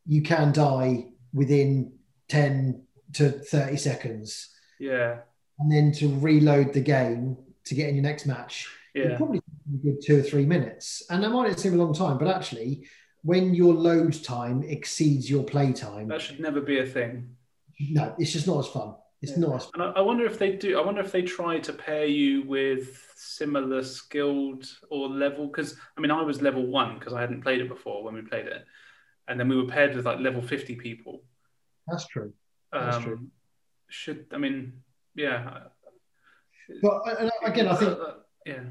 you 0.07 0.23
can 0.23 0.53
die 0.53 1.09
within 1.33 1.93
ten 2.29 2.83
to 3.15 3.31
thirty 3.31 3.77
seconds. 3.77 4.51
Yeah. 4.79 5.19
And 5.59 5.71
then 5.71 5.93
to 5.93 6.09
reload 6.19 6.73
the 6.73 6.81
game 6.81 7.37
to 7.65 7.75
get 7.75 7.89
in 7.89 7.95
your 7.95 8.03
next 8.03 8.27
match, 8.27 8.69
yeah. 8.95 9.17
probably 9.17 9.39
a 9.39 9.77
good 9.85 10.03
two 10.05 10.19
or 10.19 10.23
three 10.23 10.47
minutes. 10.47 11.05
And 11.11 11.23
that 11.23 11.31
might 11.31 11.59
seem 11.59 11.75
a 11.75 11.77
long 11.77 11.95
time, 11.95 12.19
but 12.19 12.29
actually, 12.29 12.89
when 13.23 13.55
your 13.55 13.75
load 13.75 14.15
time 14.25 14.63
exceeds 14.65 15.31
your 15.31 15.45
play 15.45 15.73
time, 15.73 16.09
That 16.09 16.21
should 16.21 16.41
never 16.41 16.61
be 16.61 16.79
a 16.81 16.87
thing. 16.87 17.37
no, 17.79 18.15
it's 18.19 18.33
just 18.33 18.47
not 18.47 18.59
as 18.61 18.69
fun. 18.69 18.95
It's 19.21 19.33
Yeah. 19.33 19.39
not 19.47 19.57
as 19.57 19.71
And 19.75 19.83
I, 19.83 19.91
I 19.93 20.01
wonder 20.01 20.25
if 20.27 20.39
they 20.39 20.57
do. 20.57 20.79
I 20.79 20.85
wonder 20.85 21.01
if 21.01 21.13
they 21.13 21.23
try 21.23 21.59
to 21.61 21.73
pair 21.73 22.07
you 22.07 22.43
with 22.43 23.13
similar 23.15 23.83
skilled 23.85 24.67
or 24.91 25.09
level. 25.09 25.47
Because 25.47 25.77
I 25.97 26.01
mean, 26.01 26.11
I 26.11 26.23
was 26.23 26.43
level 26.43 26.67
one 26.67 26.99
because 26.99 27.13
I 27.13 27.21
hadn't 27.21 27.43
played 27.43 27.61
it 27.61 27.69
before 27.69 28.03
when 28.03 28.15
we 28.15 28.23
played 28.23 28.47
it, 28.47 28.65
and 29.29 29.39
then 29.39 29.49
we 29.49 29.57
were 29.57 29.67
paired 29.69 29.95
with 29.95 30.07
like 30.07 30.19
level 30.19 30.43
fifty 30.43 30.75
people. 30.75 31.23
That's 31.87 32.07
true. 32.09 32.33
Um, 32.73 32.85
That's 32.91 33.05
true. 33.05 33.21
Should 33.89 34.27
I 34.33 34.39
mean, 34.39 34.83
yeah. 35.15 35.69
But 36.83 36.95
uh, 37.07 37.17
and 37.21 37.31
again, 37.45 37.69
I 37.69 37.77
think 37.77 37.99
yeah. 38.47 38.65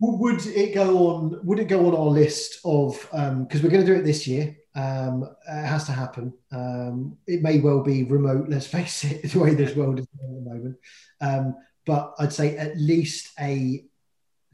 Would 0.00 0.46
it 0.46 0.74
go 0.74 1.08
on? 1.08 1.40
Would 1.44 1.58
it 1.58 1.64
go 1.68 1.86
on 1.86 1.94
our 1.94 2.06
list 2.06 2.60
of 2.64 2.94
because 3.10 3.62
we're 3.62 3.70
going 3.70 3.84
to 3.84 3.92
do 3.92 3.98
it 3.98 4.04
this 4.04 4.26
year? 4.26 4.56
Um, 4.76 5.24
it 5.48 5.66
has 5.66 5.84
to 5.86 5.92
happen. 5.92 6.32
Um, 6.52 7.16
it 7.26 7.42
may 7.42 7.58
well 7.58 7.82
be 7.82 8.04
remote. 8.04 8.48
Let's 8.48 8.66
face 8.68 9.02
it, 9.04 9.22
the 9.32 9.38
way 9.40 9.54
this 9.54 9.74
world 9.74 9.98
is 9.98 10.06
at 10.06 10.20
the 10.20 10.50
moment. 10.50 10.76
Um, 11.20 11.56
but 11.84 12.14
I'd 12.20 12.32
say 12.32 12.56
at 12.56 12.76
least 12.78 13.30
a 13.40 13.84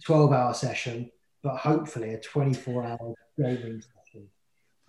twelve-hour 0.02 0.54
session, 0.54 1.10
but 1.42 1.56
hopefully 1.56 2.14
a 2.14 2.20
twenty-four 2.20 2.84
hour 2.84 3.14
gaming 3.36 3.82
session. 3.82 4.28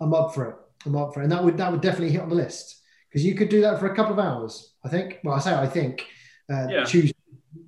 I'm 0.00 0.14
up 0.14 0.34
for 0.34 0.48
it. 0.50 0.56
I'm 0.86 0.96
up 0.96 1.12
for 1.12 1.20
it, 1.20 1.24
and 1.24 1.32
that 1.32 1.44
would 1.44 1.58
that 1.58 1.70
would 1.70 1.82
definitely 1.82 2.12
hit 2.12 2.22
on 2.22 2.30
the 2.30 2.34
list 2.34 2.80
because 3.10 3.24
you 3.26 3.34
could 3.34 3.50
do 3.50 3.60
that 3.60 3.78
for 3.78 3.92
a 3.92 3.96
couple 3.96 4.14
of 4.14 4.18
hours. 4.18 4.72
I 4.84 4.88
think. 4.88 5.18
Well, 5.22 5.34
I 5.34 5.40
say 5.40 5.54
I 5.54 5.66
think. 5.66 6.06
Uh, 6.50 6.68
Yeah. 6.70 6.84
Tuesday, 6.84 7.12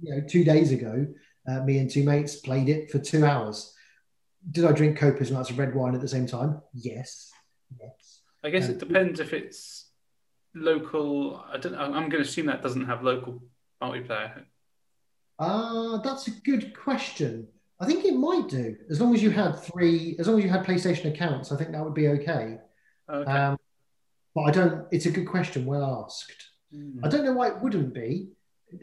you 0.02 0.14
know, 0.14 0.22
two 0.26 0.44
days 0.44 0.70
ago, 0.72 1.06
uh, 1.48 1.62
me 1.64 1.78
and 1.78 1.90
two 1.90 2.04
mates 2.04 2.36
played 2.36 2.68
it 2.68 2.90
for 2.90 2.98
two 2.98 3.24
hours. 3.24 3.74
Did 4.50 4.64
I 4.64 4.72
drink 4.72 4.98
copious 4.98 5.30
amounts 5.30 5.50
of 5.50 5.58
red 5.58 5.74
wine 5.74 5.94
at 5.94 6.00
the 6.00 6.08
same 6.08 6.26
time? 6.26 6.60
Yes. 6.74 7.30
Yes. 7.80 8.20
I 8.44 8.50
guess 8.50 8.66
Um, 8.66 8.72
it 8.72 8.78
depends 8.78 9.20
if 9.20 9.32
it's 9.32 9.90
local. 10.54 11.42
I 11.52 11.58
don't. 11.58 11.74
I'm 11.74 11.92
going 12.08 12.10
to 12.10 12.20
assume 12.20 12.46
that 12.46 12.62
doesn't 12.62 12.86
have 12.86 13.02
local 13.02 13.42
multiplayer. 13.82 14.44
Uh, 15.38 15.98
that's 15.98 16.26
a 16.28 16.30
good 16.30 16.76
question. 16.76 17.46
I 17.80 17.86
think 17.86 18.04
it 18.04 18.14
might 18.14 18.48
do, 18.48 18.76
as 18.90 19.00
long 19.00 19.14
as 19.14 19.22
you 19.22 19.30
had 19.30 19.52
three, 19.58 20.16
as 20.18 20.26
long 20.26 20.38
as 20.38 20.44
you 20.44 20.50
had 20.50 20.64
PlayStation 20.64 21.12
accounts. 21.14 21.52
I 21.52 21.56
think 21.56 21.70
that 21.72 21.84
would 21.84 21.94
be 21.94 22.08
okay. 22.08 22.58
Okay. 23.08 23.30
Um, 23.30 23.56
but 24.34 24.42
I 24.42 24.50
don't. 24.50 24.86
It's 24.90 25.06
a 25.06 25.10
good 25.10 25.26
question. 25.28 25.64
Well 25.66 26.04
asked. 26.04 26.42
Hmm. 26.74 27.04
I 27.04 27.08
don't 27.08 27.24
know 27.24 27.32
why 27.32 27.48
it 27.48 27.60
wouldn't 27.60 27.94
be. 27.94 28.30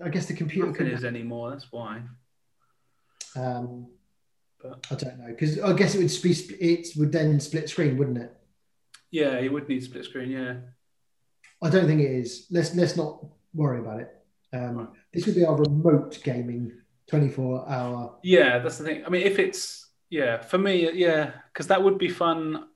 I 0.03 0.09
guess 0.09 0.25
the 0.25 0.33
computer 0.33 0.67
Nothing 0.67 0.85
could. 0.87 0.93
is 0.93 1.05
anymore. 1.05 1.51
That's 1.51 1.71
why. 1.71 2.01
Um, 3.35 3.87
But 4.61 4.85
I 4.91 4.95
don't 4.95 5.19
know 5.19 5.27
because 5.27 5.59
I 5.59 5.73
guess 5.73 5.95
it 5.95 5.99
would 6.01 6.23
be. 6.23 6.55
It 6.55 6.87
would 6.97 7.11
then 7.11 7.39
split 7.39 7.69
screen, 7.69 7.97
wouldn't 7.97 8.17
it? 8.17 8.31
yeah, 9.11 9.39
you 9.39 9.51
would 9.51 9.69
need 9.69 9.83
split 9.83 10.05
screen. 10.05 10.31
Yeah. 10.31 10.55
I 11.63 11.69
don't 11.69 11.87
think 11.87 12.01
it 12.01 12.11
is. 12.11 12.47
Let's 12.51 12.73
let's 12.75 12.95
not 12.97 13.23
worry 13.53 13.79
about 13.79 13.99
it. 14.01 14.09
Um, 14.53 14.77
Right. 14.77 14.87
This 15.13 15.25
would 15.25 15.35
be 15.35 15.45
our 15.45 15.55
remote 15.57 16.19
gaming, 16.23 16.71
twenty-four 17.07 17.69
hour. 17.69 18.17
Yeah, 18.23 18.59
that's 18.59 18.77
the 18.77 18.83
thing. 18.85 19.05
I 19.05 19.09
mean, 19.09 19.21
if 19.25 19.39
it's 19.39 19.91
yeah, 20.09 20.41
for 20.41 20.57
me, 20.57 20.91
yeah, 20.93 21.31
because 21.53 21.67
that 21.67 21.83
would 21.83 21.97
be 21.97 22.09
fun. 22.09 22.67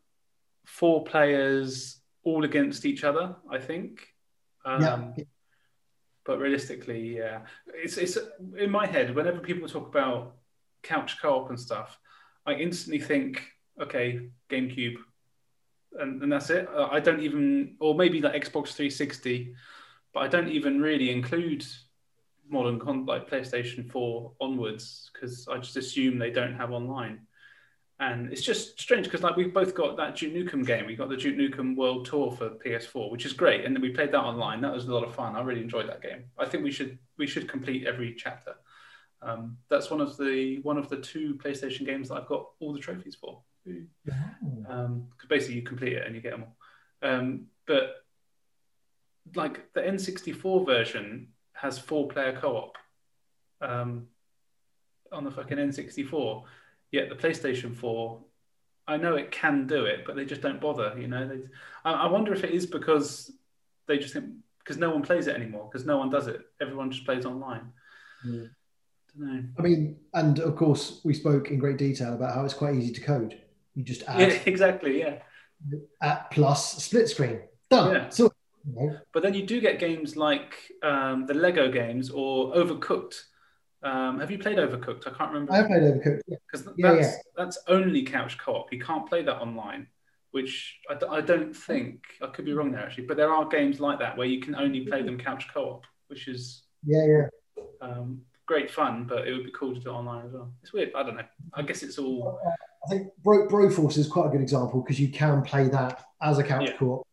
Four 0.66 1.04
players 1.04 2.00
all 2.24 2.44
against 2.44 2.86
each 2.86 3.04
other. 3.04 3.36
I 3.52 3.60
think. 3.60 4.06
Um, 4.66 4.82
yeah, 5.18 5.24
But 6.26 6.40
realistically, 6.40 7.18
yeah, 7.18 7.42
it's 7.74 7.98
it's 7.98 8.18
in 8.58 8.70
my 8.70 8.86
head. 8.86 9.16
Whenever 9.16 9.40
people 9.40 9.68
talk 9.68 9.88
about 9.88 10.36
couch 10.84 11.22
co-op 11.22 11.50
and 11.50 11.60
stuff, 11.60 11.98
I 12.46 12.54
instantly 12.54 13.00
think, 13.00 13.44
okay, 13.82 14.30
GameCube, 14.50 14.96
and, 16.00 16.22
and 16.22 16.32
that's 16.32 16.50
it. 16.50 16.68
Uh, 16.74 16.88
I 16.92 17.00
don't 17.00 17.22
even, 17.22 17.76
or 17.80 17.96
maybe 17.96 18.22
like 18.22 18.34
Xbox 18.34 18.74
360, 18.74 19.54
but 20.14 20.22
I 20.22 20.28
don't 20.28 20.50
even 20.50 20.82
really 20.82 21.12
include 21.12 21.66
modern 22.50 22.80
con 22.80 23.06
like 23.06 23.30
PlayStation 23.30 23.90
4 23.92 24.32
onwards 24.42 25.12
because 25.14 25.48
I 25.48 25.58
just 25.58 25.78
assume 25.78 26.18
they 26.18 26.32
don't 26.32 26.56
have 26.56 26.72
online. 26.72 27.22
And 28.02 28.32
it's 28.32 28.42
just 28.42 28.80
strange 28.80 29.06
because 29.06 29.24
like 29.24 29.36
we've 29.36 29.54
both 29.54 29.76
got 29.76 29.98
that 29.98 30.16
Duke 30.16 30.34
Nukem 30.34 30.66
game. 30.66 30.86
We 30.86 30.96
got 30.96 31.10
the 31.10 31.18
Duke 31.18 31.36
Nukem 31.36 31.76
World 31.76 32.06
Tour 32.06 32.32
for 32.32 32.52
PS4, 32.52 33.12
which 33.12 33.26
is 33.26 33.34
great, 33.34 33.66
and 33.66 33.76
then 33.76 33.82
we 33.82 33.90
played 33.90 34.14
that 34.14 34.22
online. 34.22 34.62
That 34.62 34.74
was 34.74 34.86
a 34.86 34.94
lot 34.94 35.04
of 35.04 35.14
fun. 35.14 35.36
I 35.36 35.42
really 35.42 35.62
enjoyed 35.62 35.90
that 35.90 36.02
game. 36.02 36.24
I 36.38 36.46
think 36.46 36.64
we 36.64 36.72
should 36.72 36.98
we 37.18 37.28
should 37.28 37.50
complete 37.50 37.86
every 37.86 38.16
chapter. 38.16 38.56
Um, 39.22 39.58
that's 39.70 39.92
one 39.92 40.02
of 40.02 40.18
the 40.18 40.60
one 40.64 40.78
of 40.78 40.90
the 40.90 40.98
two 40.98 41.36
PlayStation 41.36 41.86
games 41.86 42.10
that 42.10 42.16
I've 42.16 42.28
got 42.28 42.48
all 42.60 42.74
the 42.74 42.80
trophies 42.80 43.16
for. 43.16 43.42
Because 43.66 45.28
basically 45.28 45.56
you 45.56 45.62
complete 45.64 45.94
it 45.94 46.06
and 46.06 46.16
you 46.16 46.22
get 46.22 46.32
them 46.32 46.46
all. 46.46 47.10
Um, 47.10 47.48
but 47.66 47.96
like 49.36 49.74
the 49.74 49.82
N64 49.82 50.66
version 50.66 51.28
has 51.54 51.78
four 51.78 52.08
player 52.08 52.34
co-op 52.34 52.78
um, 53.62 54.08
on 55.12 55.24
the 55.24 55.32
fucking 55.32 55.58
N64. 55.58 56.44
Yet 56.92 57.10
the 57.10 57.16
PlayStation 57.16 57.76
4, 57.76 58.20
I 58.88 58.98
know 58.98 59.16
it 59.16 59.32
can 59.32 59.68
do 59.68 59.86
it, 59.86 60.04
but 60.06 60.16
they 60.16 60.26
just 60.26 60.42
don't 60.42 60.60
bother. 60.60 60.96
You 60.98 61.08
know, 61.08 61.28
they, 61.28 61.42
I, 61.86 61.92
I 61.92 62.08
wonder 62.08 62.34
if 62.34 62.44
it 62.44 62.52
is 62.52 62.66
because 62.66 63.32
they 63.88 63.98
just 63.98 64.14
think 64.14 64.26
because 64.60 64.78
no 64.78 64.90
one 64.90 65.02
plays 65.02 65.28
it 65.28 65.36
anymore 65.36 65.68
because 65.72 65.86
no 65.86 65.98
one 65.98 66.10
does 66.10 66.28
it. 66.28 66.42
Everyone 66.62 66.92
just 66.92 67.06
plays 67.06 67.26
online. 67.26 67.72
Yeah. 68.26 68.46
Don't. 69.20 69.54
I 69.58 69.62
mean, 69.62 69.98
and 70.14 70.40
of 70.40 70.56
course, 70.56 71.02
we 71.04 71.14
spoke 71.14 71.52
in 71.52 71.60
great 71.60 71.78
detail 71.78 72.14
about 72.14 72.34
how 72.36 72.46
it's 72.46 72.54
quite 72.54 72.76
easy 72.76 72.94
to 72.94 73.02
code. 73.02 73.40
You 73.76 73.84
just 73.84 74.04
add 74.08 74.20
Yeah, 74.32 74.40
exactly. 74.46 75.00
Yeah. 75.00 75.20
at 76.02 76.32
plus 76.32 76.84
split 76.84 77.10
screen. 77.10 77.42
Done. 77.70 77.94
Yeah. 77.96 78.10
So, 78.10 78.32
you 78.66 78.76
know, 78.76 78.98
But 79.14 79.24
then 79.24 79.34
you 79.34 79.46
do 79.46 79.60
get 79.62 79.80
games 79.80 80.16
like 80.16 80.56
um, 80.84 81.26
the 81.26 81.34
Lego 81.34 81.72
games 81.72 82.10
or 82.10 82.54
Overcooked. 82.54 83.16
Um, 83.84 84.20
have 84.20 84.32
you 84.32 84.40
played 84.40 84.58
Overcooked? 84.58 85.08
I 85.08 85.12
can't 85.18 85.32
remember. 85.32 85.54
I 85.54 85.58
have 85.58 85.68
played 85.68 85.84
Overcooked. 85.84 86.22
Yeah. 86.28 86.38
because 86.52 86.68
Yeah, 86.78 86.96
that's 86.96 87.18
that's 87.38 87.58
only 87.68 88.04
couch 88.04 88.38
co-op. 88.38 88.72
You 88.74 88.80
can't 88.80 89.08
play 89.08 89.22
that 89.24 89.38
online, 89.42 89.88
which 90.32 90.80
I, 90.90 90.96
d- 90.96 91.06
I 91.10 91.22
don't 91.22 91.56
think 91.56 92.04
I 92.22 92.28
could 92.28 92.46
be 92.46 92.54
wrong 92.54 92.72
there 92.72 92.82
actually. 92.82 93.06
But 93.06 93.18
there 93.18 93.32
are 93.32 93.46
games 93.48 93.80
like 93.80 94.00
that 94.00 94.18
where 94.18 94.28
you 94.28 94.42
can 94.42 94.56
only 94.56 94.82
play 94.82 95.02
them 95.02 95.18
couch 95.18 95.48
co-op, 95.54 95.86
which 96.08 96.28
is 96.28 96.64
Yeah, 96.86 97.06
yeah. 97.06 97.26
um, 97.82 98.22
great 98.50 98.72
fun. 98.72 99.06
But 99.08 99.28
it 99.28 99.34
would 99.34 99.46
be 99.46 99.52
cool 99.52 99.76
to 99.76 99.80
do 99.80 99.90
it 99.90 99.94
online 99.94 100.26
as 100.26 100.34
well. 100.34 100.52
It's 100.64 100.74
weird. 100.74 100.92
I 100.96 101.04
don't 101.04 101.16
know. 101.16 101.24
I 101.54 101.62
guess 101.62 101.84
it's 101.84 101.98
all 102.00 102.40
I 102.86 102.90
think 102.90 103.08
Bro, 103.24 103.48
Broforce 103.48 103.98
is 103.98 104.08
quite 104.08 104.26
a 104.28 104.30
good 104.30 104.42
example 104.42 104.82
because 104.82 105.00
you 105.00 105.10
can 105.10 105.42
play 105.44 105.68
that 105.70 106.04
as 106.22 106.40
a 106.40 106.44
couch 106.44 106.64
Yeah. 106.70 106.78
co-op 106.78 107.06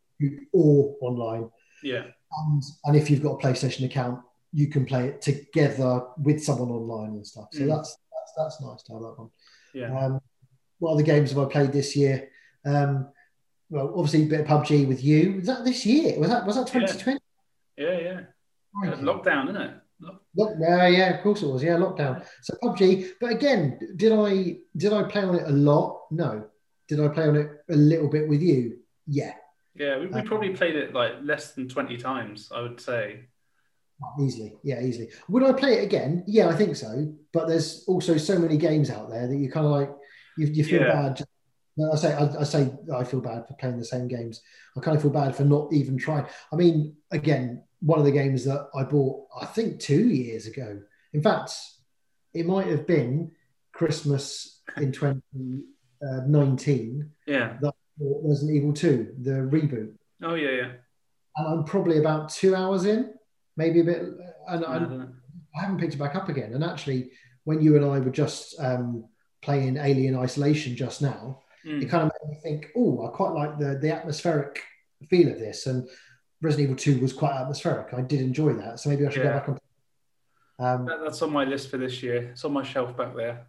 or 0.53 0.97
online. 1.03 1.51
yeah, 1.83 2.05
And, 2.39 2.63
and 2.85 2.97
if 2.97 3.11
you've 3.11 3.23
got 3.23 3.33
a 3.35 3.47
PlayStation 3.47 3.85
account, 3.85 4.21
you 4.53 4.69
can 4.69 4.87
play 4.87 5.09
it 5.09 5.21
together 5.21 6.03
with 6.23 6.43
someone 6.43 6.71
online 6.71 7.11
and 7.17 7.27
stuff. 7.27 7.49
So 7.53 7.61
Mm. 7.61 7.69
that's, 7.69 7.91
that's 8.13 8.33
that's 8.39 8.61
nice 8.63 8.83
to 8.85 8.93
have 8.95 9.03
that 9.03 9.19
one. 9.19 9.31
yeah, 9.75 9.89
Um, 10.07 10.21
what 10.79 10.93
other 10.93 11.03
games 11.03 11.31
have 11.33 11.39
I 11.45 11.49
played 11.51 11.73
this 11.73 11.95
year? 11.97 12.31
Um, 12.65 13.09
well, 13.69 13.93
obviously 13.97 14.23
a 14.23 14.27
bit 14.27 14.41
of 14.41 14.47
PUBG 14.47 14.87
with 14.89 15.03
you. 15.05 15.35
Was 15.37 15.47
that 15.47 15.65
this 15.65 15.85
year? 15.85 16.19
Was 16.19 16.31
that 16.31 16.47
was 16.47 16.57
that 16.57 16.67
2020? 16.69 17.19
yeah, 17.77 17.99
yeah. 17.99 18.21
It's 18.85 19.01
lockdown, 19.03 19.49
isn't 19.51 19.61
it? 19.61 19.75
Lock, 20.01 20.53
yeah, 20.61 20.87
yeah, 20.89 21.15
of 21.17 21.23
course 21.23 21.43
it 21.43 21.47
was. 21.47 21.63
Yeah, 21.63 21.77
lockdown. 21.77 22.25
So 22.43 22.55
PUBG. 22.63 23.13
But 23.21 23.33
again, 23.33 23.79
did 23.97 24.13
I 24.13 24.59
did 24.77 24.93
I 24.93 25.05
play 25.05 25.23
on 25.23 25.37
it 25.37 25.47
a 25.49 25.53
lot? 25.53 26.03
No. 26.11 26.47
Did 26.89 27.01
I 27.01 27.09
play 27.09 27.29
on 27.29 27.37
it 27.37 27.51
a 27.71 27.75
little 27.77 28.09
bit 28.09 28.29
with 28.29 28.41
you? 28.43 28.79
Yeah, 29.07 29.33
Yeah, 29.75 29.99
we, 29.99 30.07
we 30.07 30.21
um, 30.21 30.27
probably 30.27 30.51
played 30.51 30.77
it 30.77 30.93
like 30.93 31.13
less 31.23 31.53
than 31.55 31.69
twenty 31.69 31.97
times. 31.97 32.51
I 32.55 32.61
would 32.61 32.81
say. 32.81 33.21
easily. 34.21 34.55
Yeah, 34.63 34.81
easily. 34.83 35.09
Would 35.29 35.43
I 35.43 35.53
play 35.53 35.79
it 35.79 35.85
again? 35.85 36.25
Yeah, 36.27 36.49
I 36.49 36.57
think 36.57 36.77
so. 36.77 37.13
But 37.33 37.49
there's 37.49 37.85
also 37.89 38.17
so 38.19 38.39
many 38.39 38.57
games 38.57 38.91
out 38.91 39.09
there 39.11 39.27
that 39.27 39.37
you 39.37 39.51
kind 39.51 39.67
of 39.67 39.73
like 39.73 39.91
you, 40.37 40.47
you 40.49 40.65
feel 40.65 40.83
Yeah. 40.83 40.93
bad. 40.93 41.23
No, 41.79 41.93
I 41.93 41.97
say 41.97 42.15
I, 42.15 42.41
I 42.41 42.45
say 42.45 42.73
I 42.95 43.05
feel 43.05 43.21
bad 43.21 43.47
for 43.47 43.55
playing 43.55 43.79
the 43.79 43.85
same 43.85 44.09
games. 44.09 44.43
I 44.77 44.81
kind 44.81 44.97
of 44.97 45.03
feel 45.03 45.11
bad 45.13 45.35
for 45.37 45.45
not 45.45 45.73
even 45.73 45.97
trying. 45.99 46.27
I 46.53 46.57
mean, 46.57 46.97
again, 47.11 47.65
one 47.81 47.99
of 47.99 48.05
the 48.05 48.13
games 48.13 48.45
that 48.45 48.69
I 48.75 48.83
bought, 48.85 49.27
I 49.41 49.47
think 49.47 49.81
two 49.81 50.09
years 50.09 50.47
ago. 50.47 50.81
In 51.13 51.23
fact, 51.23 51.53
it 52.35 52.47
might 52.47 52.67
have 52.67 52.87
been 52.87 53.31
Christmas 53.73 54.61
in 54.77 54.93
2019. 54.93 57.11
Yeah. 57.27 57.57
That 57.61 57.75
Resident 57.99 58.57
Evil 58.57 58.73
2, 58.73 59.15
the 59.23 59.31
reboot, 59.31 59.93
Oh 60.23 60.35
yeah, 60.35 60.51
yeah. 60.51 60.73
and 61.37 61.47
I'm 61.49 61.65
probably 61.65 61.99
about 61.99 62.29
two 62.29 62.55
hours 62.55 62.85
in, 62.85 63.15
maybe 63.57 63.81
a 63.81 63.85
bit. 63.85 64.03
And 64.49 64.65
I 64.65 64.77
I. 64.77 65.07
I 65.57 65.61
haven't 65.63 65.79
picked 65.79 65.95
it 65.95 65.99
back 65.99 66.15
up 66.15 66.29
again. 66.29 66.53
And 66.53 66.63
actually, 66.63 67.11
when 67.45 67.63
you 67.63 67.77
and 67.77 67.85
I 67.87 67.99
were 67.99 68.11
just 68.11 68.61
um, 68.61 69.07
playing 69.41 69.79
Alien 69.79 70.15
Isolation 70.17 70.77
just 70.77 71.01
now, 71.03 71.43
Mm. 71.67 71.83
it 71.83 71.87
kind 71.87 72.05
of 72.05 72.13
made 72.23 72.31
me 72.31 72.39
think, 72.45 72.69
oh, 72.77 73.05
I 73.05 73.09
quite 73.11 73.33
like 73.33 73.59
the 73.59 73.77
the 73.83 73.93
atmospheric 73.93 74.63
feel 75.11 75.33
of 75.33 75.41
this. 75.41 75.67
And 75.67 75.89
Resident 76.47 76.71
Evil 76.71 76.99
2 76.99 77.01
was 77.03 77.13
quite 77.13 77.33
atmospheric. 77.35 77.93
I 77.93 78.01
did 78.03 78.21
enjoy 78.21 78.53
that. 78.55 78.79
So 78.81 78.89
maybe 78.89 79.07
I 79.07 79.11
should 79.11 79.25
Yeah. 79.25 79.33
go 79.33 79.39
back 79.39 79.49
and 79.49 79.59
um, 80.59 80.87
That, 80.87 81.01
that's 81.03 81.21
on 81.23 81.33
my 81.33 81.45
list 81.45 81.71
for 81.71 81.77
this 81.77 82.03
year. 82.03 82.31
It's 82.31 82.45
on 82.45 82.53
my 82.53 82.63
shelf 82.63 82.97
back 82.97 83.15
there. 83.15 83.47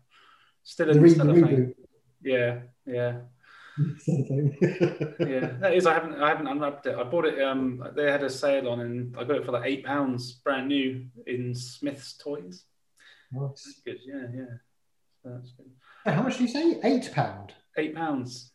Still 0.64 0.90
in 0.90 1.02
the 1.02 1.10
the 1.10 1.24
reboot. 1.24 1.74
Yeah, 2.22 2.60
yeah. 2.86 3.20
sort 4.00 4.22
of 4.22 4.28
thing. 4.28 4.58
yeah, 5.20 5.52
that 5.62 5.74
is. 5.76 5.86
I 5.86 5.94
haven't. 5.94 6.16
I 6.22 6.28
haven't 6.28 6.48
unwrapped 6.48 6.88
it. 6.88 6.98
I 6.98 7.04
bought 7.04 7.26
it. 7.26 7.42
Um, 7.42 7.82
they 7.96 8.12
had 8.12 8.24
a 8.24 8.30
sale 8.30 8.68
on, 8.68 8.80
and 8.82 9.16
I 9.18 9.24
got 9.24 9.38
it 9.38 9.46
for 9.46 9.52
like 9.54 9.66
eight 9.66 9.86
pounds, 9.86 10.34
brand 10.44 10.68
new 10.68 11.06
in 11.28 11.54
Smyths 11.56 12.18
Toys. 12.18 12.66
Nice. 13.32 13.64
That's 13.64 13.82
good. 13.86 14.00
Yeah, 14.06 14.26
yeah. 14.36 14.54
That's 15.24 15.52
good. 15.52 15.70
How 16.14 16.24
much 16.24 16.38
do 16.38 16.44
you 16.44 16.50
say? 16.50 16.80
Eight 16.84 17.12
pound. 17.14 17.54
Eight 17.78 17.96
pounds. 17.96 18.52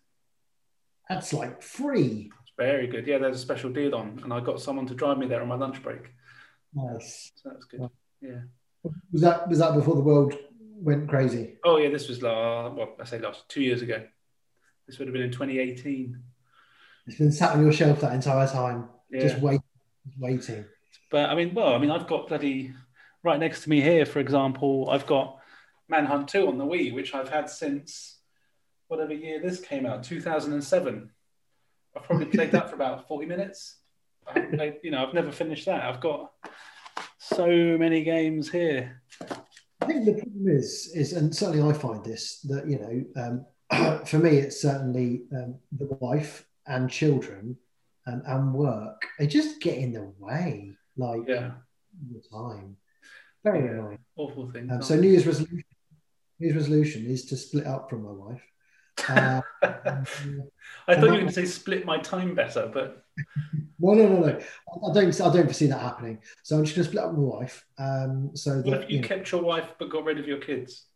That's 1.09 1.33
like 1.33 1.63
free. 1.63 2.31
Very 2.59 2.87
good. 2.87 3.07
Yeah, 3.07 3.19
there's 3.19 3.37
a 3.37 3.41
special 3.41 3.71
deal 3.71 3.95
on, 3.95 4.21
and 4.23 4.33
I 4.33 4.41
got 4.41 4.61
someone 4.61 4.87
to 4.87 4.95
drive 4.95 5.19
me 5.19 5.27
there 5.27 5.41
on 5.43 5.49
my 5.49 5.55
lunch 5.57 5.83
break. 5.83 6.13
Nice. 6.75 7.33
So 7.37 7.51
that's 7.51 7.65
good. 7.65 7.89
Yeah. 8.21 8.41
Was 9.13 9.23
that 9.23 9.49
was 9.49 9.59
that 9.59 9.75
before 9.75 9.95
the 9.95 10.01
world 10.03 10.35
went 10.59 11.09
crazy? 11.09 11.57
Oh 11.65 11.79
yeah, 11.79 11.89
this 11.89 12.09
was 12.09 12.23
last. 12.23 12.75
Well, 12.75 12.95
I 13.01 13.05
say 13.05 13.19
last 13.19 13.49
two 13.49 13.63
years 13.63 13.83
ago. 13.83 14.03
This 14.87 14.99
would 14.99 15.09
have 15.09 15.13
been 15.13 15.23
in 15.23 15.31
2018. 15.31 16.19
It's 17.07 17.17
been 17.17 17.33
sat 17.33 17.53
on 17.57 17.63
your 17.63 17.73
shelf 17.73 18.01
that 18.01 18.13
entire 18.13 18.47
time, 18.49 18.89
Yeah. 19.11 19.21
just 19.21 19.39
waiting, 19.41 19.63
waiting. 20.19 20.65
But 21.11 21.31
I 21.31 21.35
mean, 21.35 21.55
well, 21.55 21.73
I 21.75 21.79
mean, 21.79 21.91
I've 21.91 22.07
got 22.09 22.29
bloody 22.29 22.73
right 23.23 23.39
next 23.39 23.63
to 23.65 23.71
me 23.71 23.81
here, 23.81 24.05
for 24.05 24.19
example, 24.19 24.89
I've 24.91 25.07
got 25.07 25.39
Manhunt 25.89 26.29
2 26.29 26.49
on 26.49 26.59
the 26.59 26.65
Wii, 26.65 26.93
which 26.93 27.15
I've 27.15 27.29
had 27.29 27.49
since 27.49 28.19
whatever 28.89 29.15
year 29.15 29.41
this 29.41 29.61
came 29.61 29.87
out, 29.87 30.03
2007. 30.03 31.11
I've 31.97 32.05
probably 32.05 32.27
played 32.27 32.53
that 32.53 32.69
for 32.71 32.77
about 32.77 33.07
40 33.09 33.27
minutes. 33.27 33.77
I 34.27 34.41
played, 34.41 34.75
you 34.83 34.91
know, 34.91 35.05
I've 35.07 35.15
never 35.15 35.33
finished 35.33 35.67
that. 35.67 35.83
I've 35.85 36.01
got 36.01 36.33
so 37.19 37.47
many 37.79 38.03
games 38.05 38.51
here. 38.51 39.03
I 39.81 39.85
think 39.87 40.05
the 40.05 40.13
problem 40.15 40.47
is, 40.49 40.93
is, 40.95 41.13
and 41.13 41.35
certainly 41.35 41.69
I 41.69 41.73
find 41.77 42.05
this 42.05 42.41
that 42.43 42.69
you 42.69 42.79
know, 42.79 43.45
um, 43.71 44.05
for 44.07 44.19
me, 44.19 44.37
it's 44.37 44.63
certainly 44.63 45.23
um, 45.33 45.57
the 45.73 45.87
wife 46.01 46.47
and 46.67 46.89
children 46.89 47.57
and, 48.07 48.23
and 48.27 48.55
work. 48.55 49.03
They 49.19 49.27
just 49.27 49.61
get 49.61 49.77
in 49.79 49.93
the 49.93 50.13
way, 50.21 50.71
like 50.97 51.23
Yeah, 51.27 51.51
all 51.53 52.21
the 52.21 52.29
time. 52.55 52.77
Very 53.43 53.65
Yeah. 53.65 53.71
annoying. 53.73 53.99
awful 54.17 54.51
thing. 54.53 54.71
Um, 54.71 54.83
so 54.83 54.95
New 54.95 55.09
Year's 55.09 55.27
resolution, 55.27 55.65
New 56.39 56.47
Year's 56.47 56.57
resolution 56.57 57.07
is 57.07 57.25
to 57.27 57.37
split 57.37 57.67
up 57.67 57.91
from 57.91 58.05
my 58.05 58.13
wife. 58.13 58.43
Uh, 59.09 59.41
I 60.89 60.95
thought 60.95 61.05
you 61.05 61.11
were 61.11 61.17
going 61.19 61.27
to 61.27 61.33
say 61.33 61.45
split 61.45 61.85
my 61.85 61.99
time 61.99 62.35
better, 62.35 62.71
but 62.73 63.05
no, 63.79 63.95
no, 63.95 64.09
no, 64.09 64.21
no. 64.21 64.27
I 64.29 64.93
don't. 64.93 65.21
I 65.21 65.33
don't 65.33 65.45
foresee 65.45 65.67
that 65.67 65.81
happening. 65.81 66.19
So 66.43 66.57
I'm 66.57 66.65
just 66.65 66.77
going 66.77 66.85
to 66.85 66.91
split 66.91 67.05
up 67.05 67.11
with 67.11 67.21
my 67.21 67.39
wife. 67.39 67.65
Um, 67.79 68.31
so 68.35 68.57
what 68.57 68.65
that 68.65 68.83
if 68.85 68.91
you 68.91 68.97
you 68.97 69.03
know, 69.03 69.09
kept 69.09 69.31
your 69.33 69.43
wife 69.43 69.75
but 69.79 69.91
got 69.91 70.05
rid 70.05 70.19
of 70.19 70.27
your 70.27 70.39
kids? 70.39 70.87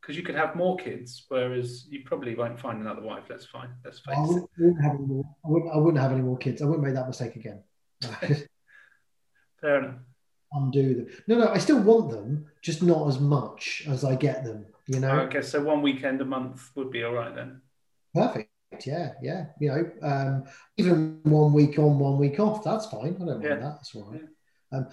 Because 0.00 0.16
you 0.16 0.22
could 0.22 0.36
have 0.36 0.54
more 0.54 0.76
kids, 0.76 1.24
whereas 1.28 1.86
you 1.88 2.02
probably 2.04 2.36
won't 2.36 2.60
find 2.60 2.80
another 2.80 3.02
wife. 3.02 3.24
That's 3.28 3.44
fine. 3.44 3.70
That's 3.82 4.00
Let's 4.06 4.18
face 4.18 4.18
I 4.18 4.20
wouldn't, 4.20 4.50
I 4.56 4.62
wouldn't 4.62 4.82
have 4.84 4.94
any 4.94 5.06
more. 5.06 5.24
I 5.44 5.48
wouldn't, 5.48 5.72
I 5.72 5.76
wouldn't 5.78 6.02
have 6.02 6.12
any 6.12 6.22
more 6.22 6.38
kids. 6.38 6.62
I 6.62 6.66
wouldn't 6.66 6.84
make 6.84 6.94
that 6.94 7.08
mistake 7.08 7.34
again. 7.36 7.62
Fair 9.60 9.78
enough. 9.78 9.94
Undo 10.52 10.94
them. 10.94 11.08
No, 11.26 11.38
no. 11.38 11.48
I 11.48 11.58
still 11.58 11.80
want 11.80 12.10
them, 12.10 12.46
just 12.62 12.82
not 12.82 13.08
as 13.08 13.18
much 13.18 13.84
as 13.88 14.04
I 14.04 14.14
get 14.14 14.44
them. 14.44 14.66
You 14.88 15.00
know. 15.00 15.20
Okay, 15.22 15.42
so 15.42 15.62
one 15.62 15.82
weekend 15.82 16.20
a 16.20 16.24
month 16.24 16.70
would 16.76 16.90
be 16.90 17.02
all 17.02 17.12
right 17.14 17.34
then. 17.34 17.60
Perfect. 18.14 18.50
Yeah, 18.84 19.12
yeah. 19.22 19.46
You 19.60 19.68
know, 19.68 19.90
um, 20.02 20.44
even 20.76 21.20
one 21.24 21.52
week 21.52 21.78
on, 21.78 21.98
one 21.98 22.18
week 22.18 22.38
off. 22.40 22.62
That's 22.62 22.86
fine. 22.86 23.16
I 23.20 23.24
don't 23.24 23.26
mind 23.26 23.42
Yeah. 23.42 23.56
that. 23.56 23.76
That's 23.76 23.94
all 23.94 24.10
right. 24.10 24.22
Um, 24.72 24.88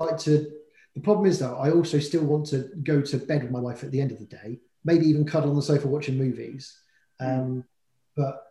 I 0.00 0.04
like 0.04 0.18
to. 0.20 0.50
The 0.94 1.00
problem 1.00 1.26
is 1.26 1.38
though, 1.40 1.56
I 1.56 1.70
also 1.70 1.98
still 1.98 2.24
want 2.24 2.46
to 2.46 2.70
go 2.82 3.00
to 3.00 3.16
bed 3.18 3.42
with 3.42 3.50
my 3.50 3.58
wife 3.60 3.82
at 3.84 3.90
the 3.90 4.00
end 4.00 4.12
of 4.12 4.18
the 4.18 4.26
day. 4.26 4.60
Maybe 4.84 5.06
even 5.06 5.24
cuddle 5.24 5.50
on 5.50 5.56
the 5.56 5.62
sofa 5.62 5.88
watching 5.88 6.16
movies. 6.18 6.76
Um, 7.20 7.64
but 8.16 8.42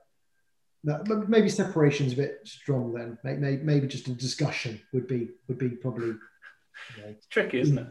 but 0.83 1.05
but 1.05 1.29
maybe 1.29 1.49
separation's 1.49 2.13
a 2.13 2.17
bit 2.17 2.39
strong. 2.43 2.93
Then 2.93 3.17
maybe, 3.23 3.63
maybe 3.63 3.87
just 3.87 4.07
a 4.07 4.13
discussion 4.13 4.81
would 4.93 5.07
be 5.07 5.29
would 5.47 5.57
be 5.57 5.69
probably. 5.69 6.07
you 6.07 7.03
know, 7.03 7.09
It's 7.09 7.27
tricky, 7.27 7.59
isn't 7.61 7.77
it? 7.77 7.87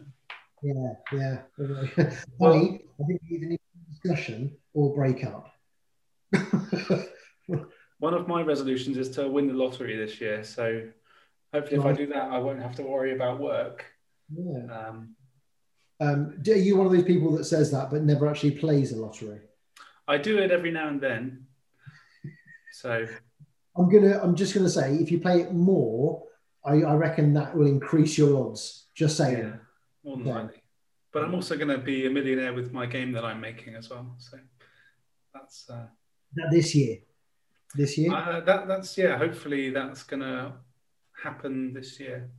Yeah, 0.62 0.92
yeah. 1.12 1.38
Honey, 2.40 2.80
I 3.00 3.06
think 3.06 3.20
we 3.28 3.36
either 3.36 3.46
need 3.46 3.60
a 3.60 3.90
discussion 3.90 4.56
or 4.74 4.94
break 4.94 5.24
up. 5.24 5.52
One 7.98 8.14
of 8.14 8.26
my 8.26 8.42
resolutions 8.42 8.96
is 8.96 9.10
to 9.10 9.28
win 9.28 9.46
the 9.48 9.54
lottery 9.54 9.96
this 9.96 10.20
year. 10.20 10.42
So 10.44 10.88
hopefully, 11.52 11.78
if 11.80 11.84
I 11.86 11.92
do 11.92 12.06
that, 12.06 12.30
I 12.30 12.38
won't 12.38 12.62
have 12.62 12.74
to 12.76 12.82
worry 12.82 13.14
about 13.14 13.38
work. 13.40 13.84
yeah. 14.34 14.88
Um, 14.88 15.14
Um, 16.00 16.42
are 16.48 16.54
you 16.54 16.76
one 16.76 16.86
of 16.86 16.92
those 16.92 17.04
people 17.04 17.36
that 17.36 17.44
says 17.44 17.70
that 17.70 17.90
but 17.90 18.02
never 18.02 18.26
actually 18.28 18.52
plays 18.52 18.92
a 18.92 18.96
lottery? 18.96 19.40
I 20.08 20.18
do 20.18 20.38
it 20.38 20.50
every 20.50 20.72
now 20.72 20.88
and 20.88 21.00
then. 21.00 21.46
So 22.72 23.06
I'm 23.76 23.88
gonna. 23.88 24.18
I'm 24.22 24.34
just 24.34 24.54
gonna 24.54 24.68
say, 24.68 24.94
if 24.96 25.10
you 25.12 25.20
play 25.20 25.42
it 25.42 25.52
more, 25.52 26.24
I, 26.64 26.82
I 26.82 26.94
reckon 26.94 27.34
that 27.34 27.56
will 27.56 27.66
increase 27.66 28.18
your 28.18 28.48
odds. 28.48 28.86
Just 28.94 29.16
saying. 29.16 29.38
yeah, 29.38 29.56
more 30.04 30.16
than 30.16 30.26
Yeah. 30.26 30.34
likely. 30.42 30.62
But 31.12 31.24
I'm 31.24 31.34
also 31.34 31.56
going 31.56 31.68
to 31.68 31.78
be 31.78 32.06
a 32.06 32.10
millionaire 32.10 32.54
with 32.54 32.72
my 32.72 32.86
game 32.86 33.12
that 33.12 33.24
I'm 33.24 33.40
making 33.40 33.74
as 33.74 33.90
well. 33.90 34.14
So 34.18 34.38
that's 35.34 35.68
uh, 35.68 35.86
That 36.34 36.50
this 36.50 36.74
year. 36.74 36.98
This 37.74 37.98
year. 37.98 38.12
uh, 38.12 38.40
that. 38.40 38.66
That's 38.68 38.96
yeah. 38.98 39.16
Hopefully, 39.18 39.70
that's 39.70 40.02
going 40.04 40.20
to 40.20 40.52
happen 41.22 41.72
this 41.74 42.00
year. 42.00 42.30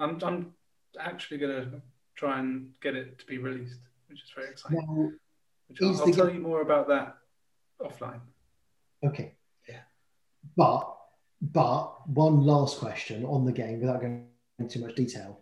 I'm 0.00 0.18
I'm 0.22 0.54
actually 0.98 1.38
going 1.38 1.56
to 1.70 1.82
try 2.16 2.38
and 2.40 2.70
get 2.80 2.94
it 2.96 3.18
to 3.20 3.26
be 3.26 3.38
released, 3.38 3.80
which 4.08 4.22
is 4.22 4.30
very 4.34 4.50
exciting. 4.50 4.78
now, 4.78 5.10
Which 5.68 5.78
I'll, 5.82 6.00
I'll 6.00 6.12
tell 6.12 6.32
you 6.32 6.40
more 6.40 6.60
about 6.62 6.88
that 6.88 7.16
offline. 7.80 8.20
okay. 9.04 9.34
Yeah. 9.68 9.82
But 10.56 10.96
but 11.40 12.08
one 12.08 12.40
last 12.44 12.78
question 12.80 13.24
on 13.24 13.44
the 13.44 13.52
game 13.52 13.80
without 13.80 14.00
going 14.00 14.26
into 14.58 14.78
too 14.80 14.86
much 14.86 14.96
detail. 14.96 15.40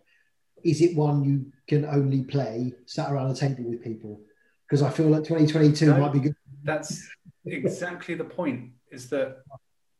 Is 0.67 0.81
it 0.81 0.95
one 0.97 1.23
you 1.23 1.51
can 1.67 1.85
only 1.85 2.23
play 2.23 2.73
sat 2.85 3.09
around 3.11 3.31
a 3.31 3.35
table 3.35 3.63
with 3.63 3.81
people? 3.81 4.19
Because 4.67 4.81
I 4.81 4.89
feel 4.89 5.07
like 5.07 5.23
2022 5.23 5.85
No. 5.85 5.97
might 5.97 6.11
be 6.11 6.19
good. 6.19 6.35
That's 6.63 7.07
exactly 7.45 8.15
the 8.15 8.25
point. 8.25 8.71
Is 8.91 9.09
that 9.09 9.37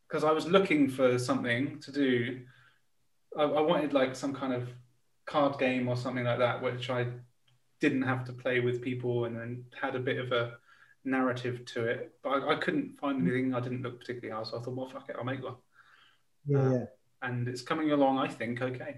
because 0.07 0.25
I 0.25 0.31
was 0.31 0.45
looking 0.45 0.89
for 0.89 1.17
something 1.17 1.79
to 1.79 1.91
do, 1.91 2.41
I, 3.37 3.43
I 3.43 3.61
wanted 3.61 3.93
like 3.93 4.13
some 4.15 4.33
kind 4.33 4.53
of 4.53 4.67
card 5.25 5.57
game 5.57 5.87
or 5.87 5.95
something 5.95 6.25
like 6.25 6.39
that, 6.39 6.61
which 6.61 6.89
I 6.89 7.07
didn't 7.79 8.01
have 8.01 8.25
to 8.25 8.33
play 8.33 8.59
with 8.59 8.81
people 8.81 9.25
and 9.25 9.37
then 9.37 9.63
had 9.81 9.95
a 9.95 9.99
bit 9.99 10.17
of 10.19 10.31
a 10.33 10.57
narrative 11.05 11.63
to 11.65 11.85
it. 11.85 12.13
But 12.23 12.29
I, 12.29 12.53
I 12.53 12.55
couldn't 12.55 12.99
find 12.99 13.21
anything. 13.21 13.53
I 13.53 13.61
didn't 13.61 13.83
look 13.83 13.99
particularly 14.01 14.33
hard, 14.33 14.47
so 14.47 14.57
I 14.59 14.61
thought, 14.61 14.75
well, 14.75 14.89
fuck 14.89 15.07
it, 15.09 15.15
I'll 15.17 15.23
make 15.23 15.43
one. 15.43 15.55
Yeah, 16.45 16.57
Uh, 16.59 16.71
yeah. 16.71 16.85
And 17.21 17.47
it's 17.47 17.61
coming 17.61 17.91
along, 17.91 18.17
I 18.19 18.27
think, 18.27 18.61
okay. 18.61 18.97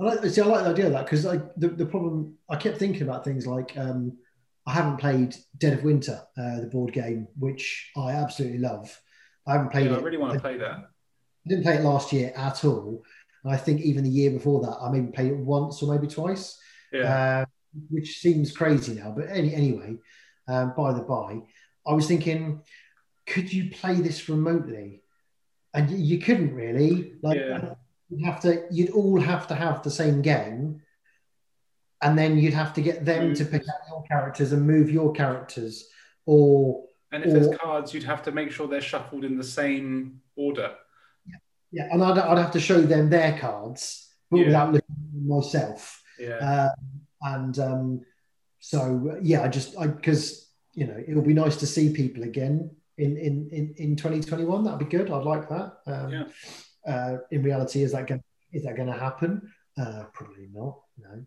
I 0.00 0.02
like, 0.02 0.24
see, 0.26 0.40
I 0.40 0.46
like 0.46 0.64
the 0.64 0.70
idea 0.70 0.86
of 0.86 0.92
that 0.92 1.06
because 1.06 1.22
the, 1.22 1.68
the 1.68 1.86
problem 1.86 2.34
I 2.48 2.56
kept 2.56 2.78
thinking 2.78 3.02
about 3.02 3.24
things 3.24 3.46
like 3.46 3.76
um, 3.76 4.16
I 4.66 4.72
haven't 4.72 4.98
played 4.98 5.34
Dead 5.56 5.72
of 5.72 5.84
Winter, 5.84 6.20
uh, 6.36 6.60
the 6.60 6.66
board 6.70 6.92
game, 6.92 7.28
which 7.38 7.90
I 7.96 8.12
absolutely 8.12 8.58
love. 8.58 9.00
I 9.46 9.52
haven't 9.52 9.70
played 9.70 9.90
yeah, 9.90 9.96
I 9.96 10.00
really 10.00 10.18
want 10.18 10.32
I 10.32 10.34
to 10.36 10.40
play 10.40 10.58
that. 10.58 10.76
I 10.76 11.48
didn't 11.48 11.64
play 11.64 11.76
it 11.76 11.82
last 11.82 12.12
year 12.12 12.32
at 12.36 12.64
all. 12.64 13.02
And 13.44 13.52
I 13.52 13.56
think 13.56 13.80
even 13.80 14.04
the 14.04 14.10
year 14.10 14.30
before 14.30 14.60
that, 14.62 14.76
I 14.82 14.90
maybe 14.90 15.10
played 15.12 15.32
it 15.32 15.38
once 15.38 15.82
or 15.82 15.92
maybe 15.92 16.06
twice, 16.06 16.58
Yeah. 16.92 17.44
uh, 17.44 17.44
which 17.90 18.18
seems 18.18 18.52
crazy 18.52 18.94
now. 18.94 19.12
But 19.16 19.28
any, 19.30 19.54
anyway, 19.54 19.96
um, 20.48 20.74
by 20.76 20.92
the 20.92 21.00
by, 21.00 21.40
I 21.86 21.94
was 21.94 22.06
thinking, 22.06 22.60
could 23.26 23.50
you 23.52 23.70
play 23.70 23.94
this 23.94 24.28
remotely? 24.28 25.02
And 25.72 25.88
you, 25.90 25.96
you 25.96 26.18
couldn't 26.18 26.54
really. 26.54 27.14
Like, 27.22 27.38
Yeah. 27.38 27.74
You'd 28.08 28.24
have 28.24 28.40
to. 28.42 28.64
You'd 28.70 28.90
all 28.90 29.20
have 29.20 29.46
to 29.48 29.54
have 29.54 29.82
the 29.82 29.90
same 29.90 30.22
game, 30.22 30.80
and 32.02 32.18
then 32.18 32.38
you'd 32.38 32.54
have 32.54 32.72
to 32.74 32.80
get 32.82 33.04
them 33.04 33.34
to 33.34 33.44
pick 33.44 33.62
out 33.62 33.88
your 33.88 34.02
characters 34.04 34.52
and 34.52 34.66
move 34.66 34.90
your 34.90 35.12
characters, 35.12 35.88
or 36.26 36.84
and 37.12 37.24
if 37.24 37.32
there's 37.32 37.56
cards, 37.56 37.94
you'd 37.94 38.04
have 38.04 38.22
to 38.24 38.32
make 38.32 38.50
sure 38.50 38.66
they're 38.68 38.80
shuffled 38.80 39.24
in 39.24 39.36
the 39.36 39.44
same 39.44 40.20
order. 40.36 40.74
yeah, 41.72 41.88
and 41.90 42.02
I'd, 42.02 42.18
I'd 42.18 42.38
have 42.38 42.50
to 42.52 42.60
show 42.60 42.80
them 42.80 43.08
their 43.10 43.38
cards, 43.38 44.08
but 44.30 44.38
Yeah. 44.38 44.46
without 44.46 44.72
looking 44.72 44.94
at 44.96 45.12
them 45.12 45.28
myself. 45.28 46.02
Yeah. 46.18 46.36
Um, 46.36 47.00
and 47.22 47.58
um, 47.58 48.00
so 48.60 49.18
yeah, 49.22 49.42
I 49.42 49.48
just 49.48 49.76
I 49.78 49.86
because 49.86 50.50
you 50.74 50.86
know 50.86 50.96
it 51.06 51.14
will 51.14 51.22
be 51.22 51.34
nice 51.34 51.56
to 51.56 51.66
see 51.66 51.92
people 51.92 52.22
again 52.24 52.70
in 52.96 53.16
in 53.16 53.48
in, 53.50 53.74
in 53.76 53.96
2021. 53.96 54.64
That'd 54.64 54.78
be 54.78 54.84
good. 54.96 55.10
I'd 55.10 55.24
like 55.24 55.48
that. 55.48 55.78
Um, 55.86 56.10
Yeah. 56.12 56.24
Uh, 56.86 57.16
in 57.30 57.42
reality, 57.42 57.82
is 57.82 57.92
that 57.92 58.06
going 58.06 58.22
is 58.52 58.64
that 58.64 58.76
going 58.76 58.88
to 58.88 58.98
happen? 58.98 59.52
Uh, 59.78 60.04
probably 60.12 60.48
not. 60.52 60.80
No. 60.96 61.26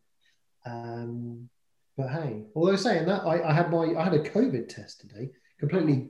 Um, 0.66 1.50
but 1.98 2.10
hey, 2.10 2.46
although 2.56 2.76
saying 2.76 3.06
that, 3.08 3.26
I, 3.26 3.50
I 3.50 3.54
had 3.54 3.72
my 3.72 3.94
I 3.98 4.04
had 4.04 4.14
a 4.14 4.24
COVID 4.24 4.68
test 4.68 5.02
today, 5.02 5.30
completely 5.60 6.08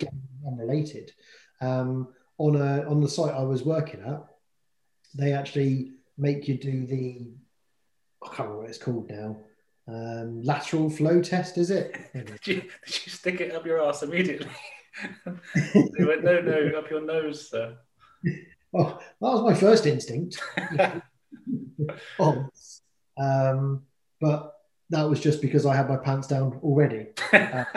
unrelated. 0.48 1.12
Um, 1.62 2.10
on 2.38 2.56
a 2.56 2.84
on 2.90 3.02
the 3.02 3.10
site 3.10 3.34
I 3.34 3.44
was 3.44 3.64
working 3.64 4.02
at, 4.02 4.24
they 5.14 5.34
actually 5.34 5.94
make 6.18 6.48
you 6.48 6.58
do 6.58 6.86
the 6.86 7.32
I 8.24 8.28
can't 8.28 8.40
remember 8.40 8.62
what 8.62 8.70
it's 8.70 8.78
called 8.78 9.10
now. 9.10 9.38
Um, 9.88 10.42
lateral 10.44 10.90
flow 10.90 11.22
test, 11.22 11.58
is 11.58 11.72
it? 11.72 11.98
Did 12.14 12.48
you, 12.48 12.62
did 12.62 13.06
you 13.06 13.12
stick 13.12 13.42
it 13.42 13.54
up 13.54 13.66
your 13.66 13.82
ass 13.82 14.04
immediately? 14.04 14.48
they 15.26 16.06
went, 16.06 16.24
no, 16.24 16.40
no, 16.40 16.78
up 16.78 16.90
your 16.90 17.02
nose, 17.02 17.50
sir. 17.50 17.78
Oh, 18.74 18.98
that 19.00 19.04
was 19.20 19.44
my 19.44 19.54
first 19.54 19.86
instinct. 19.86 20.40
oh, 22.20 22.48
um, 23.18 23.84
but 24.20 24.54
that 24.90 25.04
was 25.10 25.20
just 25.20 25.42
because 25.42 25.66
I 25.66 25.76
had 25.76 25.90
my 25.90 25.98
pants 25.98 26.28
down 26.28 26.60
already. 26.64 27.08
if 27.34 27.68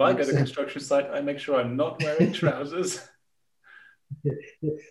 I 0.00 0.12
go 0.12 0.24
to 0.24 0.30
a 0.30 0.36
construction 0.36 0.80
site, 0.80 1.06
I 1.10 1.20
make 1.20 1.38
sure 1.38 1.60
I'm 1.60 1.76
not 1.76 2.02
wearing 2.02 2.32
trousers. 2.32 3.00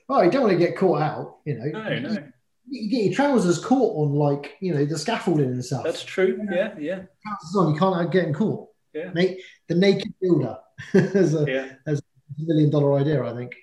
Oh, 0.09 0.21
you 0.21 0.31
don't 0.31 0.43
want 0.43 0.53
to 0.53 0.57
get 0.65 0.77
caught 0.77 1.01
out, 1.01 1.37
you 1.45 1.55
know. 1.55 1.65
No, 1.79 1.99
no. 1.99 2.23
You 2.71 2.89
get 2.89 3.03
your 3.05 3.13
trousers 3.13 3.63
caught 3.63 3.95
on, 3.97 4.13
like, 4.13 4.53
you 4.61 4.73
know, 4.73 4.85
the 4.85 4.97
scaffolding 4.97 5.45
and 5.51 5.65
stuff. 5.65 5.83
That's 5.83 6.03
true. 6.03 6.39
Yeah, 6.51 6.75
yeah. 6.77 7.01
Trousers 7.23 7.55
on, 7.57 7.73
you 7.73 7.79
can't 7.79 7.95
out 7.95 8.11
getting 8.11 8.33
caught. 8.33 8.67
Yeah. 8.93 9.11
Na- 9.13 9.35
the 9.67 9.75
naked 9.75 10.13
builder 10.21 10.57
is 10.93 11.33
a, 11.35 11.45
Yeah. 11.51 11.71
a 11.87 11.99
million 12.37 12.69
dollar 12.69 12.99
idea, 12.99 13.23
I 13.23 13.33
think. 13.33 13.55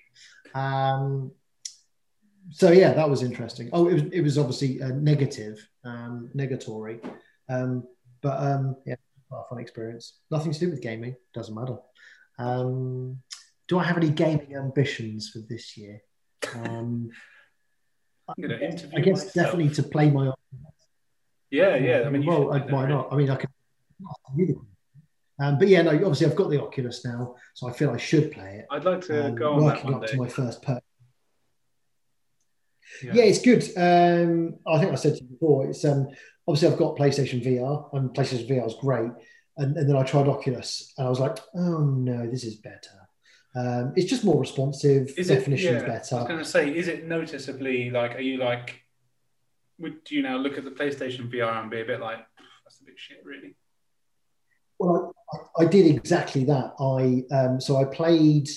Um, 0.57 1.31
so 2.49 2.71
yeah, 2.71 2.93
that 2.93 3.09
was 3.09 3.23
interesting. 3.23 3.69
Oh, 3.73 3.87
it 3.87 3.93
was, 3.93 4.03
it 4.11 4.21
was 4.21 4.37
obviously 4.37 4.81
uh, 4.81 4.89
negative, 4.89 5.67
um, 5.83 6.29
negatory, 6.35 6.99
um, 7.49 7.83
but 8.21 8.41
um, 8.41 8.77
yeah, 8.85 8.95
quite 9.29 9.41
a 9.45 9.49
fun 9.49 9.59
experience. 9.59 10.19
Nothing 10.31 10.53
to 10.53 10.59
do 10.59 10.69
with 10.69 10.81
gaming, 10.81 11.15
doesn't 11.33 11.53
matter. 11.53 11.77
Um, 12.39 13.21
do 13.67 13.77
I 13.77 13.83
have 13.83 13.97
any 13.97 14.09
gaming 14.09 14.55
ambitions 14.55 15.29
for 15.29 15.39
this 15.39 15.77
year? 15.77 16.01
Um, 16.55 17.09
I'm 18.29 18.35
going 18.41 18.59
to 18.59 18.65
interview 18.65 18.97
I 18.97 19.01
guess 19.01 19.25
myself. 19.25 19.33
definitely 19.33 19.73
to 19.75 19.83
play 19.83 20.09
my. 20.09 20.31
Yeah, 21.49 21.75
yeah. 21.75 22.03
I 22.05 22.09
mean, 22.09 22.23
you 22.23 22.29
well, 22.29 22.53
I, 22.53 22.59
why 22.59 22.87
not? 22.87 23.07
I 23.11 23.15
mean, 23.15 23.29
I 23.29 23.35
can. 23.35 23.49
Um, 25.39 25.57
but 25.59 25.67
yeah, 25.67 25.81
no. 25.83 25.91
Obviously, 25.91 26.25
I've 26.25 26.35
got 26.35 26.49
the 26.49 26.61
Oculus 26.61 27.05
now, 27.05 27.35
so 27.53 27.69
I 27.69 27.73
feel 27.73 27.91
I 27.91 27.97
should 27.97 28.31
play 28.31 28.59
it. 28.61 28.65
I'd 28.71 28.85
like 28.85 29.01
to 29.01 29.27
Um, 29.27 29.35
go 29.35 29.53
on 29.53 29.59
that 29.65 29.75
working 29.75 29.93
up 29.93 30.01
day. 30.01 30.07
to 30.13 30.17
my 30.17 30.27
first 30.27 30.61
per. 30.63 30.79
Yeah. 33.03 33.11
Yeah, 33.13 33.23
it's 33.25 33.41
good. 33.41 33.63
Um, 33.77 34.55
I 34.65 34.79
think 34.79 34.91
I 34.91 34.95
said 34.95 35.15
to 35.15 35.23
you 35.23 35.29
before. 35.29 35.67
It's 35.67 35.83
um, 35.85 36.07
obviously 36.47 36.69
I've 36.69 36.79
got 36.79 36.95
PlayStation 36.95 37.45
VR, 37.45 37.93
and 37.93 38.09
PlayStation 38.11 38.49
VR 38.49 38.65
is 38.67 38.75
great. 38.81 39.11
And, 39.57 39.75
and 39.75 39.89
then 39.89 39.95
I 39.95 40.03
tried 40.03 40.27
Oculus, 40.27 40.93
and 40.97 41.07
I 41.07 41.09
was 41.09 41.19
like, 41.19 41.37
oh 41.55 41.79
no, 41.83 42.27
this 42.29 42.43
is 42.43 42.55
better. 42.57 43.07
Um, 43.55 43.93
it's 43.95 44.09
just 44.09 44.23
more 44.23 44.39
responsive. 44.39 45.11
Is 45.17 45.29
it 45.29 45.35
definition's 45.35 45.83
yeah, 45.83 45.93
I 45.93 45.97
was 46.19 46.27
going 46.27 46.37
to 46.37 46.45
say, 46.45 46.75
is 46.75 46.87
it 46.87 47.07
noticeably 47.07 47.89
like? 47.89 48.15
Are 48.15 48.21
you 48.21 48.37
like? 48.37 48.81
Would 49.79 50.09
you 50.09 50.21
now 50.23 50.37
look 50.37 50.57
at 50.57 50.63
the 50.63 50.71
PlayStation 50.71 51.31
VR 51.31 51.61
and 51.61 51.69
be 51.69 51.81
a 51.81 51.85
bit 51.85 51.99
like, 51.99 52.19
that's 52.63 52.81
a 52.81 52.83
bit 52.83 52.95
shit, 52.97 53.21
really? 53.23 53.55
Well, 54.79 55.13
I, 55.33 55.63
I 55.63 55.65
did 55.65 55.85
exactly 55.87 56.43
that. 56.45 56.73
I 56.79 57.23
um, 57.35 57.59
so 57.61 57.77
I 57.77 57.85
played 57.85 58.49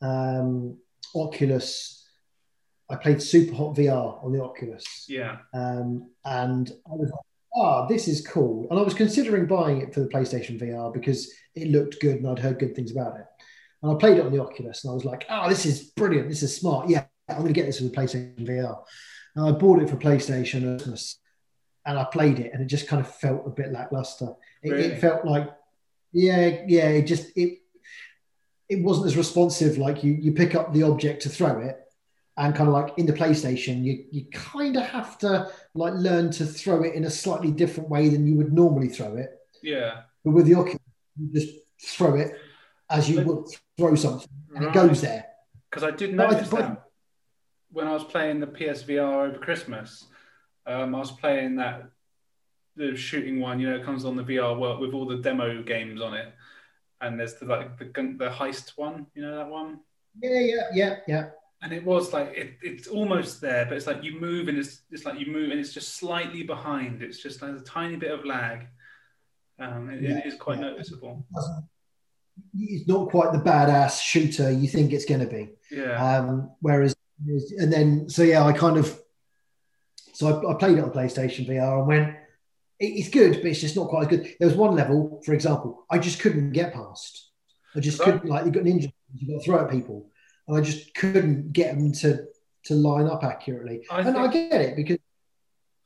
um, 0.00 0.78
Oculus. 1.14 1.98
I 2.90 2.96
played 2.96 3.18
Superhot 3.18 3.76
VR 3.76 4.22
on 4.24 4.32
the 4.32 4.42
Oculus. 4.42 5.06
Yeah, 5.08 5.38
um, 5.54 6.10
and 6.24 6.70
I 6.86 6.94
was 6.94 7.10
like, 7.10 7.20
"Ah, 7.56 7.86
this 7.86 8.08
is 8.08 8.26
cool." 8.26 8.66
And 8.70 8.78
I 8.78 8.82
was 8.82 8.94
considering 8.94 9.46
buying 9.46 9.80
it 9.80 9.94
for 9.94 10.00
the 10.00 10.08
PlayStation 10.08 10.60
VR 10.60 10.92
because 10.92 11.32
it 11.54 11.68
looked 11.68 12.00
good 12.00 12.16
and 12.16 12.28
I'd 12.28 12.38
heard 12.38 12.58
good 12.58 12.74
things 12.74 12.92
about 12.92 13.18
it. 13.18 13.26
And 13.82 13.92
I 13.92 13.94
played 13.96 14.18
it 14.18 14.24
on 14.26 14.32
the 14.32 14.42
Oculus, 14.42 14.84
and 14.84 14.90
I 14.90 14.94
was 14.94 15.04
like, 15.04 15.24
"Oh, 15.28 15.48
this 15.48 15.66
is 15.66 15.80
brilliant! 15.96 16.28
This 16.28 16.42
is 16.42 16.56
smart. 16.56 16.88
Yeah, 16.88 17.04
I'm 17.28 17.36
going 17.36 17.48
to 17.48 17.52
get 17.52 17.66
this 17.66 17.78
for 17.78 17.84
the 17.84 17.90
PlayStation 17.90 18.46
VR." 18.46 18.82
And 19.34 19.46
I 19.46 19.52
bought 19.52 19.80
it 19.80 19.88
for 19.88 19.96
PlayStation 19.96 20.78
and 21.84 21.98
I 21.98 22.04
played 22.04 22.38
it, 22.38 22.52
and 22.52 22.62
it 22.62 22.66
just 22.66 22.86
kind 22.86 23.00
of 23.00 23.12
felt 23.16 23.46
a 23.46 23.50
bit 23.50 23.72
lackluster. 23.72 24.34
It, 24.62 24.70
Really? 24.70 24.84
it 24.84 25.00
felt 25.00 25.24
like, 25.24 25.50
yeah, 26.12 26.62
yeah, 26.66 26.88
it 26.88 27.02
just 27.06 27.36
it 27.36 27.58
it 28.68 28.82
wasn't 28.82 29.06
as 29.06 29.16
responsive. 29.16 29.78
Like 29.78 30.02
you 30.04 30.12
you 30.12 30.32
pick 30.32 30.54
up 30.54 30.72
the 30.72 30.82
object 30.84 31.22
to 31.22 31.28
throw 31.28 31.60
it, 31.60 31.78
and 32.36 32.54
kind 32.54 32.68
of 32.68 32.74
like 32.74 32.98
in 32.98 33.06
the 33.06 33.12
PlayStation, 33.12 33.82
you 33.84 34.04
you 34.10 34.26
kind 34.32 34.76
of 34.76 34.84
have 34.84 35.18
to 35.18 35.50
like 35.74 35.94
learn 35.94 36.30
to 36.32 36.46
throw 36.46 36.82
it 36.82 36.94
in 36.94 37.04
a 37.04 37.10
slightly 37.10 37.50
different 37.50 37.88
way 37.88 38.08
than 38.08 38.26
you 38.26 38.34
would 38.36 38.52
normally 38.52 38.88
throw 38.88 39.16
it. 39.16 39.30
yeah. 39.62 40.02
But 40.24 40.32
with 40.32 40.46
the 40.46 40.54
Oculus, 40.54 40.78
you 41.18 41.28
just 41.32 41.54
throw 41.96 42.14
it 42.16 42.36
as 42.88 43.10
you 43.10 43.16
But- 43.16 43.26
would 43.26 43.46
throw 43.76 43.94
something, 43.96 44.28
and 44.54 44.66
Right. 44.66 44.76
it 44.76 44.78
goes 44.78 45.00
there. 45.00 45.24
Because 45.70 45.82
I 45.82 45.90
did 45.90 46.14
notice 46.14 46.48
but- 46.48 46.60
that 46.60 46.84
when 47.72 47.86
I 47.88 47.92
was 47.92 48.04
playing 48.04 48.40
the 48.40 48.46
PSVR 48.46 49.26
over 49.26 49.38
Christmas. 49.38 50.06
Um, 50.66 50.94
I 50.94 50.98
was 50.98 51.10
playing 51.10 51.56
that 51.56 51.90
the 52.76 52.96
shooting 52.96 53.40
one. 53.40 53.60
You 53.60 53.70
know, 53.70 53.76
it 53.76 53.84
comes 53.84 54.04
on 54.04 54.16
the 54.16 54.24
VR 54.24 54.58
world 54.58 54.80
with 54.80 54.94
all 54.94 55.06
the 55.06 55.16
demo 55.18 55.62
games 55.62 56.00
on 56.00 56.14
it, 56.14 56.32
and 57.00 57.18
there's 57.18 57.34
the 57.34 57.46
like 57.46 57.78
the 57.78 57.84
the 57.86 58.30
heist 58.30 58.76
one. 58.76 59.06
You 59.14 59.22
know 59.22 59.36
that 59.36 59.48
one. 59.48 59.80
Yeah, 60.20 60.40
yeah, 60.40 60.62
yeah, 60.74 60.96
yeah. 61.08 61.28
And 61.62 61.72
it 61.72 61.84
was 61.84 62.12
like 62.12 62.32
it, 62.36 62.54
it's 62.62 62.88
almost 62.88 63.40
there, 63.40 63.64
but 63.66 63.76
it's 63.76 63.86
like 63.86 64.02
you 64.02 64.20
move 64.20 64.48
and 64.48 64.58
it's 64.58 64.82
it's 64.90 65.04
like 65.04 65.18
you 65.20 65.32
move 65.32 65.50
and 65.50 65.60
it's 65.60 65.72
just 65.72 65.96
slightly 65.96 66.42
behind. 66.42 67.02
It's 67.02 67.18
just 67.22 67.40
like 67.40 67.54
a 67.54 67.60
tiny 67.60 67.96
bit 67.96 68.10
of 68.10 68.24
lag. 68.24 68.66
Um, 69.58 69.88
it, 69.90 70.02
Yeah, 70.02 70.18
it 70.18 70.26
is 70.26 70.34
quite 70.34 70.58
yeah. 70.58 70.70
noticeable. 70.70 71.24
It's 72.58 72.88
not 72.88 73.10
quite 73.10 73.32
the 73.32 73.38
badass 73.38 74.00
shooter 74.02 74.50
you 74.50 74.66
think 74.68 74.92
it's 74.92 75.04
going 75.04 75.20
to 75.20 75.26
be. 75.26 75.50
Yeah, 75.70 76.02
Um, 76.18 76.50
whereas, 76.60 76.96
and 77.58 77.72
then, 77.72 78.08
so 78.08 78.22
yeah, 78.22 78.42
I 78.44 78.52
kind 78.52 78.76
of, 78.78 78.98
so 80.14 80.26
I, 80.26 80.50
I 80.52 80.54
played 80.58 80.78
it 80.78 80.84
on 80.84 80.90
PlayStation 80.90 81.46
VR 81.48 81.78
and 81.78 81.86
went, 81.86 82.16
it's 82.82 83.08
good, 83.08 83.34
but 83.34 83.46
it's 83.46 83.60
just 83.60 83.76
not 83.76 83.88
quite 83.88 84.02
as 84.02 84.08
good. 84.08 84.34
There 84.38 84.48
was 84.48 84.56
one 84.56 84.74
level, 84.74 85.22
for 85.24 85.34
example, 85.34 85.84
I 85.90 85.98
just 85.98 86.20
couldn't 86.20 86.52
get 86.52 86.74
past. 86.74 87.30
I 87.74 87.80
just 87.80 87.98
Right. 88.00 88.06
couldn't, 88.12 88.28
like, 88.28 88.44
you 88.44 88.50
got 88.50 88.64
ninja, 88.64 88.92
you 89.14 89.28
got 89.28 89.38
to 89.38 89.44
throw 89.44 89.64
at 89.64 89.70
people, 89.70 90.10
and 90.46 90.56
I 90.56 90.60
just 90.60 90.94
couldn't 90.94 91.52
get 91.52 91.74
them 91.74 91.92
to 91.92 92.26
to 92.64 92.74
line 92.74 93.06
up 93.06 93.24
accurately. 93.24 93.84
I 93.90 94.02
and 94.02 94.16
I 94.16 94.28
get 94.28 94.60
it 94.60 94.76
because 94.76 94.98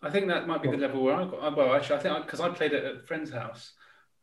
I 0.02 0.10
think 0.10 0.28
that 0.28 0.46
might 0.46 0.62
be 0.62 0.70
the 0.70 0.76
level 0.76 1.02
where 1.02 1.14
I 1.14 1.24
got. 1.24 1.56
Well, 1.56 1.74
actually, 1.74 1.96
I 1.96 2.02
think 2.02 2.26
because 2.26 2.40
I, 2.40 2.50
played 2.50 2.72
it 2.72 2.84
at 2.84 2.96
a 2.96 3.00
friend's 3.00 3.30
house, 3.30 3.72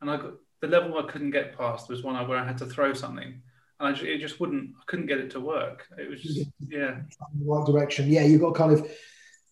and 0.00 0.10
I 0.10 0.16
got 0.16 0.34
the 0.60 0.68
level 0.68 0.98
I 0.98 1.10
couldn't 1.10 1.30
get 1.30 1.56
past 1.56 1.88
was 1.88 2.02
one 2.02 2.16
where 2.28 2.38
I 2.38 2.44
had 2.44 2.58
to 2.58 2.66
throw 2.66 2.92
something, 2.92 3.42
and 3.80 3.88
I 3.88 3.92
just, 3.92 4.04
it 4.04 4.18
just 4.18 4.40
wouldn't. 4.40 4.70
I 4.80 4.84
couldn't 4.86 5.06
get 5.06 5.18
it 5.18 5.30
to 5.32 5.40
work. 5.40 5.86
It 5.98 6.08
was 6.08 6.22
just 6.22 6.48
yeah, 6.60 6.98
in 6.98 7.40
the 7.40 7.44
right 7.44 7.66
direction. 7.66 8.08
Yeah, 8.08 8.22
you've 8.22 8.40
got 8.40 8.54
kind 8.54 8.72
of, 8.72 8.88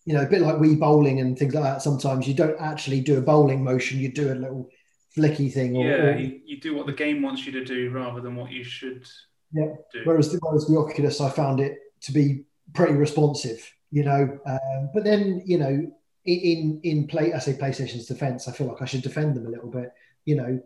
you 0.05 0.13
know, 0.13 0.23
a 0.23 0.27
bit 0.27 0.41
like 0.41 0.55
Wii 0.55 0.79
bowling 0.79 1.19
and 1.19 1.37
things 1.37 1.53
like 1.53 1.63
that. 1.63 1.81
Sometimes 1.81 2.27
you 2.27 2.33
don't 2.33 2.59
actually 2.59 3.01
do 3.01 3.17
a 3.17 3.21
bowling 3.21 3.63
motion; 3.63 3.99
you 3.99 4.11
do 4.11 4.33
a 4.33 4.35
little 4.35 4.69
flicky 5.15 5.51
thing. 5.51 5.77
Or, 5.77 5.85
yeah. 5.85 5.93
or- 5.95 6.17
You, 6.17 6.39
you 6.45 6.59
do 6.59 6.75
what 6.75 6.85
the 6.87 6.93
game 6.93 7.21
wants 7.21 7.45
you 7.45 7.51
to 7.53 7.63
do 7.63 7.89
rather 7.91 8.19
than 8.21 8.35
what 8.35 8.51
you 8.51 8.63
should 8.63 9.07
Yeah. 9.53 9.73
do. 9.93 10.01
Whereas 10.03 10.31
the, 10.31 10.39
whereas 10.41 10.65
the 10.67 10.77
Oculus, 10.77 11.21
I 11.21 11.29
found 11.29 11.59
it 11.59 11.77
to 12.01 12.11
be 12.11 12.43
pretty 12.73 12.93
responsive, 12.95 13.59
you 13.91 14.03
know. 14.03 14.39
Um, 14.45 14.89
but 14.93 15.03
then, 15.03 15.41
you 15.45 15.57
know, 15.59 15.91
in 16.25 16.79
in 16.83 17.07
play, 17.07 17.33
I 17.33 17.39
say 17.39 17.53
PlayStation's 17.53 18.05
defense, 18.07 18.47
I 18.47 18.51
feel 18.53 18.67
like 18.67 18.81
I 18.81 18.85
should 18.85 19.03
defend 19.03 19.35
them 19.35 19.45
a 19.45 19.49
little 19.49 19.69
bit. 19.69 19.91
You 20.25 20.35
know, 20.35 20.61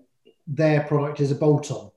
their 0.48 0.82
product 0.84 1.20
is 1.20 1.32
a 1.32 1.36
bolt-on, 1.36 1.92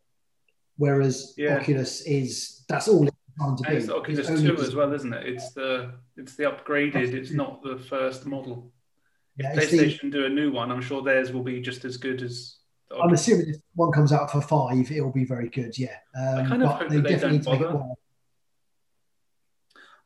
whereas 0.77 1.35
Yeah. 1.37 1.57
Oculus 1.59 2.01
is 2.03 2.65
that's 2.69 2.89
all 2.89 3.09
it's 3.41 3.43
trying 3.43 3.57
to 3.57 3.63
be. 3.71 3.77
it's 3.77 3.87
the 3.87 3.97
Oculus 3.97 4.29
It's 4.29 4.43
Two 4.43 4.57
as 4.59 4.75
well, 4.75 4.93
isn't 4.93 5.13
it? 5.13 5.27
It's 5.27 5.53
the 5.53 5.93
it's 6.17 6.37
the 6.37 6.45
upgraded. 6.45 7.13
It's 7.13 7.31
not 7.33 7.63
the 7.63 7.79
first 7.79 8.27
model. 8.27 8.73
yeah, 9.37 9.53
If 9.53 9.63
it's 9.65 9.73
the- 9.73 9.79
PlayStation 9.79 10.13
do 10.13 10.27
a 10.27 10.29
new 10.29 10.53
one, 10.53 10.71
I'm 10.71 10.83
sure 10.83 11.03
theirs 11.03 11.33
will 11.33 11.43
be 11.43 11.61
just 11.61 11.85
as 11.85 11.97
good 11.97 12.23
as. 12.23 12.57
I'm 13.03 13.13
assuming 13.13 13.51
if 13.51 13.57
one 13.75 13.93
comes 13.93 14.13
out 14.13 14.33
for 14.33 14.41
five, 14.41 14.91
it 14.91 15.01
will 15.01 15.13
be 15.13 15.25
very 15.25 15.49
good. 15.49 15.79
Yeah, 15.79 15.95
um, 16.19 16.39
I 16.45 16.49
kind 16.49 16.63
of 16.63 16.71
hope 16.71 16.89
that 16.89 17.03
they 17.03 17.11
definitely 17.11 17.21
don't 17.21 17.33
need 17.33 17.47
make 17.47 17.61
it 17.61 17.63
bother. 17.65 17.77
well. 17.77 17.99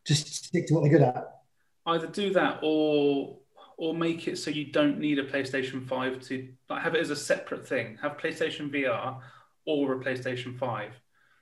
Just 0.05 0.35
stick 0.45 0.67
to 0.67 0.75
what 0.75 0.83
they're 0.83 0.93
good 0.93 1.03
at. 1.03 1.41
either 1.87 2.07
do 2.07 2.31
that 2.35 2.61
or 2.63 3.39
or 3.77 3.95
make 3.95 4.29
it 4.29 4.37
so 4.39 4.51
you 4.51 4.67
don't 4.67 4.99
need 5.01 5.19
a 5.19 5.25
PlayStation 5.25 5.85
5 5.89 6.21
to 6.21 6.49
like 6.69 6.83
have 6.83 6.95
it 6.95 7.01
as 7.01 7.11
a 7.11 7.17
separate 7.17 7.67
thing. 7.67 7.99
Have 8.03 8.19
PlayStation 8.19 8.71
VR 8.71 9.19
or 9.67 9.95
a 9.95 9.99
PlayStation 10.05 10.57
5. 10.59 10.93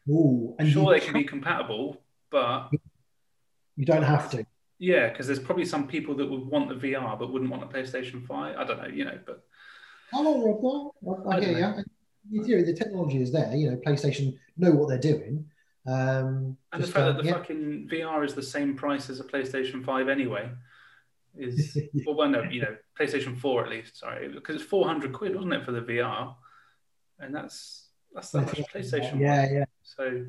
Ooh, 0.09 0.55
and 0.59 0.69
sure, 0.69 0.93
they 0.93 1.01
can 1.01 1.13
be 1.13 1.25
compatible, 1.25 2.03
but 2.31 2.71
you 3.77 3.85
don't 3.85 4.03
have 4.03 4.31
to. 4.31 4.45
yeah, 4.79 5.09
because 5.09 5.27
there's 5.27 5.39
probably 5.39 5.65
some 5.65 5.87
people 5.87 6.15
that 6.17 6.29
would 6.29 6.47
want 6.47 6.69
the 6.69 6.75
VR 6.75 7.19
but 7.19 7.33
wouldn't 7.33 7.51
want 7.51 7.63
a 7.63 7.67
PlayStation 7.67 8.27
5. 8.27 8.57
I 8.57 8.65
don't 8.65 8.79
know, 8.79 8.89
you 8.89 9.05
know, 9.05 9.19
but 9.25 9.45
I 10.15 10.23
don't 10.23 10.25
know. 10.25 11.25
I, 11.31 11.31
I 11.31 11.37
I 11.37 11.41
get 11.41 11.57
you. 11.57 11.85
In 12.33 12.45
theory, 12.45 12.63
the 12.63 12.75
technology 12.75 13.21
is 13.21 13.33
there. 13.33 13.55
You 13.55 13.71
know, 13.71 13.77
PlayStation 13.77 14.39
know 14.57 14.73
what 14.73 14.89
they're 14.89 14.99
doing. 14.99 15.47
Um, 15.87 16.57
and 16.73 16.83
the 16.83 16.87
fact 16.87 16.97
uh, 16.97 17.13
that 17.13 17.23
the 17.23 17.25
yeah. 17.25 17.33
fucking 17.33 17.89
VR 17.91 18.25
is 18.25 18.35
the 18.35 18.43
same 18.43 18.77
price 18.77 19.11
as 19.11 19.19
a 19.19 19.25
PlayStation 19.25 19.85
5 19.85 20.09
anyway 20.09 20.49
is 21.37 21.77
well, 22.07 22.17
well, 22.17 22.29
no, 22.29 22.43
you 22.43 22.61
know, 22.61 22.77
PlayStation 22.99 23.39
4 23.39 23.65
at 23.65 23.71
least. 23.71 23.99
Sorry, 23.99 24.29
because 24.29 24.57
it's 24.57 24.65
400 24.65 25.13
quid, 25.13 25.35
wasn't 25.35 25.55
it, 25.55 25.65
for 25.65 25.73
the 25.73 25.81
VR? 25.81 26.35
And 27.19 27.35
that's 27.35 27.82
that's 28.15 28.31
that 28.31 28.47
much 28.47 28.63
PlayStation. 28.73 29.21
Yeah, 29.21 29.51
yeah. 29.51 29.65
So 29.83 30.25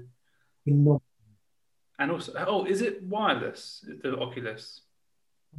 And 1.99 2.11
also, 2.11 2.33
oh, 2.47 2.65
is 2.65 2.81
it 2.81 3.03
wireless? 3.03 3.85
The 4.01 4.17
Oculus. 4.17 4.81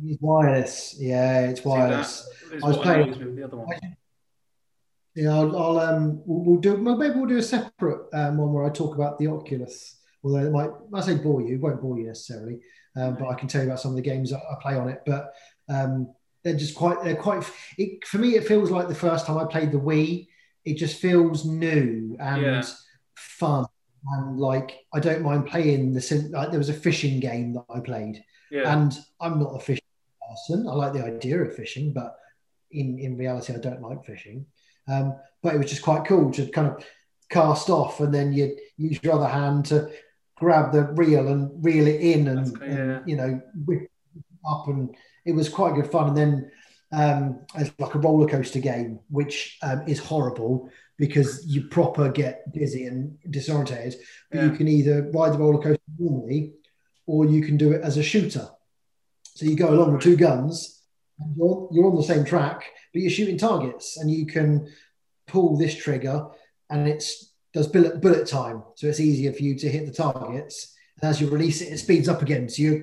It's 0.02 0.20
wireless. 0.20 0.96
Yeah, 0.98 1.40
it's 1.46 1.64
wireless. 1.64 2.28
I 2.62 2.66
was 2.66 2.78
playing- 2.78 3.10
with 3.10 3.36
the 3.36 3.44
other 3.44 3.56
one. 3.56 3.68
Yeah, 5.14 5.32
I'll, 5.32 5.56
I'll 5.56 5.78
um, 5.78 6.22
we'll, 6.26 6.44
we'll 6.44 6.60
do 6.60 6.76
maybe 6.76 7.14
we'll 7.14 7.26
do 7.26 7.36
a 7.36 7.42
separate 7.42 8.08
um, 8.12 8.36
one 8.36 8.52
where 8.52 8.64
I 8.64 8.70
talk 8.70 8.96
about 8.96 9.16
the 9.18 9.28
Oculus. 9.28 10.00
Although 10.24 10.46
it 10.46 10.50
might, 10.50 10.70
I 10.92 11.00
say 11.02 11.16
bore 11.16 11.42
you, 11.42 11.54
it 11.54 11.60
won't 11.60 11.80
bore 11.80 11.98
you 11.98 12.06
necessarily, 12.06 12.58
um, 12.96 13.16
but 13.16 13.28
I 13.28 13.34
can 13.34 13.46
tell 13.46 13.60
you 13.60 13.68
about 13.68 13.78
some 13.78 13.92
of 13.92 13.96
the 13.96 14.02
games 14.02 14.32
I, 14.32 14.38
I 14.38 14.56
play 14.60 14.74
on 14.74 14.88
it. 14.88 15.02
But 15.06 15.32
um, 15.68 16.12
they're 16.42 16.56
just 16.56 16.74
quite, 16.74 17.04
they're 17.04 17.14
quite. 17.14 17.48
It, 17.78 18.04
for 18.06 18.18
me, 18.18 18.34
it 18.34 18.46
feels 18.46 18.70
like 18.70 18.88
the 18.88 18.94
first 18.94 19.26
time 19.26 19.38
I 19.38 19.44
played 19.44 19.70
the 19.70 19.78
Wii. 19.78 20.26
It 20.64 20.76
just 20.76 20.96
feels 21.00 21.44
new 21.44 22.16
and 22.20 22.42
Yeah. 22.42 22.62
fun, 23.16 23.66
and 24.12 24.38
like 24.38 24.76
I 24.92 25.00
don't 25.00 25.22
mind 25.22 25.46
playing 25.46 25.92
the. 25.92 26.28
Like, 26.32 26.50
there 26.50 26.58
was 26.58 26.68
a 26.70 26.74
fishing 26.74 27.20
game 27.20 27.52
that 27.54 27.64
I 27.70 27.80
played, 27.80 28.22
Yeah. 28.50 28.72
and 28.74 28.92
I'm 29.20 29.38
not 29.38 29.56
a 29.56 29.60
fishing 29.60 29.84
person. 30.28 30.66
I 30.68 30.72
like 30.74 30.92
the 30.92 31.04
idea 31.04 31.42
of 31.42 31.54
fishing, 31.54 31.92
but 31.92 32.16
in 32.70 32.98
in 32.98 33.16
reality, 33.16 33.52
I 33.54 33.58
don't 33.58 33.82
like 33.82 34.04
fishing. 34.04 34.46
Um, 34.88 35.14
but 35.42 35.54
it 35.54 35.58
was 35.58 35.70
just 35.70 35.82
quite 35.82 36.06
cool 36.06 36.30
to 36.32 36.46
kind 36.50 36.68
of 36.68 36.84
cast 37.30 37.70
off, 37.70 38.00
and 38.00 38.12
then 38.12 38.32
you 38.32 38.56
use 38.76 38.98
your 39.02 39.14
other 39.14 39.28
hand 39.28 39.66
to 39.66 39.90
grab 40.36 40.72
the 40.72 40.84
reel 40.94 41.28
and 41.28 41.64
reel 41.64 41.86
it 41.86 42.00
in, 42.00 42.28
and, 42.28 42.58
cool, 42.58 42.68
and, 42.68 43.08
you 43.08 43.16
know 43.16 43.40
whip 43.66 43.90
up, 44.46 44.68
and 44.68 44.94
it 45.24 45.32
was 45.32 45.48
quite 45.48 45.74
good 45.74 45.90
fun. 45.90 46.08
And 46.08 46.16
then 46.16 46.50
um, 46.92 47.40
it's 47.56 47.72
like 47.78 47.94
a 47.94 47.98
roller 47.98 48.28
coaster 48.28 48.60
game, 48.60 49.00
which 49.08 49.58
um, 49.62 49.82
is 49.86 49.98
horrible 49.98 50.70
because 50.96 51.44
you 51.46 51.64
proper 51.68 52.08
get 52.08 52.52
dizzy 52.52 52.86
and 52.86 53.18
disorientated. 53.28 53.96
But 54.30 54.42
you 54.44 54.50
can 54.52 54.68
either 54.68 55.10
ride 55.12 55.32
the 55.32 55.38
roller 55.38 55.62
coaster 55.62 55.82
normally, 55.98 56.52
or 57.06 57.26
you 57.26 57.42
can 57.42 57.56
do 57.56 57.72
it 57.72 57.82
as 57.82 57.96
a 57.96 58.02
shooter. 58.02 58.48
So 59.34 59.46
you 59.46 59.56
go 59.56 59.70
along 59.70 59.92
with 59.92 60.02
two 60.02 60.16
guns, 60.16 60.82
and 61.18 61.36
you're, 61.36 61.68
you're 61.72 61.86
on 61.86 61.96
the 61.96 62.02
same 62.02 62.24
track, 62.24 62.64
but 62.92 63.02
you're 63.02 63.10
shooting 63.10 63.38
targets, 63.38 63.96
and 63.96 64.10
you 64.10 64.26
can 64.26 64.68
pull 65.26 65.56
this 65.56 65.74
trigger, 65.74 66.26
and 66.70 66.88
it's 66.88 67.32
does 67.52 67.68
bullet 67.68 68.00
bullet 68.00 68.26
time, 68.26 68.64
so 68.74 68.88
it's 68.88 68.98
easier 68.98 69.32
for 69.32 69.42
you 69.42 69.56
to 69.56 69.70
hit 69.70 69.86
the 69.86 69.92
targets. 69.92 70.74
And 71.00 71.08
as 71.08 71.20
you 71.20 71.28
release 71.28 71.60
it, 71.60 71.72
it 71.72 71.78
speeds 71.78 72.08
up 72.08 72.20
again, 72.20 72.48
so 72.48 72.62
you're 72.62 72.82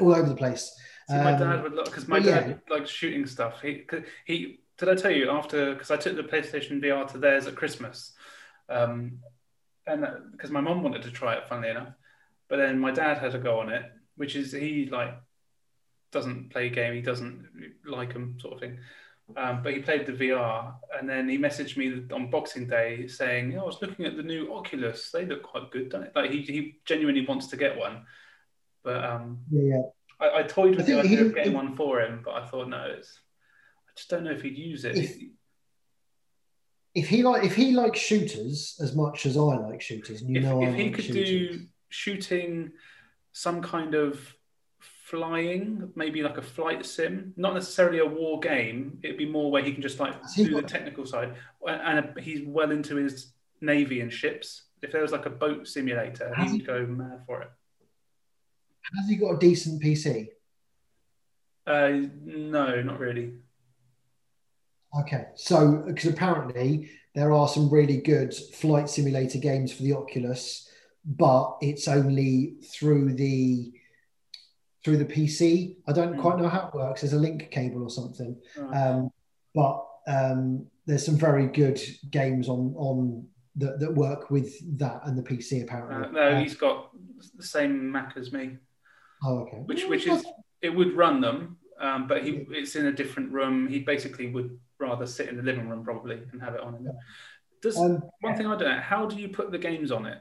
all 0.00 0.14
over 0.14 0.28
the 0.28 0.34
place. 0.34 0.76
See, 1.10 1.16
my 1.16 1.32
Um, 1.32 1.38
dad 1.40 1.62
would 1.62 1.72
like 1.72 1.86
because 1.86 2.08
my 2.08 2.18
yeah. 2.18 2.40
dad 2.40 2.62
likes 2.70 2.90
shooting 2.90 3.26
stuff. 3.26 3.60
He 3.60 3.84
he 4.24 4.60
did 4.78 4.88
I 4.88 4.94
tell 4.94 5.10
you 5.10 5.30
after 5.30 5.72
because 5.72 5.90
I 5.90 5.96
took 5.96 6.16
the 6.16 6.22
PlayStation 6.22 6.80
VR 6.80 7.10
to 7.12 7.18
theirs 7.18 7.46
at 7.46 7.56
Christmas, 7.56 8.14
um, 8.68 9.18
and 9.86 10.06
because 10.32 10.50
my 10.50 10.60
mum 10.60 10.82
wanted 10.82 11.02
to 11.02 11.10
try 11.10 11.34
it, 11.34 11.48
funnily 11.48 11.70
enough, 11.70 11.92
but 12.48 12.56
then 12.56 12.78
my 12.78 12.90
dad 12.92 13.18
had 13.18 13.34
a 13.34 13.38
go 13.38 13.58
on 13.60 13.70
it, 13.70 13.90
which 14.16 14.36
is 14.36 14.52
he 14.52 14.86
like 14.86 15.14
doesn't 16.12 16.50
play 16.50 16.68
game, 16.70 16.94
he 16.94 17.02
doesn't 17.02 17.46
like 17.84 18.12
them 18.12 18.36
sort 18.40 18.54
of 18.54 18.60
thing. 18.60 18.78
Um, 19.36 19.62
but 19.62 19.74
he 19.74 19.80
played 19.80 20.06
the 20.06 20.12
VR, 20.12 20.74
and 20.98 21.08
then 21.08 21.28
he 21.28 21.38
messaged 21.38 21.76
me 21.76 22.02
on 22.12 22.30
Boxing 22.30 22.66
Day 22.66 23.06
saying, 23.06 23.56
"I 23.58 23.62
was 23.62 23.80
looking 23.80 24.04
at 24.06 24.16
the 24.16 24.24
new 24.24 24.52
Oculus. 24.52 25.10
They 25.12 25.24
look 25.24 25.42
quite 25.42 25.70
good, 25.70 25.88
don't 25.88 26.02
it?" 26.04 26.12
Like 26.16 26.30
he, 26.30 26.42
he 26.42 26.80
genuinely 26.84 27.24
wants 27.26 27.46
to 27.48 27.56
get 27.56 27.76
one, 27.78 28.06
but 28.82 29.04
um, 29.04 29.38
yeah, 29.50 29.62
yeah. 29.76 29.82
I, 30.20 30.40
I 30.40 30.42
toyed 30.42 30.76
with 30.76 30.84
I 30.88 30.92
the 30.92 30.98
idea 31.00 31.08
he- 31.18 31.26
of 31.26 31.34
getting 31.34 31.52
one 31.54 31.74
for 31.76 32.00
him, 32.00 32.20
but 32.24 32.34
I 32.34 32.46
thought 32.46 32.68
no, 32.68 32.84
it's. 32.96 33.18
I 33.88 33.90
just 33.96 34.08
don't 34.10 34.24
know 34.24 34.32
if 34.32 34.42
he'd 34.42 34.56
use 34.58 34.84
it. 34.84 34.96
If- 34.96 35.16
If 36.94 37.08
he 37.08 37.22
like, 37.22 37.44
if 37.44 37.54
he 37.54 37.70
likes 37.72 38.00
shooters 38.00 38.76
as 38.82 38.96
much 38.96 39.24
as 39.26 39.36
I 39.36 39.40
like 39.40 39.80
shooters, 39.80 40.22
and 40.22 40.30
you 40.30 40.38
if, 40.38 40.42
know 40.44 40.62
I 40.62 40.66
if 40.68 40.74
he 40.74 40.84
like 40.84 40.94
could 40.94 41.04
shooters, 41.04 41.28
do 41.56 41.66
shooting, 41.88 42.72
some 43.32 43.62
kind 43.62 43.94
of 43.94 44.34
flying, 44.80 45.90
maybe 45.94 46.22
like 46.22 46.36
a 46.36 46.42
flight 46.42 46.84
sim, 46.84 47.32
not 47.36 47.54
necessarily 47.54 47.98
a 48.00 48.06
war 48.06 48.40
game. 48.40 48.98
It'd 49.02 49.16
be 49.18 49.26
more 49.28 49.50
where 49.52 49.62
he 49.62 49.72
can 49.72 49.82
just 49.82 50.00
like 50.00 50.14
do 50.34 50.54
the 50.54 50.62
technical 50.62 51.06
side, 51.06 51.34
and 51.66 52.18
he's 52.18 52.42
well 52.46 52.70
into 52.72 52.96
his 52.96 53.32
navy 53.60 54.00
and 54.00 54.12
ships. 54.12 54.64
If 54.82 54.90
there 54.92 55.02
was 55.02 55.12
like 55.12 55.26
a 55.26 55.30
boat 55.30 55.68
simulator, 55.68 56.34
he 56.38 56.42
he- 56.44 56.52
would 56.58 56.66
go 56.66 56.86
mad 56.86 57.20
for 57.26 57.42
it. 57.42 57.50
Has 58.98 59.08
he 59.08 59.16
got 59.16 59.32
a 59.34 59.38
decent 59.38 59.82
PC? 59.82 60.28
Uh, 61.66 62.08
no, 62.24 62.82
not 62.82 62.98
really. 62.98 63.34
Okay, 65.00 65.26
so 65.36 65.84
because 65.86 66.10
apparently 66.10 66.90
there 67.14 67.32
are 67.32 67.46
some 67.48 67.70
really 67.70 67.98
good 67.98 68.34
flight 68.34 68.88
simulator 68.88 69.38
games 69.38 69.72
for 69.72 69.82
the 69.84 69.92
Oculus, 69.92 70.68
but 71.04 71.56
it's 71.60 71.86
only 71.86 72.56
through 72.72 73.14
the 73.14 73.72
through 74.84 74.96
the 74.96 75.04
PC. 75.04 75.76
I 75.86 75.92
don't 75.92 76.14
Hmm. 76.14 76.20
quite 76.20 76.38
know 76.38 76.48
how 76.48 76.68
it 76.68 76.74
works. 76.74 77.02
There's 77.02 77.12
a 77.12 77.18
link 77.18 77.50
cable 77.50 77.82
or 77.82 77.90
something, 77.90 78.36
Uh, 78.58 78.66
um, 78.68 79.10
but 79.54 79.86
um, 80.08 80.66
there's 80.86 81.04
some 81.04 81.16
very 81.16 81.46
good 81.46 81.80
games 82.10 82.48
on 82.48 82.74
on 82.76 83.28
that, 83.56 83.78
that 83.78 83.94
work 83.94 84.30
with 84.30 84.50
that 84.78 85.02
and 85.06 85.16
the 85.18 85.22
PC 85.22 85.60
uh, 85.60 85.64
apparently. 85.64 86.12
no, 86.12 86.20
Uh, 86.20 86.40
he's 86.40 86.54
got 86.56 86.90
the 87.36 87.42
same 87.44 87.92
Mac 87.92 88.16
as 88.16 88.32
me. 88.32 88.56
Oh, 89.24 89.38
okay. 89.40 89.58
which 89.58 89.84
which 89.86 90.06
is 90.06 90.24
it 90.62 90.70
would 90.70 90.96
run 90.96 91.20
them, 91.20 91.56
um, 91.80 92.06
but 92.06 92.22
he 92.22 92.46
it's 92.50 92.76
in 92.76 92.86
a 92.86 92.92
different 92.92 93.32
room. 93.32 93.68
He 93.68 93.80
basically 93.80 94.30
would 94.30 94.58
rather 94.78 95.06
sit 95.06 95.28
in 95.28 95.36
the 95.36 95.42
living 95.42 95.68
room 95.68 95.84
probably 95.84 96.20
and 96.32 96.40
have 96.42 96.54
it 96.54 96.60
on 96.60 96.74
him. 96.74 96.88
Does 97.62 97.78
um, 97.78 98.02
one 98.20 98.36
thing 98.36 98.46
I 98.46 98.56
don't 98.56 98.68
know? 98.68 98.80
How 98.80 99.06
do 99.06 99.16
you 99.16 99.28
put 99.28 99.50
the 99.50 99.58
games 99.58 99.90
on 99.90 100.06
it? 100.06 100.18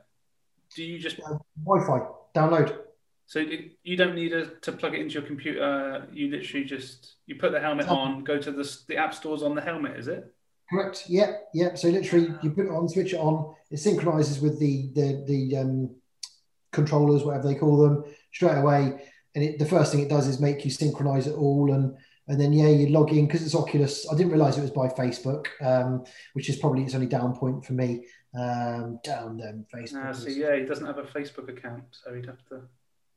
Do 0.76 0.84
you 0.84 1.00
just 1.00 1.18
Wi-Fi 1.66 2.06
download. 2.36 2.78
so 3.26 3.40
it, 3.40 3.78
you 3.84 3.98
don't 3.98 4.16
need 4.16 4.34
a, 4.34 4.48
to 4.48 4.72
plug 4.72 4.94
it 4.94 5.02
into 5.02 5.16
your 5.16 5.24
computer? 5.24 6.08
You 6.12 6.30
literally 6.30 6.66
just 6.66 7.16
you 7.26 7.36
put 7.36 7.52
the 7.52 7.60
helmet 7.60 7.88
on, 7.88 8.24
go 8.24 8.38
to 8.38 8.52
the 8.52 8.78
the 8.88 8.98
app 8.98 9.14
stores 9.14 9.44
on 9.44 9.56
the 9.56 9.62
helmet. 9.62 9.98
Is 9.98 10.08
it? 10.08 10.34
Correct. 10.70 11.06
Yeah, 11.08 11.38
yeah. 11.54 11.74
So 11.76 11.90
literally, 11.90 12.34
you 12.44 12.52
put 12.52 12.66
it 12.66 12.72
on, 12.72 12.88
switch 12.88 13.14
it 13.14 13.20
on. 13.20 13.56
It 13.72 13.78
synchronizes 13.78 14.40
with 14.40 14.60
the 14.60 14.90
the 14.94 15.24
the 15.26 15.58
um, 15.58 15.96
controllers, 16.71 17.23
whatever 17.23 17.47
they 17.47 17.55
call 17.55 17.77
them, 17.77 18.03
straight 18.34 18.58
away. 18.58 19.01
And 19.36 19.43
it, 19.43 19.60
the 19.60 19.65
first 19.65 19.91
thing 19.91 20.01
it 20.01 20.10
does 20.10 20.27
is 20.27 20.39
make 20.39 20.65
you 20.65 20.71
synchronize 20.71 21.27
it 21.27 21.36
all, 21.36 21.71
and 21.71 21.95
and 22.27 22.39
then 22.39 22.53
yeah, 22.53 22.69
you 22.69 22.89
log 22.89 23.12
in 23.12 23.25
because 23.25 23.43
it's 23.43 23.55
Oculus. 23.55 24.08
I 24.12 24.15
didn't 24.15 24.32
realize 24.32 24.58
it 24.58 24.62
was 24.62 24.71
by 24.71 24.88
Facebook, 24.88 25.47
um, 25.62 26.03
which 26.34 26.49
is 26.49 26.58
probably 26.58 26.84
its 26.84 26.95
only 26.95 27.08
down 27.08 27.36
point 27.36 27.65
for 27.65 27.73
me. 27.73 28.05
Um, 28.38 28.99
down 29.03 29.38
then 29.38 29.65
Facebook. 29.73 30.05
Uh, 30.05 30.13
so 30.13 30.29
yeah, 30.29 30.55
he 30.55 30.63
doesn't 30.65 30.86
have 30.86 30.99
a 30.99 31.03
Facebook 31.03 31.49
account, 31.49 31.84
so 31.91 32.13
he'd 32.13 32.27
have 32.27 32.43
to. 32.49 32.62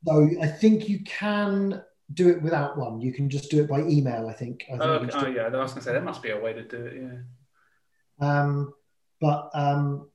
So 0.05 0.29
I 0.41 0.47
think 0.47 0.89
you 0.89 1.03
can 1.03 1.81
do 2.13 2.29
it 2.29 2.41
without 2.41 2.77
one. 2.77 2.99
You 3.01 3.13
can 3.13 3.29
just 3.29 3.49
do 3.49 3.63
it 3.63 3.69
by 3.69 3.81
email. 3.81 4.27
I 4.27 4.33
think. 4.33 4.65
I 4.67 4.71
think 4.71 4.81
Oh, 4.83 4.93
okay. 4.93 5.11
oh 5.13 5.27
yeah, 5.27 5.43
I 5.43 5.49
was 5.49 5.71
gonna 5.71 5.81
say 5.83 5.93
there 5.93 6.01
must 6.01 6.23
be 6.23 6.31
a 6.31 6.39
way 6.39 6.53
to 6.53 6.63
do 6.63 6.85
it. 6.85 7.01
Yeah. 7.01 8.39
Um, 8.41 8.73
but 9.21 9.49
um, 9.53 10.09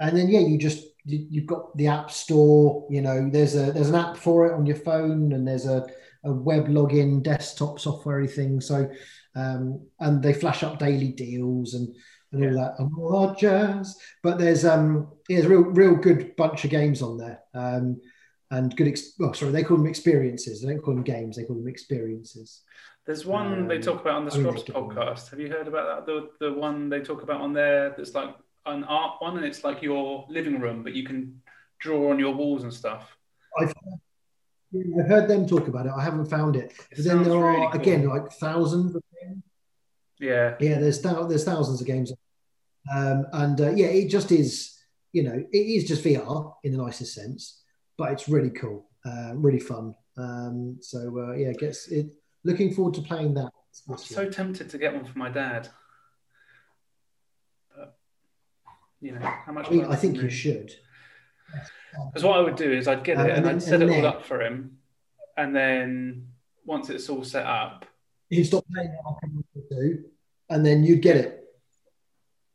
and 0.00 0.16
then 0.16 0.28
yeah, 0.28 0.40
you 0.40 0.58
just 0.58 0.84
you've 1.04 1.46
got 1.46 1.76
the 1.76 1.88
app 1.88 2.10
store. 2.10 2.86
You 2.90 3.02
know, 3.02 3.28
there's 3.30 3.54
a 3.54 3.72
there's 3.72 3.88
an 3.88 3.94
app 3.94 4.16
for 4.16 4.46
it 4.46 4.54
on 4.54 4.66
your 4.66 4.76
phone, 4.76 5.32
and 5.32 5.46
there's 5.46 5.66
a, 5.66 5.86
a 6.24 6.32
web 6.32 6.66
login 6.66 7.22
desktop 7.22 7.80
software 7.80 8.26
thing. 8.26 8.60
So 8.60 8.90
um, 9.34 9.86
and 10.00 10.22
they 10.22 10.32
flash 10.32 10.62
up 10.62 10.78
daily 10.78 11.12
deals 11.12 11.74
and 11.74 11.94
and 12.32 12.44
all 12.44 12.62
that 12.62 12.74
and 12.78 12.90
all 12.96 13.26
that 13.26 13.38
jazz. 13.38 13.96
But 14.22 14.38
there's 14.38 14.64
um 14.64 15.08
yeah, 15.28 15.36
there's 15.36 15.46
a 15.46 15.50
real 15.50 15.62
real 15.62 15.96
good 15.96 16.36
bunch 16.36 16.64
of 16.64 16.70
games 16.70 17.02
on 17.02 17.18
there. 17.18 17.40
Um, 17.54 18.00
and 18.50 18.76
good, 18.76 18.86
ex- 18.88 19.14
oh, 19.18 19.32
sorry, 19.32 19.50
they 19.50 19.64
call 19.64 19.78
them 19.78 19.86
experiences. 19.86 20.60
They 20.60 20.68
don't 20.68 20.82
call 20.82 20.94
them 20.94 21.04
games; 21.04 21.36
they 21.36 21.44
call 21.44 21.56
them 21.56 21.68
experiences. 21.68 22.60
There's 23.06 23.24
one 23.24 23.66
they 23.66 23.76
Um, 23.76 23.82
talk 23.82 24.00
about 24.02 24.16
on 24.16 24.24
the 24.26 24.30
Scrubs 24.30 24.62
podcast. 24.64 25.30
Have 25.30 25.40
you 25.40 25.48
heard 25.48 25.68
about 25.68 26.06
that? 26.06 26.06
The 26.06 26.28
the 26.38 26.52
one 26.52 26.90
they 26.90 27.00
talk 27.00 27.22
about 27.22 27.40
on 27.40 27.54
there 27.54 27.94
that's 27.96 28.14
like 28.14 28.34
an 28.66 28.84
art 28.84 29.16
one, 29.20 29.36
and 29.36 29.44
it's 29.46 29.64
like 29.64 29.82
your 29.82 30.26
living 30.28 30.60
room, 30.60 30.82
but 30.82 30.94
you 30.94 31.04
can 31.04 31.40
draw 31.80 32.10
on 32.10 32.18
your 32.18 32.34
walls 32.34 32.62
and 32.62 32.72
stuff. 32.72 33.16
I've 33.60 33.74
I've 34.98 35.08
heard 35.08 35.28
them 35.28 35.46
talk 35.46 35.68
about 35.68 35.86
it. 35.86 35.92
I 35.96 36.02
haven't 36.02 36.26
found 36.26 36.56
it. 36.56 36.72
It 36.90 36.96
But 36.96 37.04
then 37.04 37.22
there 37.24 37.34
are 37.34 37.52
really 37.52 37.72
cool. 37.72 37.80
again 37.80 38.08
like 38.08 38.30
thousands. 38.32 38.94
Of 38.94 39.02
games. 39.22 39.42
Yeah, 40.18 40.54
Yeah, 40.60 40.78
there's 40.78 41.00
thou- 41.02 41.26
there's 41.26 41.44
thousands 41.44 41.80
of 41.80 41.86
games, 41.86 42.12
um, 42.94 43.26
and 43.32 43.60
uh, 43.60 43.70
yeah, 43.70 43.86
it 43.86 44.08
just 44.08 44.30
is. 44.32 44.78
You 45.12 45.24
know, 45.24 45.44
it 45.52 45.58
is 45.58 45.84
just 45.86 46.02
VR 46.04 46.54
in 46.64 46.72
the 46.72 46.78
nicest 46.82 47.14
sense, 47.14 47.62
but 47.98 48.12
it's 48.12 48.28
really 48.30 48.48
cool, 48.48 48.88
uh, 49.04 49.32
really 49.34 49.60
fun. 49.60 49.94
Um, 50.16 50.78
so 50.80 50.98
uh, 51.18 51.32
yeah, 51.34 51.52
gets 51.52 51.88
it. 51.88 52.06
Looking 52.44 52.72
forward 52.72 52.94
to 52.94 53.02
playing 53.02 53.34
that. 53.34 53.50
I'm 53.90 53.98
so 53.98 54.28
tempted 54.30 54.70
to 54.70 54.78
get 54.78 54.94
one 54.94 55.04
for 55.04 55.18
my 55.18 55.28
dad. 55.28 55.68
But 57.76 57.98
you 59.02 59.12
know, 59.12 59.20
how 59.20 59.52
much? 59.52 59.66
I 59.68 59.70
mean, 59.70 59.84
I 59.84 59.96
think 59.96 60.16
you 60.16 60.30
should. 60.30 60.72
Because 62.08 62.24
what 62.24 62.38
I 62.38 62.40
would 62.40 62.56
do 62.56 62.72
is 62.72 62.88
I'd 62.88 63.04
get 63.04 63.18
Um, 63.18 63.26
it 63.26 63.30
and 63.30 63.36
and 63.38 63.46
then- 63.46 63.54
I'd 63.56 63.62
set 63.62 63.82
and 63.82 63.90
it 63.90 63.98
all 63.98 64.06
up 64.06 64.24
for 64.24 64.40
him, 64.40 64.78
and 65.36 65.54
then 65.54 66.28
once 66.64 66.88
it's 66.88 67.08
all 67.10 67.24
set 67.24 67.44
up, 67.44 67.84
He'd 68.30 68.44
stop 68.44 68.64
playing 68.72 68.88
it 68.90 68.98
month 69.04 69.44
or 69.54 69.62
two, 69.70 70.04
and 70.48 70.64
then 70.64 70.84
you'd 70.84 71.02
get 71.02 71.16
it. 71.16 71.44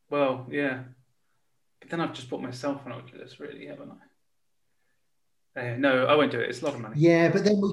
well, 0.09 0.47
yeah. 0.49 0.83
But 1.79 1.89
then 1.91 2.01
I've 2.01 2.13
just 2.13 2.29
bought 2.29 2.41
myself 2.41 2.83
an 2.87 2.93
Oculus, 2.93 3.39
really, 3.39 3.67
haven't 3.67 3.91
I? 5.55 5.59
Uh, 5.59 5.75
no, 5.77 6.05
I 6.05 6.15
won't 6.15 6.31
do 6.31 6.39
it. 6.39 6.49
It's 6.49 6.61
a 6.63 6.65
lot 6.65 6.73
of 6.73 6.81
money. 6.81 6.95
Yeah, 6.97 7.29
but 7.29 7.43
then 7.43 7.61
we, 7.61 7.71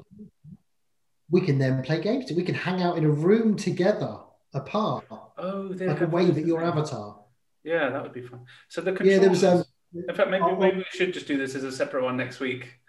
we 1.31 1.41
can 1.41 1.57
then 1.57 1.81
play 1.81 1.99
games. 2.01 2.31
We 2.31 2.43
can 2.43 2.53
hang 2.55 2.81
out 2.83 2.97
in 2.99 3.05
a 3.05 3.09
room 3.09 3.55
together, 3.57 4.17
apart. 4.53 5.05
Oh, 5.37 5.71
like 5.75 6.01
a 6.01 6.05
wave 6.07 6.37
at 6.37 6.45
your 6.45 6.63
avatar. 6.63 7.19
Yeah, 7.65 7.89
that 7.89 8.03
would 8.03 8.13
be 8.13 8.21
fun. 8.21 8.41
So 8.69 8.79
the 8.81 8.91
Yeah, 9.03 9.17
there 9.17 9.29
was, 9.31 9.43
um, 9.43 9.63
in 9.93 10.15
fact, 10.15 10.29
maybe 10.29 10.43
I'll- 10.43 10.55
maybe 10.55 10.77
we 10.77 10.85
should 10.91 11.13
just 11.13 11.25
do 11.25 11.35
this 11.35 11.55
as 11.55 11.63
a 11.63 11.71
separate 11.71 12.03
one 12.03 12.15
next 12.15 12.39
week. 12.39 12.79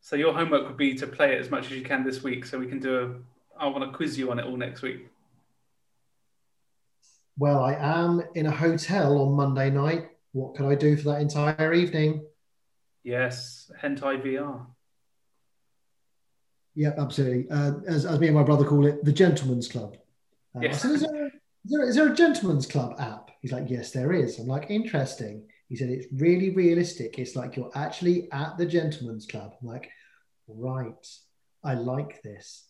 So 0.00 0.14
your 0.14 0.32
homework 0.32 0.68
would 0.68 0.76
be 0.76 0.94
to 0.94 1.06
play 1.08 1.34
it 1.34 1.40
as 1.40 1.50
much 1.50 1.66
as 1.66 1.72
you 1.72 1.82
can 1.82 2.04
this 2.04 2.22
week, 2.22 2.46
so 2.46 2.58
we 2.60 2.68
can 2.68 2.78
do 2.78 2.98
a. 3.56 3.60
I 3.60 3.66
want 3.66 3.90
to 3.90 3.96
quiz 3.96 4.16
you 4.16 4.30
on 4.30 4.38
it 4.38 4.44
all 4.46 4.56
next 4.56 4.82
week. 4.82 5.08
Well, 7.36 7.58
I 7.64 7.74
am 7.74 8.22
in 8.36 8.46
a 8.46 8.52
hotel 8.52 9.18
on 9.20 9.32
Monday 9.32 9.68
night. 9.70 10.10
What 10.32 10.54
could 10.54 10.66
I 10.66 10.76
do 10.76 10.96
for 10.96 11.10
that 11.10 11.20
entire 11.20 11.72
evening? 11.72 12.24
Yes, 13.02 13.70
hentai 13.82 14.22
VR. 14.22 14.64
Yep, 16.76 16.98
absolutely. 16.98 17.50
Uh, 17.50 17.80
as, 17.88 18.04
as 18.06 18.20
me 18.20 18.28
and 18.28 18.36
my 18.36 18.44
brother 18.44 18.64
call 18.64 18.86
it, 18.86 19.04
the 19.04 19.12
Gentleman's 19.12 19.66
Club. 19.66 19.96
Uh, 20.54 20.60
Yes. 20.60 20.82
said, 20.82 20.92
is 20.92 21.00
there, 21.00 21.26
is, 21.26 21.32
there, 21.64 21.88
is 21.88 21.94
there 21.96 22.12
a 22.12 22.14
Gentleman's 22.14 22.66
Club 22.66 22.94
app? 23.00 23.27
He's 23.40 23.52
like, 23.52 23.68
yes, 23.68 23.92
there 23.92 24.12
is. 24.12 24.38
I'm 24.38 24.46
like, 24.46 24.70
interesting. 24.70 25.46
He 25.68 25.76
said, 25.76 25.90
it's 25.90 26.06
really 26.12 26.50
realistic. 26.50 27.18
It's 27.18 27.36
like 27.36 27.56
you're 27.56 27.70
actually 27.74 28.30
at 28.32 28.56
the 28.58 28.66
Gentleman's 28.66 29.26
Club. 29.26 29.54
I'm 29.60 29.68
like, 29.68 29.90
right. 30.48 31.06
I 31.62 31.74
like 31.74 32.22
this. 32.22 32.64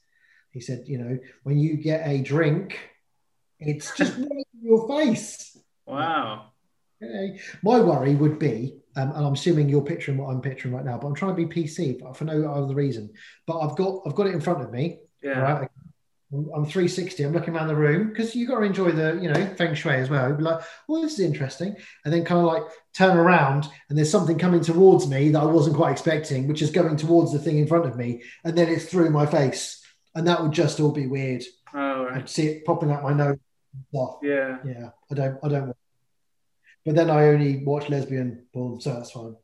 He 0.51 0.61
said, 0.61 0.85
you 0.87 0.99
know, 0.99 1.19
when 1.45 1.59
you 1.59 1.77
get 1.77 2.07
a 2.07 2.23
drink, 2.23 2.79
it's 3.61 3.95
just 3.97 4.17
right 4.19 4.47
in 4.55 4.63
your 4.63 4.89
face. 4.89 5.57
Wow. 5.87 6.47
Okay. 7.03 7.41
My 7.63 7.81
worry 7.81 8.15
would 8.15 8.39
be, 8.39 8.79
um, 8.97 9.13
and 9.13 9.25
I'm 9.25 9.35
assuming 9.35 9.69
you're 9.69 9.83
picturing 9.83 10.19
what 10.19 10.31
I'm 10.31 10.41
picturing 10.41 10.75
right 10.75 10.85
now, 10.85 10.99
but 10.99 11.07
I'm 11.07 11.15
trying 11.15 11.37
to 11.37 11.47
be 11.47 11.63
PC 11.63 12.01
but 12.01 12.17
for 12.17 12.25
no 12.25 12.51
other 12.51 12.75
reason. 12.75 13.11
But 13.47 13.61
I've 13.61 13.77
got 13.77 14.01
I've 14.05 14.15
got 14.15 14.27
it 14.27 14.35
in 14.35 14.41
front 14.41 14.63
of 14.63 14.73
me. 14.73 14.99
Yeah. 15.23 15.39
Right. 15.39 15.69
I'm 16.33 16.41
I'm 16.55 16.65
360. 16.67 17.23
I'm 17.23 17.33
looking 17.33 17.55
around 17.55 17.69
the 17.69 17.77
room 17.77 18.09
because 18.09 18.35
you've 18.35 18.49
got 18.49 18.59
to 18.61 18.67
enjoy 18.67 18.91
the, 18.93 19.19
you 19.21 19.31
know, 19.31 19.55
feng 19.57 19.75
shui 19.75 19.95
as 19.95 20.11
well. 20.11 20.33
Be 20.35 20.43
like, 20.43 20.61
well, 20.87 21.01
this 21.01 21.15
is 21.15 21.21
interesting, 21.21 21.77
and 22.05 22.13
then 22.13 22.25
kind 22.25 22.41
of 22.41 22.47
like 22.47 22.65
turn 22.95 23.17
around, 23.17 23.69
and 23.89 23.97
there's 23.97 24.11
something 24.11 24.39
coming 24.39 24.61
towards 24.61 25.07
me 25.07 25.31
that 25.31 25.43
I 25.43 25.47
wasn't 25.47 25.77
quite 25.77 25.93
expecting, 25.93 26.47
which 26.47 26.63
is 26.63 26.71
going 26.71 26.97
towards 26.97 27.33
the 27.33 27.39
thing 27.39 27.59
in 27.59 27.67
front 27.67 27.87
of 27.87 27.97
me, 27.97 28.23
and 28.45 28.57
then 28.57 28.69
it's 28.69 28.85
through 28.85 29.11
my 29.11 29.25
face, 29.25 29.83
and 30.15 30.27
that 30.27 30.43
would 30.43 30.53
just 30.53 30.81
all 30.81 30.93
be 30.93 31.07
weird. 31.07 31.45
Oh, 31.75 32.07
I'd 32.07 32.13
right. 32.13 32.29
see 32.29 32.47
it 32.49 32.65
popping 32.65 32.91
out 32.91 33.03
my 33.03 33.13
nose. 33.13 33.39
stuff. 33.91 34.17
Yeah. 34.23 34.59
Yeah, 34.67 34.91
I 35.11 35.15
don't, 35.15 35.39
I 35.43 35.49
don't. 35.49 35.77
But 36.85 36.95
then 36.95 37.11
I 37.11 37.27
only 37.29 37.65
watch 37.65 37.89
lesbian 37.89 38.47
porn, 38.53 38.81
so 38.81 38.95
that's 38.95 39.11
fine. 39.11 39.37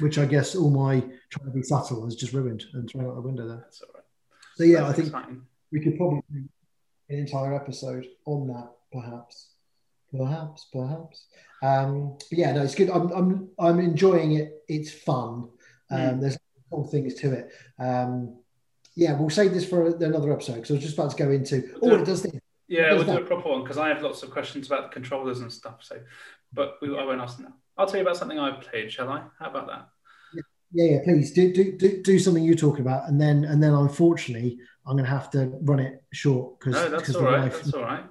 Which 0.00 0.18
I 0.18 0.26
guess 0.26 0.54
all 0.54 0.70
my 0.70 1.00
trying 1.30 1.46
to 1.46 1.50
be 1.52 1.62
subtle 1.62 2.04
has 2.04 2.14
just 2.16 2.32
ruined 2.32 2.64
and 2.74 2.88
thrown 2.88 3.06
out 3.06 3.14
the 3.14 3.20
window 3.20 3.46
there. 3.46 3.58
That's 3.58 3.80
all 3.82 3.88
right. 3.94 4.04
So 4.56 4.64
yeah, 4.64 4.80
That's 4.80 4.90
I 4.90 4.92
think 4.94 5.08
exciting. 5.08 5.42
We 5.72 5.80
could 5.80 5.96
probably 5.96 6.22
do 6.32 6.44
an 7.10 7.18
entire 7.18 7.54
episode 7.54 8.06
on 8.24 8.48
that, 8.48 8.70
perhaps, 8.92 9.50
perhaps, 10.16 10.66
perhaps. 10.72 11.26
Um, 11.62 12.16
but 12.30 12.38
yeah, 12.38 12.52
no, 12.52 12.62
it's 12.62 12.74
good. 12.74 12.90
I'm, 12.90 13.10
I'm, 13.12 13.48
I'm 13.58 13.78
enjoying 13.80 14.32
it. 14.32 14.62
It's 14.68 14.90
fun. 14.90 15.48
Um, 15.90 15.98
Mm. 15.98 16.20
There's 16.20 16.38
all 16.70 16.84
things 16.84 17.14
to 17.14 17.32
it. 17.32 17.52
Um, 17.78 18.36
yeah, 18.96 19.16
we'll 19.18 19.30
save 19.30 19.52
this 19.52 19.68
for 19.68 19.86
another 19.86 20.32
episode 20.32 20.54
because 20.54 20.70
I 20.70 20.74
was 20.74 20.82
just 20.82 20.94
about 20.94 21.10
to 21.10 21.16
go 21.16 21.30
into. 21.30 21.78
Oh, 21.82 21.94
it 21.94 22.04
does 22.04 22.22
this. 22.22 22.32
Yeah, 22.66 22.92
we'll 22.92 23.02
is 23.02 23.06
do 23.06 23.18
a 23.18 23.24
proper 23.24 23.48
one 23.48 23.62
because 23.62 23.78
I 23.78 23.88
have 23.88 24.02
lots 24.02 24.22
of 24.22 24.30
questions 24.30 24.66
about 24.66 24.84
the 24.84 24.88
controllers 24.88 25.40
and 25.40 25.52
stuff. 25.52 25.76
So, 25.82 26.00
but 26.52 26.78
we, 26.82 26.88
I 26.88 27.04
won't 27.04 27.20
ask 27.20 27.36
them 27.36 27.46
now. 27.46 27.54
I'll 27.78 27.86
tell 27.86 27.98
you 27.98 28.02
about 28.02 28.16
something 28.16 28.38
I've 28.38 28.62
played, 28.62 28.90
shall 28.90 29.08
I? 29.08 29.22
How 29.38 29.50
about 29.50 29.68
that? 29.68 29.88
Yeah, 30.76 30.92
yeah, 30.92 30.98
please 31.04 31.32
do 31.32 31.54
do 31.54 31.72
do, 31.72 32.02
do 32.02 32.18
something 32.18 32.44
you 32.44 32.54
talk 32.54 32.80
about, 32.80 33.08
and 33.08 33.18
then 33.18 33.44
and 33.44 33.62
then 33.62 33.72
unfortunately 33.72 34.58
I'm 34.86 34.92
going 34.92 35.06
to 35.06 35.10
have 35.10 35.30
to 35.30 35.50
run 35.62 35.80
it 35.80 36.04
short 36.12 36.60
because 36.60 36.74
No, 36.74 36.90
that's 36.90 37.14
all 37.14 37.22
right. 37.22 37.50
That's 37.50 37.72
all 37.72 37.82
right. 37.82 38.04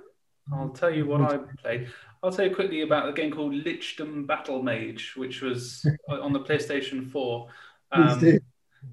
I'll 0.52 0.70
tell 0.70 0.90
you 0.90 1.06
what 1.06 1.22
I 1.22 1.38
played. 1.62 1.88
I'll 2.24 2.32
tell 2.32 2.46
you 2.46 2.56
quickly 2.56 2.82
about 2.82 3.08
a 3.08 3.14
game 3.14 3.32
called 3.32 3.54
Lichdom 3.54 4.26
Battle 4.26 4.64
Mage, 4.64 5.14
which 5.16 5.42
was 5.42 5.86
on 6.10 6.34
the 6.34 6.40
PlayStation 6.40 7.08
4. 7.10 7.48
Please 7.94 8.12
Um. 8.12 8.24
It 8.26 8.44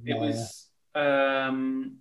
Yeah, 0.04 0.16
was 0.16 0.68
um, 0.94 1.96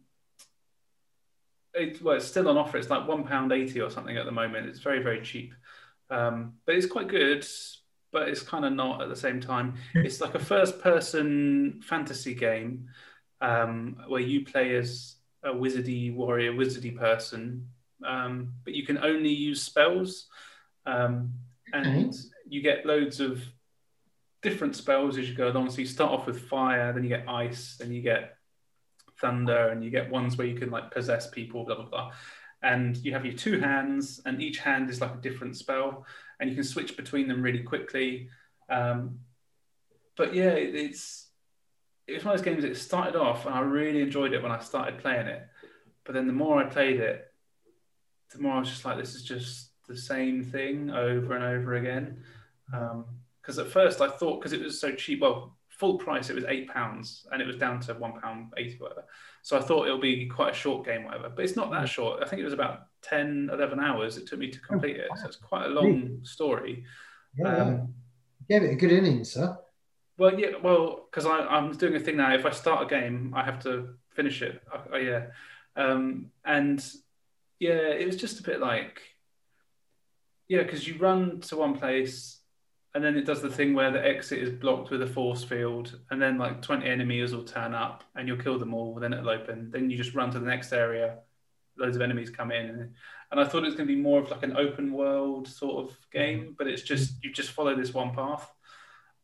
it, 1.73 2.01
well, 2.01 2.17
it's 2.17 2.27
still 2.27 2.49
on 2.49 2.57
offer. 2.57 2.77
It's 2.77 2.89
like 2.89 3.07
one 3.07 3.23
pound 3.23 3.53
eighty 3.53 3.79
or 3.79 3.89
something 3.89 4.17
at 4.17 4.25
the 4.25 4.31
moment. 4.31 4.67
It's 4.67 4.79
very 4.79 5.01
very 5.01 5.21
cheap, 5.21 5.53
um, 6.09 6.55
but 6.65 6.75
it's 6.75 6.85
quite 6.85 7.07
good. 7.07 7.45
But 8.11 8.27
it's 8.27 8.41
kind 8.41 8.65
of 8.65 8.73
not 8.73 9.01
at 9.01 9.09
the 9.09 9.15
same 9.15 9.39
time. 9.39 9.75
It's 9.95 10.19
like 10.19 10.35
a 10.35 10.39
first 10.39 10.81
person 10.81 11.81
fantasy 11.81 12.35
game 12.35 12.89
um, 13.39 13.95
where 14.07 14.21
you 14.21 14.45
play 14.45 14.75
as 14.75 15.15
a 15.43 15.49
wizardy 15.49 16.13
warrior, 16.13 16.53
wizardy 16.53 16.95
person, 16.97 17.67
um, 18.05 18.53
but 18.63 18.73
you 18.73 18.85
can 18.85 18.97
only 18.97 19.29
use 19.29 19.61
spells, 19.61 20.27
um, 20.85 21.33
and 21.73 22.13
you 22.47 22.61
get 22.61 22.85
loads 22.85 23.19
of 23.19 23.41
different 24.41 24.75
spells 24.75 25.17
as 25.17 25.29
you 25.29 25.35
go 25.35 25.49
along. 25.49 25.69
So 25.69 25.79
you 25.79 25.87
start 25.87 26.11
off 26.11 26.27
with 26.27 26.47
fire, 26.49 26.91
then 26.93 27.03
you 27.03 27.09
get 27.09 27.29
ice, 27.29 27.77
then 27.79 27.91
you 27.91 28.01
get 28.01 28.35
thunder, 29.19 29.69
and 29.69 29.83
you 29.83 29.89
get 29.89 30.11
ones 30.11 30.37
where 30.37 30.47
you 30.47 30.55
can 30.55 30.69
like 30.69 30.91
possess 30.91 31.29
people, 31.29 31.63
blah 31.63 31.75
blah 31.75 31.85
blah. 31.85 32.11
And 32.63 32.95
you 32.97 33.13
have 33.13 33.25
your 33.25 33.35
two 33.35 33.59
hands, 33.59 34.21
and 34.25 34.41
each 34.41 34.59
hand 34.59 34.89
is 34.89 35.01
like 35.01 35.13
a 35.13 35.21
different 35.21 35.57
spell, 35.57 36.05
and 36.41 36.49
you 36.49 36.55
can 36.55 36.65
switch 36.65 36.97
between 36.97 37.27
them 37.27 37.41
really 37.41 37.61
quickly. 37.63 38.27
Um, 38.67 39.19
but 40.17 40.33
yeah, 40.33 40.49
it, 40.49 40.75
it's 40.75 41.27
it 42.07 42.15
was 42.15 42.25
one 42.25 42.33
of 42.33 42.39
those 42.39 42.45
games 42.45 42.63
that 42.63 42.75
started 42.75 43.15
off, 43.15 43.45
and 43.45 43.55
I 43.55 43.61
really 43.61 44.01
enjoyed 44.01 44.33
it 44.33 44.41
when 44.41 44.51
I 44.51 44.59
started 44.59 44.97
playing 44.97 45.27
it. 45.27 45.47
But 46.03 46.15
then 46.15 46.27
the 46.27 46.33
more 46.33 46.61
I 46.61 46.65
played 46.65 46.99
it, 46.99 47.31
the 48.31 48.41
more 48.41 48.53
I 48.53 48.59
was 48.59 48.69
just 48.69 48.83
like, 48.83 48.97
this 48.97 49.13
is 49.13 49.23
just 49.23 49.69
the 49.87 49.95
same 49.95 50.43
thing 50.43 50.89
over 50.89 51.35
and 51.35 51.43
over 51.43 51.75
again. 51.75 52.23
Because 53.41 53.59
at 53.59 53.67
first 53.67 54.01
I 54.01 54.09
thought, 54.09 54.39
because 54.39 54.53
it 54.53 54.61
was 54.61 54.79
so 54.79 54.93
cheap, 54.93 55.21
well, 55.21 55.55
full 55.81 55.97
price 55.97 56.29
it 56.29 56.35
was 56.35 56.45
eight 56.47 56.69
pounds, 56.69 57.25
and 57.31 57.41
it 57.41 57.47
was 57.47 57.55
down 57.55 57.79
to 57.79 57.95
one 57.95 58.13
pound 58.21 58.53
eighty, 58.55 58.77
whatever. 58.77 59.03
So 59.41 59.57
I 59.57 59.61
thought 59.61 59.87
it'll 59.87 59.99
be 59.99 60.27
quite 60.27 60.51
a 60.51 60.55
short 60.55 60.85
game, 60.85 61.05
whatever. 61.05 61.27
But 61.29 61.43
it's 61.43 61.55
not 61.55 61.71
that 61.71 61.89
short. 61.89 62.21
I 62.21 62.27
think 62.27 62.39
it 62.39 62.45
was 62.45 62.53
about 62.53 62.81
10, 63.01 63.49
11 63.51 63.79
hours 63.79 64.17
it 64.17 64.27
took 64.27 64.37
me 64.37 64.51
to 64.51 64.59
complete 64.59 64.97
it. 64.97 65.07
So 65.15 65.27
it's 65.27 65.37
quite 65.37 65.65
a 65.65 65.69
long 65.69 66.19
story. 66.21 66.83
Yeah. 67.35 67.55
Um, 67.57 67.95
Gave 68.47 68.61
it 68.61 68.73
a 68.73 68.75
good 68.75 68.91
innings, 68.91 69.31
sir. 69.33 69.57
well, 70.19 70.39
yeah, 70.39 70.51
well, 70.61 71.07
because 71.09 71.25
I'm 71.25 71.71
doing 71.71 71.95
a 71.95 71.99
thing 71.99 72.17
now. 72.17 72.35
If 72.35 72.45
I 72.45 72.51
start 72.51 72.83
a 72.83 72.85
game, 72.85 73.33
I 73.35 73.43
have 73.43 73.63
to 73.63 73.95
finish 74.11 74.43
it. 74.43 74.61
I, 74.71 74.97
I, 74.97 74.99
yeah, 74.99 75.25
um, 75.75 76.27
and 76.45 76.85
yeah, 77.59 77.87
it 78.01 78.05
was 78.05 78.17
just 78.17 78.39
a 78.39 78.43
bit 78.43 78.59
like, 78.59 79.01
yeah, 80.47 80.61
because 80.61 80.87
you 80.87 80.99
run 80.99 81.39
to 81.41 81.55
one 81.55 81.75
place, 81.79 82.40
and 82.93 83.03
then 83.03 83.15
it 83.15 83.25
does 83.25 83.41
the 83.41 83.49
thing 83.49 83.73
where 83.73 83.91
the 83.91 84.05
exit 84.05 84.39
is 84.39 84.49
blocked 84.49 84.89
with 84.89 85.01
a 85.01 85.07
force 85.07 85.43
field, 85.43 85.97
and 86.09 86.21
then 86.21 86.37
like 86.37 86.61
20 86.61 86.85
enemies 86.85 87.33
will 87.33 87.43
turn 87.43 87.73
up, 87.73 88.03
and 88.15 88.27
you'll 88.27 88.37
kill 88.37 88.59
them 88.59 88.73
all. 88.73 88.95
Then 88.95 89.13
it'll 89.13 89.29
open. 89.29 89.71
Then 89.71 89.89
you 89.89 89.97
just 89.97 90.13
run 90.13 90.31
to 90.31 90.39
the 90.39 90.45
next 90.45 90.73
area. 90.73 91.19
Loads 91.77 91.95
of 91.95 92.01
enemies 92.01 92.29
come 92.29 92.51
in, 92.51 92.65
and, 92.65 92.93
and 93.31 93.39
I 93.39 93.45
thought 93.45 93.63
it 93.63 93.67
was 93.67 93.75
going 93.75 93.87
to 93.87 93.95
be 93.95 94.01
more 94.01 94.19
of 94.19 94.29
like 94.29 94.43
an 94.43 94.57
open 94.57 94.91
world 94.91 95.47
sort 95.47 95.85
of 95.85 95.97
game, 96.11 96.53
but 96.57 96.67
it's 96.67 96.81
just 96.81 97.23
you 97.23 97.31
just 97.31 97.51
follow 97.51 97.75
this 97.75 97.93
one 97.93 98.13
path. 98.13 98.51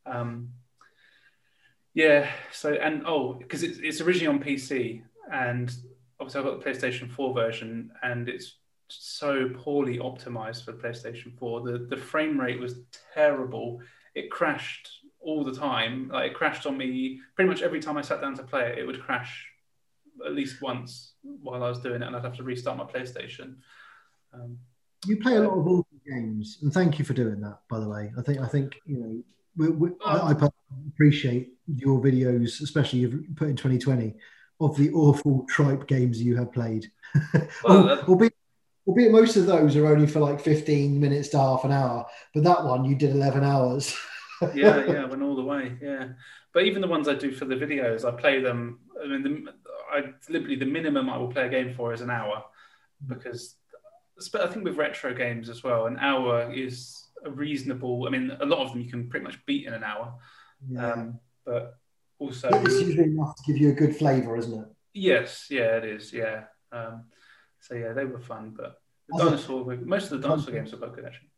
Um, 0.05 0.49
yeah. 1.93 2.29
So 2.53 2.73
and 2.73 3.03
oh, 3.05 3.33
because 3.33 3.63
it's 3.63 3.79
it's 3.79 3.99
originally 3.99 4.27
on 4.27 4.41
PC, 4.41 5.01
and 5.29 5.73
obviously 6.21 6.39
I've 6.39 6.45
got 6.45 6.63
the 6.63 6.69
PlayStation 6.69 7.11
4 7.11 7.33
version, 7.33 7.91
and 8.01 8.29
it's 8.29 8.55
so 8.89 9.49
poorly 9.53 9.97
optimized 9.99 10.63
for 10.65 10.73
PlayStation 10.73 11.37
4. 11.37 11.61
The 11.61 11.77
the 11.89 11.97
frame 11.97 12.39
rate 12.39 12.59
was 12.59 12.75
terrible. 13.13 13.79
It 14.15 14.31
crashed 14.31 14.89
all 15.19 15.43
the 15.43 15.53
time. 15.53 16.09
Like 16.13 16.31
it 16.31 16.35
crashed 16.35 16.65
on 16.65 16.77
me 16.77 17.19
pretty 17.35 17.49
much 17.49 17.61
every 17.61 17.79
time 17.79 17.97
I 17.97 18.01
sat 18.01 18.21
down 18.21 18.35
to 18.37 18.43
play 18.43 18.71
it. 18.71 18.77
It 18.79 18.85
would 18.87 19.01
crash 19.01 19.45
at 20.25 20.33
least 20.33 20.61
once 20.61 21.13
while 21.21 21.63
I 21.63 21.69
was 21.69 21.79
doing 21.79 22.01
it, 22.01 22.07
and 22.07 22.15
I'd 22.15 22.23
have 22.23 22.37
to 22.37 22.43
restart 22.43 22.77
my 22.77 22.85
PlayStation. 22.85 23.55
Um, 24.33 24.57
You 25.05 25.17
play 25.17 25.35
a 25.35 25.41
lot 25.41 25.57
of 25.59 25.67
awful 25.67 25.85
games, 26.07 26.59
and 26.61 26.73
thank 26.73 26.97
you 26.99 27.05
for 27.05 27.13
doing 27.13 27.39
that. 27.41 27.59
By 27.69 27.79
the 27.79 27.87
way, 27.89 28.11
I 28.17 28.21
think 28.21 28.39
I 28.39 28.47
think 28.47 28.75
you 28.85 28.97
know 28.99 29.23
we, 29.57 29.69
we, 29.69 29.89
I, 30.05 30.31
I 30.31 30.49
appreciate 30.87 31.49
your 31.67 31.99
videos, 32.01 32.61
especially 32.61 32.99
you've 32.99 33.35
put 33.35 33.49
in 33.49 33.55
2020 33.55 34.13
of 34.59 34.75
the 34.77 34.91
awful 34.93 35.45
tripe 35.49 35.87
games 35.87 36.21
you 36.21 36.35
have 36.37 36.51
played. 36.51 36.89
Well, 37.63 37.77
Al- 37.77 37.83
that- 37.83 38.07
albeit, 38.07 38.33
albeit 38.87 39.11
most 39.11 39.35
of 39.35 39.45
those 39.45 39.75
are 39.75 39.87
only 39.87 40.07
for 40.07 40.19
like 40.19 40.39
15 40.39 40.99
minutes 40.99 41.29
to 41.29 41.37
half 41.37 41.63
an 41.65 41.71
hour, 41.71 42.05
but 42.33 42.43
that 42.43 42.63
one 42.63 42.85
you 42.85 42.95
did 42.95 43.11
11 43.11 43.43
hours. 43.43 43.95
yeah, 44.55 44.85
yeah, 44.85 45.05
went 45.05 45.21
all 45.21 45.35
the 45.35 45.43
way. 45.43 45.75
Yeah, 45.81 46.09
but 46.53 46.63
even 46.65 46.81
the 46.81 46.87
ones 46.87 47.07
I 47.07 47.13
do 47.15 47.31
for 47.31 47.45
the 47.45 47.55
videos, 47.55 48.05
I 48.05 48.19
play 48.19 48.41
them. 48.41 48.79
I 49.03 49.07
mean, 49.07 49.23
the, 49.23 49.53
I 49.91 50.13
literally 50.29 50.55
the 50.55 50.65
minimum 50.65 51.09
I 51.09 51.17
will 51.17 51.27
play 51.31 51.45
a 51.47 51.49
game 51.49 51.73
for 51.73 51.93
is 51.93 52.01
an 52.01 52.09
hour, 52.09 52.43
because 53.07 53.55
I 54.39 54.47
think 54.47 54.63
with 54.63 54.77
retro 54.77 55.13
games 55.13 55.49
as 55.49 55.63
well, 55.63 55.85
an 55.87 55.97
hour 55.99 56.51
is 56.53 57.03
a 57.25 57.29
reasonable. 57.31 58.05
I 58.07 58.09
mean, 58.09 58.31
a 58.39 58.45
lot 58.45 58.59
of 58.59 58.71
them 58.71 58.81
you 58.81 58.89
can 58.89 59.09
pretty 59.09 59.25
much 59.25 59.43
beat 59.45 59.65
in 59.67 59.73
an 59.73 59.83
hour, 59.83 60.13
Yeah. 60.69 60.93
um, 60.93 61.19
but 61.45 61.77
also 62.19 62.49
it's 62.51 62.81
usually 62.81 63.03
enough 63.11 63.35
to 63.35 63.43
give 63.51 63.57
you 63.61 63.69
a 63.69 63.73
good 63.73 63.95
flavour, 63.95 64.37
isn't 64.37 64.59
it? 64.59 64.67
yes, 64.93 65.47
yeah, 65.51 65.77
it 65.77 65.85
is, 65.85 66.11
yeah. 66.11 66.45
Um, 66.71 67.03
so 67.59 67.75
yeah, 67.75 67.93
they 67.93 68.05
were 68.05 68.19
fun, 68.19 68.53
but 68.55 68.81
The 69.09 69.23
dinosaur, 69.23 69.65
most 69.83 70.11
of 70.11 70.21
the 70.21 70.27
dinosaur 70.27 70.53
games 70.53 70.73
are 70.73 70.77
quite 70.77 70.93
good 70.93 71.05
actually. 71.05 71.29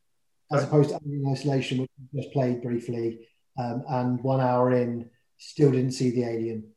As 0.51 0.63
opposed 0.63 0.89
to 0.89 0.99
Alien 1.05 1.31
Isolation, 1.31 1.79
which 1.79 1.91
we 2.11 2.21
just 2.21 2.33
played 2.33 2.61
briefly, 2.61 3.27
um, 3.57 3.83
and 3.87 4.23
one 4.23 4.41
hour 4.41 4.71
in, 4.71 5.09
still 5.37 5.71
didn't 5.71 5.91
see 5.91 6.09
the 6.09 6.23
alien. 6.23 6.71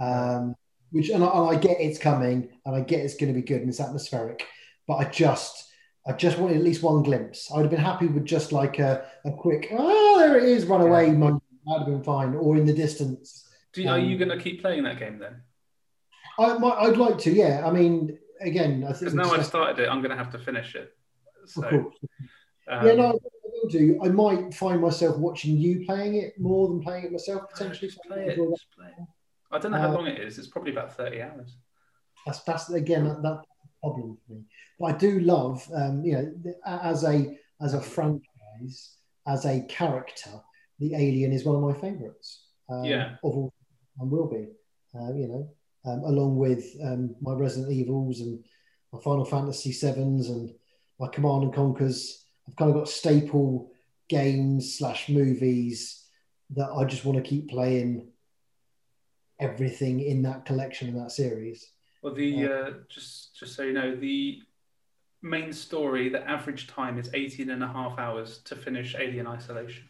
Um, 0.00 0.54
which 0.90 1.10
and 1.10 1.22
I, 1.22 1.26
and 1.28 1.50
I, 1.50 1.60
get 1.60 1.78
it's 1.80 1.98
coming, 1.98 2.48
and 2.64 2.74
I 2.74 2.80
get 2.80 3.00
it's 3.00 3.16
going 3.16 3.32
to 3.32 3.38
be 3.38 3.44
good 3.46 3.60
and 3.60 3.68
it's 3.68 3.80
atmospheric, 3.80 4.46
but 4.86 4.94
I 4.96 5.04
just. 5.04 5.64
I 6.06 6.12
just 6.12 6.38
wanted 6.38 6.56
at 6.56 6.62
least 6.62 6.82
one 6.82 7.02
glimpse. 7.02 7.50
I 7.52 7.56
would 7.56 7.64
have 7.64 7.70
been 7.70 7.80
happy 7.80 8.06
with 8.06 8.24
just 8.24 8.50
like 8.50 8.78
a, 8.78 9.04
a 9.26 9.32
quick, 9.32 9.68
oh, 9.72 10.18
there 10.18 10.38
it 10.38 10.44
is, 10.44 10.64
run 10.64 10.80
away 10.80 11.10
moment. 11.10 11.42
That'd 11.66 11.82
have 11.82 11.86
been 11.86 12.02
fine. 12.02 12.34
Or 12.34 12.56
in 12.56 12.64
the 12.64 12.72
distance. 12.72 13.46
Do 13.74 13.82
you, 13.82 13.90
um, 13.90 13.96
are 13.96 14.02
you 14.02 14.16
going 14.16 14.30
to 14.30 14.42
keep 14.42 14.62
playing 14.62 14.84
that 14.84 14.98
game 14.98 15.18
then? 15.18 15.42
I, 16.38 16.86
would 16.88 16.96
like 16.96 17.18
to, 17.18 17.30
yeah. 17.30 17.62
I 17.66 17.70
mean, 17.70 18.16
again, 18.40 18.84
I 18.84 18.92
think 18.92 19.12
because 19.12 19.14
now 19.14 19.32
I've 19.32 19.46
started 19.46 19.82
it, 19.82 19.88
I'm 19.88 20.00
going 20.00 20.10
to 20.10 20.16
have 20.16 20.30
to 20.32 20.38
finish 20.38 20.74
it. 20.74 20.96
So, 21.46 21.62
of 21.62 21.70
course. 21.70 21.96
Um, 22.70 22.86
yeah, 22.86 22.94
no, 22.94 23.06
I 23.06 23.12
will 23.12 23.68
do. 23.70 23.98
I 24.04 24.08
might 24.08 24.52
find 24.52 24.80
myself 24.80 25.16
watching 25.16 25.56
you 25.56 25.84
playing 25.86 26.16
it 26.16 26.38
more 26.38 26.68
than 26.68 26.80
playing 26.80 27.04
it 27.04 27.12
myself 27.12 27.48
potentially. 27.50 27.90
Play 28.06 28.26
it, 28.26 28.36
play 28.36 28.86
it. 28.86 29.06
I 29.50 29.58
don't 29.58 29.72
know 29.72 29.78
how 29.78 29.90
uh, 29.90 29.94
long 29.94 30.06
it 30.06 30.20
is. 30.20 30.38
It's 30.38 30.48
probably 30.48 30.72
about 30.72 30.94
thirty 30.94 31.22
hours. 31.22 31.56
That's 32.26 32.42
that's 32.42 32.70
again 32.70 33.04
that, 33.04 33.22
that's 33.22 33.46
a 33.64 33.80
problem 33.80 34.18
for 34.26 34.34
me. 34.34 34.42
But 34.78 34.86
I 34.86 34.98
do 34.98 35.20
love, 35.20 35.66
um, 35.74 36.04
you 36.04 36.12
know, 36.12 36.54
as 36.66 37.04
a 37.04 37.38
as 37.62 37.72
a 37.72 37.80
franchise, 37.80 38.96
as 39.26 39.46
a 39.46 39.62
character, 39.62 40.30
the 40.78 40.94
Alien 40.94 41.32
is 41.32 41.44
one 41.44 41.56
of 41.56 41.62
my 41.62 41.72
favourites. 41.72 42.44
Um, 42.68 42.84
yeah, 42.84 43.12
of 43.24 43.36
all, 43.36 43.52
and 43.98 44.10
will 44.10 44.28
be. 44.28 44.48
Uh, 44.94 45.12
you 45.14 45.28
know, 45.28 45.50
um, 45.84 46.02
along 46.04 46.36
with 46.36 46.64
um, 46.82 47.14
my 47.20 47.32
Resident 47.34 47.72
Evils 47.72 48.20
and 48.20 48.44
my 48.92 49.00
Final 49.00 49.24
Fantasy 49.24 49.72
Sevens 49.72 50.28
and 50.28 50.52
my 50.98 51.08
Command 51.08 51.44
and 51.44 51.54
Conquers. 51.54 52.24
I've 52.48 52.56
kind 52.56 52.70
of 52.70 52.76
got 52.76 52.88
staple 52.88 53.70
games 54.08 54.78
slash 54.78 55.08
movies 55.08 56.04
that 56.50 56.70
I 56.70 56.84
just 56.84 57.04
want 57.04 57.22
to 57.22 57.28
keep 57.28 57.50
playing 57.50 58.08
everything 59.38 60.00
in 60.00 60.22
that 60.22 60.44
collection 60.44 60.88
in 60.88 60.98
that 60.98 61.12
series. 61.12 61.70
Well, 62.02 62.14
the 62.14 62.46
uh, 62.46 62.50
uh, 62.50 62.70
just 62.88 63.36
just 63.36 63.54
so 63.54 63.62
you 63.62 63.72
know, 63.72 63.94
the 63.94 64.40
main 65.22 65.52
story, 65.52 66.08
the 66.08 66.28
average 66.28 66.68
time 66.68 66.98
is 66.98 67.10
18 67.12 67.50
and 67.50 67.62
a 67.62 67.68
half 67.68 67.98
hours 67.98 68.38
to 68.44 68.56
finish 68.56 68.94
Alien 68.98 69.26
Isolation. 69.26 69.84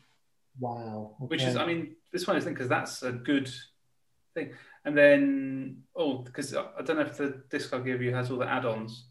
Wow. 0.59 1.17
Okay. 1.23 1.27
Which 1.27 1.43
is, 1.43 1.57
I 1.57 1.67
mean, 1.67 1.95
this 2.13 2.27
one 2.27 2.37
is 2.37 2.45
because 2.45 2.69
that's 2.69 3.03
a 3.03 3.13
good 3.13 3.51
thing. 4.35 4.53
And 4.85 4.97
then, 4.97 5.83
oh, 5.95 6.19
because 6.19 6.55
I 6.55 6.83
don't 6.85 6.97
know 6.97 7.03
if 7.03 7.17
the 7.17 7.43
disc 7.51 7.75
I 7.75 7.79
give 7.81 8.01
you 8.01 8.15
has 8.15 8.31
all 8.31 8.39
the 8.39 8.49
add-ons, 8.49 9.07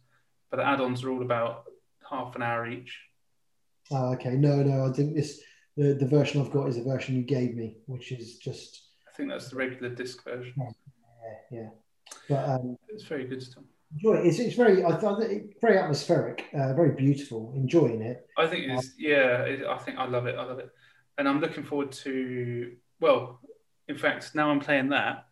but 0.50 0.58
the 0.58 0.66
add-ons 0.66 1.04
are 1.04 1.12
all 1.12 1.22
about 1.22 1.66
half 2.10 2.36
an 2.36 2.42
hour 2.42 2.68
each. 2.68 2.98
Oh, 3.92 4.14
okay. 4.14 4.32
No, 4.32 4.64
no. 4.64 4.86
I 4.86 4.94
think 4.94 5.14
this 5.14 5.42
the, 5.76 5.94
the 5.94 6.08
version 6.08 6.42
I've 6.42 6.52
got 6.52 6.68
is 6.68 6.78
the 6.78 6.84
version 6.84 7.16
you 7.16 7.22
gave 7.22 7.56
me, 7.56 7.78
which 7.86 8.12
is 8.12 8.38
just. 8.38 8.82
I 9.08 9.16
think 9.16 9.30
that's 9.30 9.50
the 9.50 9.56
regular 9.56 9.90
disc 9.90 10.24
version. 10.24 10.54
Yeah, 10.58 11.60
yeah. 11.60 11.70
But 12.30 12.50
um, 12.50 12.78
it's 12.88 13.04
very 13.04 13.26
good 13.26 13.44
stuff. 13.44 13.64
Enjoy 13.94 14.16
it. 14.16 14.26
It's, 14.26 14.40
it's 14.40 14.56
very, 14.56 14.84
I 14.84 14.96
thought 14.98 15.22
it, 15.22 15.56
very 15.62 15.78
atmospheric, 15.78 16.46
uh, 16.54 16.74
very 16.74 16.92
beautiful. 16.92 17.54
Enjoying 17.56 18.02
it. 18.02 18.28
I 18.38 18.48
think 18.48 18.66
it's 18.68 18.94
yeah. 18.98 19.44
It, 19.44 19.66
I 19.66 19.78
think 19.78 19.98
I 19.98 20.06
love 20.06 20.26
it. 20.28 20.36
I 20.38 20.44
love 20.44 20.60
it, 20.60 20.70
and 21.18 21.28
I'm 21.28 21.40
looking 21.40 21.64
forward 21.64 21.92
to. 22.04 22.74
Well, 23.00 23.40
in 23.88 23.98
fact, 23.98 24.34
now 24.34 24.50
I'm 24.50 24.60
playing 24.60 24.90
that. 24.90 25.27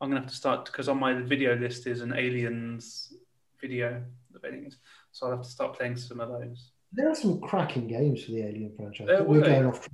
I'm 0.00 0.08
gonna 0.08 0.20
have 0.20 0.30
to 0.30 0.36
start 0.36 0.66
because 0.66 0.88
on 0.88 0.98
my 0.98 1.14
video 1.14 1.56
list 1.56 1.86
is 1.86 2.00
an 2.02 2.14
Aliens 2.14 3.12
video 3.60 4.02
of 4.34 4.44
Aliens, 4.44 4.78
so 5.10 5.26
I'll 5.26 5.32
have 5.32 5.42
to 5.42 5.48
start 5.48 5.76
playing 5.76 5.96
some 5.96 6.20
of 6.20 6.28
those. 6.28 6.70
There 6.92 7.10
are 7.10 7.14
some 7.14 7.40
cracking 7.40 7.88
games 7.88 8.24
for 8.24 8.32
the 8.32 8.42
Alien 8.42 8.74
franchise. 8.76 9.06
There 9.08 9.24
We're 9.24 9.40
going 9.40 9.66
off. 9.66 9.88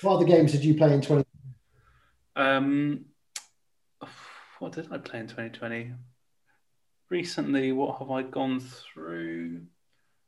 What 0.00 0.16
other 0.16 0.24
games 0.24 0.52
did 0.52 0.64
you 0.64 0.74
play 0.74 0.92
in 0.94 1.02
20? 1.02 1.24
Um, 2.34 3.04
what 4.58 4.72
did 4.72 4.88
I 4.90 4.98
play 4.98 5.20
in 5.20 5.26
2020? 5.26 5.92
Recently, 7.10 7.72
what 7.72 7.98
have 7.98 8.10
I 8.10 8.22
gone 8.22 8.58
through? 8.58 9.62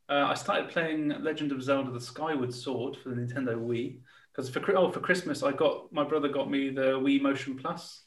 Uh, 0.09 0.27
I 0.29 0.35
started 0.35 0.69
playing 0.69 1.09
Legend 1.23 1.51
of 1.51 1.63
Zelda: 1.63 1.91
The 1.91 2.01
Skyward 2.01 2.53
Sword 2.53 2.97
for 2.97 3.09
the 3.09 3.17
Nintendo 3.17 3.57
Wii 3.57 4.01
because 4.35 4.51
for 4.51 4.77
oh 4.77 4.91
for 4.91 5.01
Christmas 5.01 5.43
I 5.43 5.53
got 5.53 5.93
my 5.93 6.05
brother 6.05 6.29
got 6.29 6.51
me 6.51 6.71
the 6.71 6.99
Wii 7.01 7.21
Motion 7.21 7.57
Plus, 7.57 8.04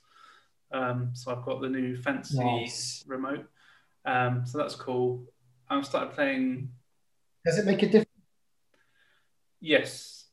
um, 0.72 1.12
so 1.14 1.32
I've 1.32 1.46
got 1.46 1.62
the 1.62 1.70
new 1.70 1.96
fancy 1.96 2.40
nice. 2.40 3.04
remote. 3.08 3.46
Um, 4.06 4.46
so 4.46 4.58
that's 4.58 4.76
cool. 4.76 5.26
I've 5.70 5.86
started 5.86 6.14
playing. 6.14 6.70
Does 7.46 7.58
it 7.58 7.66
make 7.66 7.84
a 7.84 7.88
difference? 7.88 8.08
Yes. 9.60 10.26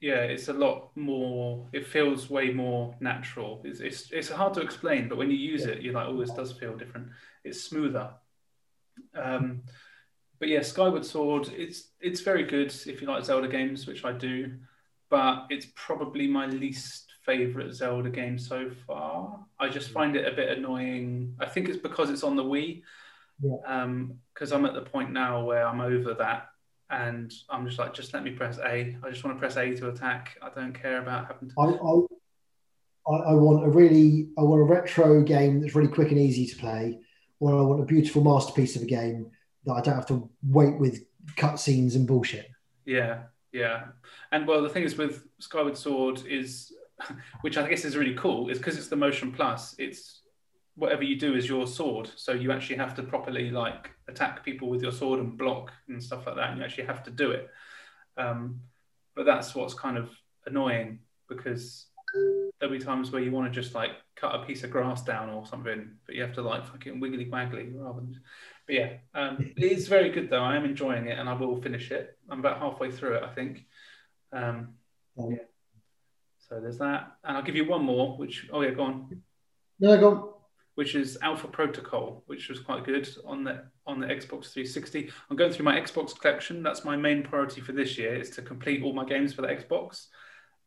Yeah, 0.00 0.22
it's 0.22 0.48
a 0.48 0.52
lot 0.52 0.90
more. 0.94 1.68
It 1.72 1.86
feels 1.86 2.28
way 2.28 2.50
more 2.50 2.94
natural. 3.00 3.62
It's 3.64 3.80
it's, 3.80 4.10
it's 4.12 4.28
hard 4.28 4.54
to 4.54 4.60
explain, 4.60 5.08
but 5.08 5.18
when 5.18 5.30
you 5.30 5.36
use 5.36 5.64
yeah. 5.64 5.72
it, 5.72 5.82
you're 5.82 5.94
like, 5.94 6.06
oh, 6.06 6.18
this 6.18 6.30
does 6.30 6.52
feel 6.52 6.76
different. 6.76 7.08
It's 7.44 7.62
smoother. 7.62 8.10
Um, 9.14 9.62
but 10.38 10.48
yeah, 10.48 10.60
Skyward 10.60 11.04
Sword. 11.04 11.48
It's 11.56 11.92
it's 12.00 12.20
very 12.20 12.44
good 12.44 12.74
if 12.86 13.00
you 13.00 13.08
like 13.08 13.24
Zelda 13.24 13.48
games, 13.48 13.86
which 13.86 14.04
I 14.04 14.12
do. 14.12 14.52
But 15.08 15.46
it's 15.50 15.66
probably 15.74 16.26
my 16.26 16.46
least 16.46 17.05
favorite 17.26 17.74
Zelda 17.74 18.08
game 18.08 18.38
so 18.38 18.70
far. 18.86 19.38
I 19.58 19.68
just 19.68 19.90
find 19.90 20.16
it 20.16 20.32
a 20.32 20.34
bit 20.34 20.56
annoying. 20.56 21.34
I 21.40 21.46
think 21.46 21.68
it's 21.68 21.76
because 21.76 22.08
it's 22.08 22.22
on 22.22 22.36
the 22.36 22.44
Wii. 22.44 22.82
Yeah. 23.42 23.56
Um, 23.66 24.14
because 24.32 24.52
I'm 24.52 24.64
at 24.64 24.74
the 24.74 24.82
point 24.82 25.12
now 25.12 25.44
where 25.44 25.66
I'm 25.66 25.80
over 25.80 26.14
that, 26.14 26.48
and 26.88 27.32
I'm 27.50 27.66
just 27.66 27.78
like, 27.78 27.92
just 27.92 28.14
let 28.14 28.22
me 28.22 28.30
press 28.30 28.58
A. 28.58 28.96
I 29.02 29.10
just 29.10 29.24
want 29.24 29.36
to 29.36 29.40
press 29.40 29.56
A 29.56 29.74
to 29.74 29.88
attack. 29.88 30.38
I 30.40 30.48
don't 30.54 30.72
care 30.72 31.00
about 31.02 31.26
having 31.26 31.50
to. 31.50 31.54
I, 31.58 33.12
I, 33.12 33.16
I 33.30 33.34
want 33.34 33.64
a 33.64 33.68
really, 33.68 34.28
I 34.38 34.42
want 34.42 34.60
a 34.60 34.64
retro 34.64 35.22
game 35.22 35.60
that's 35.60 35.74
really 35.74 35.88
quick 35.88 36.10
and 36.10 36.18
easy 36.18 36.46
to 36.46 36.56
play, 36.56 36.98
or 37.40 37.58
I 37.58 37.62
want 37.62 37.80
a 37.80 37.84
beautiful 37.84 38.22
masterpiece 38.22 38.76
of 38.76 38.82
a 38.82 38.86
game 38.86 39.30
that 39.64 39.72
I 39.72 39.80
don't 39.80 39.96
have 39.96 40.06
to 40.06 40.30
wait 40.42 40.78
with 40.78 41.04
cutscenes 41.36 41.96
and 41.96 42.06
bullshit. 42.06 42.48
Yeah, 42.84 43.24
yeah. 43.52 43.86
And 44.32 44.46
well, 44.46 44.62
the 44.62 44.68
thing 44.68 44.84
is 44.84 44.96
with 44.96 45.26
Skyward 45.40 45.76
Sword 45.76 46.22
is 46.26 46.72
which 47.42 47.56
I 47.56 47.68
guess 47.68 47.84
is 47.84 47.96
really 47.96 48.14
cool, 48.14 48.48
is 48.48 48.58
because 48.58 48.76
it's 48.78 48.88
the 48.88 48.96
Motion 48.96 49.32
Plus. 49.32 49.74
It's 49.78 50.22
whatever 50.74 51.02
you 51.02 51.18
do 51.18 51.34
is 51.34 51.48
your 51.48 51.66
sword, 51.66 52.10
so 52.16 52.32
you 52.32 52.52
actually 52.52 52.76
have 52.76 52.94
to 52.94 53.02
properly 53.02 53.50
like 53.50 53.90
attack 54.08 54.44
people 54.44 54.68
with 54.68 54.82
your 54.82 54.92
sword 54.92 55.20
and 55.20 55.36
block 55.36 55.72
and 55.88 56.02
stuff 56.02 56.26
like 56.26 56.36
that. 56.36 56.50
And 56.50 56.58
you 56.58 56.64
actually 56.64 56.84
have 56.84 57.02
to 57.04 57.10
do 57.10 57.30
it. 57.30 57.48
Um, 58.16 58.60
but 59.14 59.24
that's 59.24 59.54
what's 59.54 59.74
kind 59.74 59.96
of 59.96 60.10
annoying 60.46 61.00
because 61.28 61.86
there'll 62.58 62.76
be 62.76 62.82
times 62.82 63.10
where 63.10 63.22
you 63.22 63.32
want 63.32 63.52
to 63.52 63.60
just 63.60 63.74
like 63.74 63.90
cut 64.14 64.34
a 64.34 64.44
piece 64.44 64.64
of 64.64 64.70
grass 64.70 65.02
down 65.02 65.30
or 65.30 65.46
something, 65.46 65.90
but 66.06 66.14
you 66.14 66.22
have 66.22 66.34
to 66.34 66.42
like 66.42 66.66
fucking 66.66 67.00
wiggly 67.00 67.26
waggly 67.26 67.72
rather 67.74 68.00
than. 68.00 68.20
But 68.66 68.74
yeah, 68.74 68.92
um, 69.14 69.52
it 69.56 69.72
is 69.72 69.88
very 69.88 70.10
good 70.10 70.30
though. 70.30 70.42
I 70.42 70.56
am 70.56 70.64
enjoying 70.64 71.06
it, 71.06 71.18
and 71.18 71.28
I 71.28 71.34
will 71.34 71.60
finish 71.60 71.90
it. 71.90 72.16
I'm 72.30 72.40
about 72.40 72.58
halfway 72.58 72.90
through 72.90 73.16
it, 73.16 73.22
I 73.22 73.34
think. 73.34 73.66
Um, 74.32 74.74
yeah. 75.16 75.36
So 76.48 76.60
there's 76.60 76.78
that, 76.78 77.16
and 77.24 77.36
I'll 77.36 77.42
give 77.42 77.56
you 77.56 77.66
one 77.68 77.84
more. 77.84 78.16
Which 78.16 78.48
oh 78.52 78.60
yeah, 78.60 78.70
go 78.70 78.84
on. 78.84 79.22
No, 79.80 79.98
go 79.98 80.10
on. 80.10 80.30
Which 80.76 80.94
is 80.94 81.18
Alpha 81.22 81.48
Protocol, 81.48 82.22
which 82.26 82.48
was 82.48 82.60
quite 82.60 82.84
good 82.84 83.08
on 83.24 83.44
the 83.44 83.64
on 83.86 83.98
the 83.98 84.06
Xbox 84.06 84.52
360. 84.52 85.10
I'm 85.30 85.36
going 85.36 85.52
through 85.52 85.64
my 85.64 85.80
Xbox 85.80 86.18
collection. 86.18 86.62
That's 86.62 86.84
my 86.84 86.96
main 86.96 87.22
priority 87.22 87.60
for 87.60 87.72
this 87.72 87.98
year 87.98 88.14
is 88.14 88.30
to 88.30 88.42
complete 88.42 88.82
all 88.82 88.92
my 88.92 89.04
games 89.04 89.32
for 89.32 89.42
the 89.42 89.48
Xbox. 89.48 90.06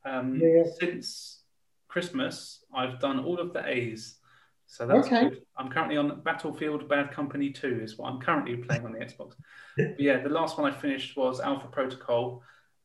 Um, 0.04 0.40
yeah. 0.42 0.64
Since 0.80 1.42
Christmas, 1.88 2.64
I've 2.76 3.00
done 3.00 3.24
all 3.24 3.40
of 3.40 3.54
the 3.54 3.66
A's. 3.68 4.16
So 4.68 4.86
that's 4.86 5.08
okay. 5.08 5.30
good. 5.30 5.42
I'm 5.58 5.70
currently 5.70 5.98
on 5.98 6.22
Battlefield 6.22 6.88
Bad 6.88 7.12
Company 7.12 7.52
2 7.52 7.80
is 7.82 7.98
what 7.98 8.12
I'm 8.12 8.20
currently 8.20 8.56
playing 8.58 8.86
on 8.86 8.92
the 8.92 9.00
Xbox. 9.00 9.34
But 9.78 10.00
yeah, 10.00 10.22
the 10.22 10.30
last 10.30 10.58
one 10.58 10.72
I 10.72 10.76
finished 10.76 11.18
was 11.18 11.40
Alpha 11.40 11.68
Protocol 11.68 12.44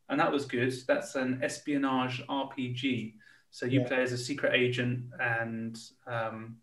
and 0.09 0.21
that 0.21 0.31
was 0.31 0.45
good. 0.45 0.75
That's 0.87 1.15
an 1.15 1.41
espionage 1.43 2.27
RPG. 2.27 3.15
So 3.51 3.67
you 3.67 3.81
yeah. 3.81 3.87
play 3.87 4.03
as 4.03 4.13
a 4.13 4.19
secret 4.19 4.55
agent, 4.55 5.05
and 5.21 5.79
um, 6.07 6.57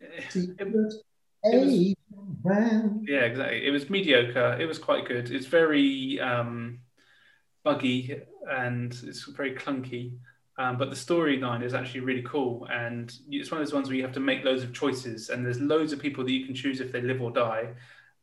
it, 0.00 0.72
was, 0.72 1.02
yeah, 3.08 3.20
exactly. 3.20 3.66
It 3.66 3.70
was 3.70 3.88
mediocre. 3.88 4.58
It 4.60 4.66
was 4.66 4.78
quite 4.78 5.06
good. 5.06 5.30
It's 5.30 5.46
very 5.46 6.20
um, 6.20 6.80
buggy 7.64 8.20
and 8.50 8.92
it's 9.04 9.24
very 9.24 9.54
clunky. 9.54 10.12
Um, 10.58 10.76
but 10.76 10.90
the 10.90 10.96
storyline 10.96 11.62
is 11.62 11.72
actually 11.72 12.00
really 12.00 12.22
cool, 12.22 12.68
and 12.70 13.10
it's 13.30 13.50
one 13.50 13.62
of 13.62 13.66
those 13.66 13.72
ones 13.72 13.88
where 13.88 13.96
you 13.96 14.02
have 14.02 14.12
to 14.12 14.20
make 14.20 14.44
loads 14.44 14.62
of 14.62 14.74
choices, 14.74 15.30
and 15.30 15.44
there's 15.44 15.58
loads 15.58 15.94
of 15.94 16.00
people 16.00 16.22
that 16.22 16.32
you 16.32 16.44
can 16.44 16.54
choose 16.54 16.80
if 16.82 16.92
they 16.92 17.00
live 17.00 17.22
or 17.22 17.30
die, 17.30 17.70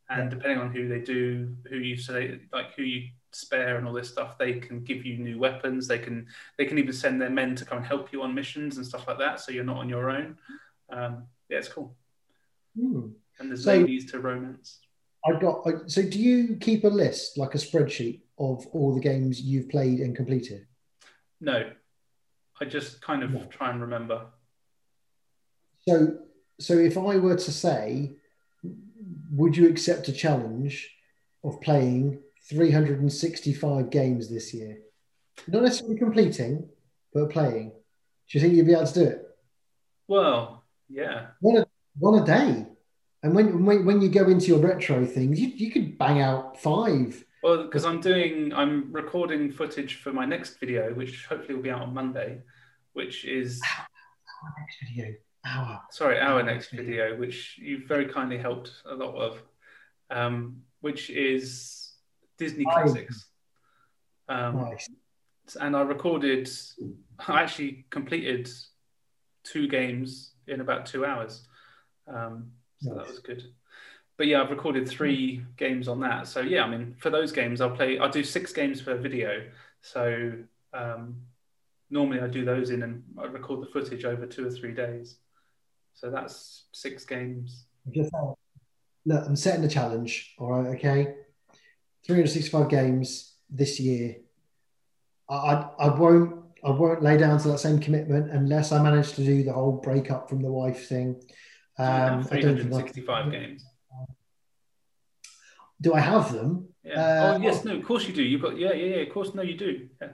and 0.08 0.24
yeah. 0.24 0.28
depending 0.28 0.58
on 0.58 0.70
who 0.70 0.86
they 0.86 1.00
do, 1.00 1.56
who 1.68 1.78
you 1.78 1.96
say, 1.96 2.38
like 2.52 2.74
who 2.76 2.84
you 2.84 3.08
spare 3.38 3.76
and 3.76 3.86
all 3.86 3.92
this 3.92 4.10
stuff 4.10 4.36
they 4.38 4.54
can 4.54 4.82
give 4.82 5.04
you 5.06 5.18
new 5.18 5.38
weapons 5.38 5.86
they 5.86 5.98
can 5.98 6.26
they 6.56 6.64
can 6.64 6.78
even 6.78 6.92
send 6.92 7.20
their 7.20 7.30
men 7.30 7.54
to 7.54 7.64
come 7.64 7.78
and 7.78 7.86
help 7.86 8.12
you 8.12 8.22
on 8.22 8.34
missions 8.34 8.76
and 8.76 8.86
stuff 8.86 9.06
like 9.06 9.18
that 9.18 9.40
so 9.40 9.52
you're 9.52 9.64
not 9.64 9.78
on 9.78 9.88
your 9.88 10.10
own 10.10 10.36
um, 10.90 11.24
yeah 11.48 11.58
it's 11.58 11.68
cool 11.68 11.94
mm. 12.78 13.10
and 13.38 13.50
there's 13.50 13.64
so, 13.64 13.76
ladies 13.76 14.10
to 14.10 14.20
romance 14.20 14.80
I 15.26 15.38
got. 15.38 15.64
So, 15.90 16.02
do 16.02 16.18
you 16.18 16.56
keep 16.56 16.84
a 16.84 16.88
list, 16.88 17.38
like 17.38 17.54
a 17.54 17.58
spreadsheet, 17.58 18.20
of 18.38 18.66
all 18.68 18.94
the 18.94 19.00
games 19.00 19.40
you've 19.40 19.68
played 19.68 20.00
and 20.00 20.14
completed? 20.14 20.66
No, 21.40 21.70
I 22.60 22.64
just 22.64 23.00
kind 23.00 23.22
of 23.22 23.32
No. 23.32 23.44
try 23.46 23.70
and 23.70 23.80
remember. 23.80 24.26
So, 25.86 26.18
so 26.60 26.74
if 26.74 26.96
I 26.96 27.16
were 27.16 27.36
to 27.36 27.52
say, 27.52 28.16
would 29.32 29.56
you 29.56 29.68
accept 29.68 30.08
a 30.08 30.12
challenge 30.12 30.94
of 31.44 31.60
playing 31.60 32.20
365 32.48 33.90
games 33.90 34.28
this 34.28 34.52
year? 34.54 34.78
Not 35.46 35.62
necessarily 35.62 35.98
completing, 35.98 36.68
but 37.12 37.30
playing. 37.30 37.70
Do 37.70 38.38
you 38.38 38.40
think 38.40 38.54
you'd 38.54 38.66
be 38.66 38.72
able 38.72 38.86
to 38.86 38.94
do 38.94 39.04
it? 39.04 39.24
Well, 40.06 40.64
yeah, 40.88 41.28
One 41.40 41.58
a, 41.58 41.66
one 41.98 42.22
a 42.22 42.24
day. 42.24 42.66
And 43.22 43.34
when, 43.34 43.64
when 43.64 43.84
when 43.84 44.00
you 44.00 44.08
go 44.08 44.26
into 44.28 44.46
your 44.46 44.58
retro 44.60 45.04
things, 45.04 45.40
you, 45.40 45.48
you 45.48 45.70
could 45.70 45.98
bang 45.98 46.20
out 46.20 46.60
five. 46.60 47.24
well, 47.42 47.64
because 47.64 47.84
I'm 47.84 48.00
doing, 48.00 48.52
I'm 48.54 48.92
recording 48.92 49.50
footage 49.50 49.96
for 49.96 50.12
my 50.12 50.24
next 50.24 50.58
video, 50.60 50.94
which 50.94 51.26
hopefully 51.26 51.54
will 51.56 51.62
be 51.62 51.70
out 51.70 51.82
on 51.82 51.92
Monday, 51.92 52.40
which 52.92 53.24
is 53.24 53.60
Our 54.44 54.52
next 54.60 54.76
video, 54.88 55.14
hour. 55.44 55.82
sorry, 55.90 56.18
our 56.20 56.40
Oh, 56.40 56.44
next 56.44 56.68
okay. 56.72 56.82
video, 56.82 57.16
which 57.16 57.58
you 57.58 57.84
very 57.86 58.06
kindly 58.06 58.38
helped 58.38 58.70
a 58.88 58.94
lot 58.94 59.14
of, 59.16 59.42
um, 60.10 60.62
which 60.80 61.10
is 61.10 61.77
Disney 62.38 62.64
classics. 62.64 63.26
Um, 64.28 64.56
Nice. 64.56 64.88
and 65.60 65.76
I 65.76 65.82
recorded, 65.82 66.48
I 67.26 67.42
actually 67.42 67.86
completed 67.90 68.48
two 69.44 69.68
games 69.68 70.32
in 70.46 70.60
about 70.60 70.86
two 70.86 71.04
hours. 71.04 71.46
Um, 72.06 72.52
so 72.80 72.94
that 72.94 73.06
was 73.06 73.18
good. 73.18 73.42
But 74.16 74.26
yeah, 74.26 74.42
I've 74.42 74.50
recorded 74.50 74.88
three 74.88 75.44
games 75.56 75.88
on 75.88 76.00
that. 76.00 76.26
So 76.26 76.40
yeah, 76.40 76.64
I 76.64 76.68
mean, 76.68 76.96
for 76.98 77.10
those 77.10 77.32
games, 77.32 77.60
I'll 77.60 77.70
play, 77.70 77.98
I'll 77.98 78.10
do 78.10 78.24
six 78.24 78.52
games 78.52 78.82
per 78.82 78.96
video. 78.96 79.44
So 79.80 80.32
um, 80.72 81.22
normally 81.90 82.20
I 82.20 82.26
do 82.26 82.44
those 82.44 82.70
in 82.70 82.82
and 82.82 83.02
I 83.18 83.24
record 83.24 83.62
the 83.62 83.66
footage 83.66 84.04
over 84.04 84.26
two 84.26 84.46
or 84.46 84.50
three 84.50 84.74
days. 84.74 85.16
So 85.94 86.10
that's 86.10 86.64
six 86.72 87.04
games. 87.04 87.66
Look, 89.06 89.24
I'm 89.26 89.36
setting 89.36 89.62
the 89.62 89.68
challenge. 89.68 90.34
All 90.38 90.50
right, 90.50 90.76
okay. 90.76 91.14
365 92.08 92.70
games 92.70 93.34
this 93.50 93.78
year. 93.78 94.16
I, 95.28 95.68
I, 95.78 95.88
won't 95.90 96.42
I 96.64 96.70
won't 96.70 97.02
lay 97.02 97.18
down 97.18 97.38
to 97.40 97.48
that 97.48 97.58
same 97.58 97.78
commitment 97.78 98.30
unless 98.30 98.72
I 98.72 98.82
manage 98.82 99.12
to 99.12 99.24
do 99.24 99.42
the 99.44 99.52
whole 99.52 99.72
breakup 99.72 100.30
from 100.30 100.40
the 100.40 100.50
wife 100.50 100.88
thing. 100.88 101.20
Um, 101.78 101.86
I 101.86 102.08
don't 102.08 102.24
think 102.24 102.44
I- 102.44 102.52
365 102.52 103.30
games. 103.30 103.64
Do 105.80 105.94
I 105.94 106.00
have 106.00 106.32
them? 106.32 106.70
Yeah. 106.82 107.00
Uh, 107.00 107.34
oh 107.36 107.40
yes, 107.40 107.64
no, 107.64 107.76
of 107.76 107.84
course 107.84 108.08
you 108.08 108.12
do. 108.12 108.22
You've 108.22 108.42
got 108.42 108.58
yeah, 108.58 108.72
yeah, 108.72 108.96
yeah. 108.96 109.02
Of 109.02 109.10
course, 109.10 109.32
no, 109.32 109.42
you 109.42 109.56
do. 109.56 109.88
Yeah. 110.02 110.08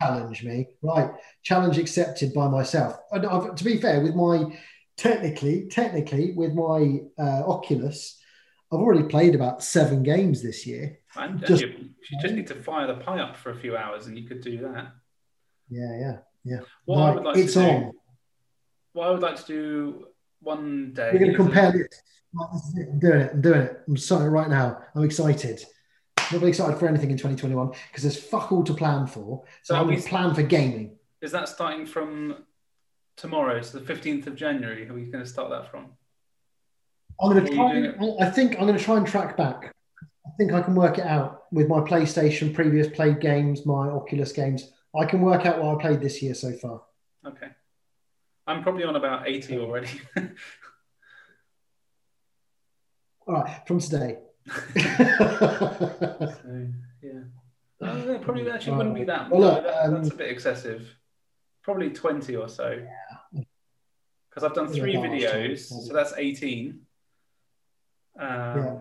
challenge 0.00 0.42
me. 0.42 0.68
Right, 0.80 1.10
challenge 1.42 1.76
accepted 1.76 2.32
by 2.32 2.48
myself. 2.48 2.96
And 3.10 3.26
I've, 3.26 3.54
to 3.54 3.64
be 3.64 3.76
fair, 3.76 4.00
with 4.00 4.14
my 4.14 4.58
technically, 4.96 5.68
technically, 5.70 6.32
with 6.34 6.54
my 6.54 7.00
uh, 7.18 7.42
Oculus, 7.46 8.18
I've 8.72 8.80
already 8.80 9.06
played 9.06 9.34
about 9.34 9.62
seven 9.62 10.02
games 10.02 10.42
this 10.42 10.66
year. 10.66 10.98
And, 11.16 11.42
and 11.42 11.60
you, 11.60 11.66
you 11.68 12.20
just 12.20 12.34
need 12.34 12.46
to 12.46 12.54
fire 12.54 12.86
the 12.86 12.94
Pi 12.94 13.18
up 13.18 13.36
for 13.36 13.50
a 13.50 13.54
few 13.54 13.76
hours, 13.76 14.06
and 14.06 14.18
you 14.18 14.26
could 14.26 14.40
do 14.40 14.58
that. 14.58 14.92
Yeah, 15.68 16.18
yeah. 16.44 16.60
What 16.84 16.98
I 16.98 17.14
would 17.14 17.24
like 17.24 17.36
it's 17.36 17.54
to 17.54 17.60
do, 17.60 17.66
on. 17.66 17.92
what 18.92 19.08
I 19.08 19.10
would 19.10 19.22
like 19.22 19.36
to 19.36 19.46
do 19.46 20.06
one 20.40 20.92
day. 20.94 21.10
We're 21.12 21.18
going 21.18 21.30
to 21.32 21.36
compare 21.36 21.72
this. 21.72 22.02
Right, 22.34 22.48
this 22.52 22.62
is 22.62 22.78
it. 22.78 22.88
I'm 22.92 23.00
doing 23.00 23.20
it. 23.20 23.30
I'm 23.32 23.40
doing 23.40 23.60
it. 23.60 23.80
I'm 23.86 23.96
starting 23.96 24.28
right 24.28 24.48
now. 24.48 24.78
I'm 24.94 25.04
excited. 25.04 25.64
I'm 26.18 26.24
not 26.32 26.40
really 26.40 26.48
excited 26.48 26.78
for 26.78 26.88
anything 26.88 27.10
in 27.10 27.16
2021 27.16 27.72
because 27.90 28.02
there's 28.02 28.16
fuck 28.16 28.52
all 28.52 28.64
to 28.64 28.74
plan 28.74 29.06
for. 29.06 29.44
So 29.62 29.74
So 29.74 29.76
I'm 29.76 29.86
going 29.86 30.00
to 30.00 30.08
plan 30.08 30.34
for 30.34 30.42
gaming. 30.42 30.96
Is 31.20 31.32
that 31.32 31.48
starting 31.48 31.86
from 31.86 32.44
tomorrow? 33.16 33.60
So 33.60 33.78
the 33.78 33.84
fifteenth 33.84 34.26
of 34.26 34.34
January. 34.34 34.88
Are 34.88 34.94
we 34.94 35.04
going 35.04 35.22
to 35.22 35.30
start 35.30 35.50
that 35.50 35.70
from? 35.70 35.88
I'm 37.20 37.32
going 37.32 37.44
to 37.44 37.54
try. 37.54 38.26
I 38.26 38.30
think 38.30 38.54
I'm 38.58 38.66
going 38.66 38.78
to 38.78 38.82
try 38.82 38.96
and 38.96 39.06
track 39.06 39.36
back. 39.36 39.72
I 40.32 40.36
think 40.36 40.52
I 40.52 40.62
can 40.62 40.74
work 40.74 40.96
it 40.98 41.04
out 41.04 41.42
with 41.52 41.68
my 41.68 41.80
PlayStation 41.80 42.54
previous 42.54 42.88
played 42.88 43.20
games, 43.20 43.66
my 43.66 43.88
Oculus 43.88 44.32
games. 44.32 44.72
I 44.98 45.04
can 45.04 45.20
work 45.20 45.44
out 45.44 45.62
what 45.62 45.76
I 45.76 45.80
played 45.80 46.00
this 46.00 46.22
year 46.22 46.34
so 46.34 46.52
far. 46.52 46.82
Okay. 47.26 47.48
I'm 48.46 48.62
probably 48.62 48.84
on 48.84 48.96
about 48.96 49.28
eighty 49.28 49.58
already. 49.58 49.88
All 53.26 53.34
right, 53.34 53.60
from 53.66 53.78
today. 53.80 54.18
So, 54.74 56.68
yeah. 57.02 57.20
That 57.80 58.22
probably 58.22 58.48
actually 58.50 58.76
wouldn't 58.76 58.94
be 58.94 59.04
that. 59.04 59.28
Well, 59.28 59.40
look, 59.40 59.64
that- 59.64 59.84
um, 59.86 59.94
that's 59.94 60.10
a 60.10 60.14
bit 60.14 60.30
excessive. 60.30 60.88
Probably 61.62 61.90
twenty 61.90 62.36
or 62.36 62.48
so. 62.48 62.70
Yeah. 62.70 63.42
Because 64.30 64.44
I've 64.44 64.54
done 64.54 64.68
three 64.68 64.94
videos, 64.94 65.60
so 65.86 65.92
that's 65.92 66.12
eighteen. 66.16 66.86
Um, 68.18 68.28
Yeah. 68.28 68.78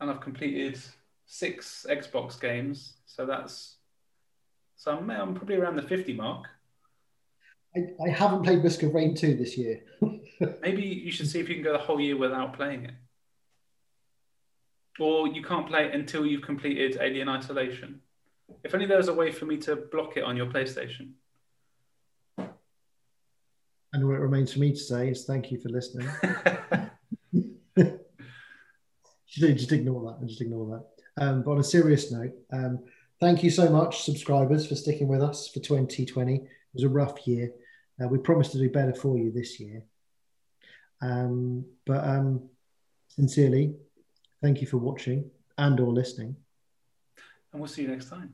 And 0.00 0.10
I've 0.10 0.20
completed 0.20 0.78
six 1.26 1.86
Xbox 1.88 2.40
games, 2.40 2.94
so 3.06 3.26
that's 3.26 3.76
so 4.76 4.96
I'm, 4.96 5.10
I'm 5.10 5.34
probably 5.34 5.56
around 5.56 5.76
the 5.76 5.82
fifty 5.82 6.12
mark. 6.12 6.46
I, 7.76 7.80
I 8.04 8.08
haven't 8.08 8.42
played 8.42 8.64
Risk 8.64 8.82
of 8.82 8.94
Rain 8.94 9.14
2 9.14 9.36
this 9.36 9.56
year. 9.56 9.82
Maybe 10.62 10.82
you 10.82 11.12
should 11.12 11.28
see 11.28 11.38
if 11.38 11.48
you 11.48 11.54
can 11.54 11.62
go 11.62 11.72
the 11.72 11.78
whole 11.78 12.00
year 12.00 12.16
without 12.16 12.54
playing 12.54 12.86
it. 12.86 12.94
Or 14.98 15.28
you 15.28 15.42
can't 15.42 15.68
play 15.68 15.86
it 15.86 15.94
until 15.94 16.26
you've 16.26 16.42
completed 16.42 16.98
Alien 17.00 17.28
Isolation. 17.28 18.00
If 18.64 18.74
only 18.74 18.86
there 18.86 18.96
was 18.96 19.08
a 19.08 19.14
way 19.14 19.30
for 19.30 19.46
me 19.46 19.56
to 19.58 19.76
block 19.76 20.16
it 20.16 20.24
on 20.24 20.36
your 20.36 20.46
PlayStation. 20.46 21.12
And 23.92 24.06
what 24.06 24.20
remains 24.20 24.52
for 24.52 24.58
me 24.60 24.70
to 24.70 24.78
say 24.78 25.10
is 25.10 25.24
thank 25.24 25.50
you 25.50 25.58
for 25.60 25.68
listening. 25.68 26.08
just, 29.30 29.56
just 29.56 29.72
ignore 29.72 30.12
that. 30.12 30.26
Just 30.26 30.40
ignore 30.40 30.66
that. 31.16 31.24
Um, 31.24 31.42
but 31.42 31.52
on 31.52 31.60
a 31.60 31.64
serious 31.64 32.10
note, 32.10 32.32
um, 32.52 32.80
thank 33.20 33.42
you 33.42 33.50
so 33.50 33.68
much, 33.70 34.02
subscribers, 34.02 34.66
for 34.66 34.74
sticking 34.74 35.08
with 35.08 35.22
us 35.22 35.48
for 35.48 35.60
2020. 35.60 36.36
It 36.36 36.48
was 36.74 36.84
a 36.84 36.88
rough 36.88 37.26
year. 37.26 37.52
Uh, 38.02 38.08
we 38.08 38.18
promised 38.18 38.52
to 38.52 38.58
do 38.58 38.70
better 38.70 38.94
for 38.94 39.18
you 39.18 39.30
this 39.30 39.60
year. 39.60 39.82
Um, 41.02 41.64
but 41.86 42.04
um, 42.04 42.48
sincerely, 43.08 43.74
thank 44.42 44.60
you 44.60 44.66
for 44.66 44.78
watching 44.78 45.30
and 45.58 45.78
or 45.80 45.92
listening. 45.92 46.36
and 47.52 47.60
we'll 47.60 47.68
see 47.68 47.82
you 47.82 47.88
next 47.88 48.08
time. 48.08 48.32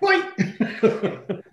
Bye. 0.00 1.38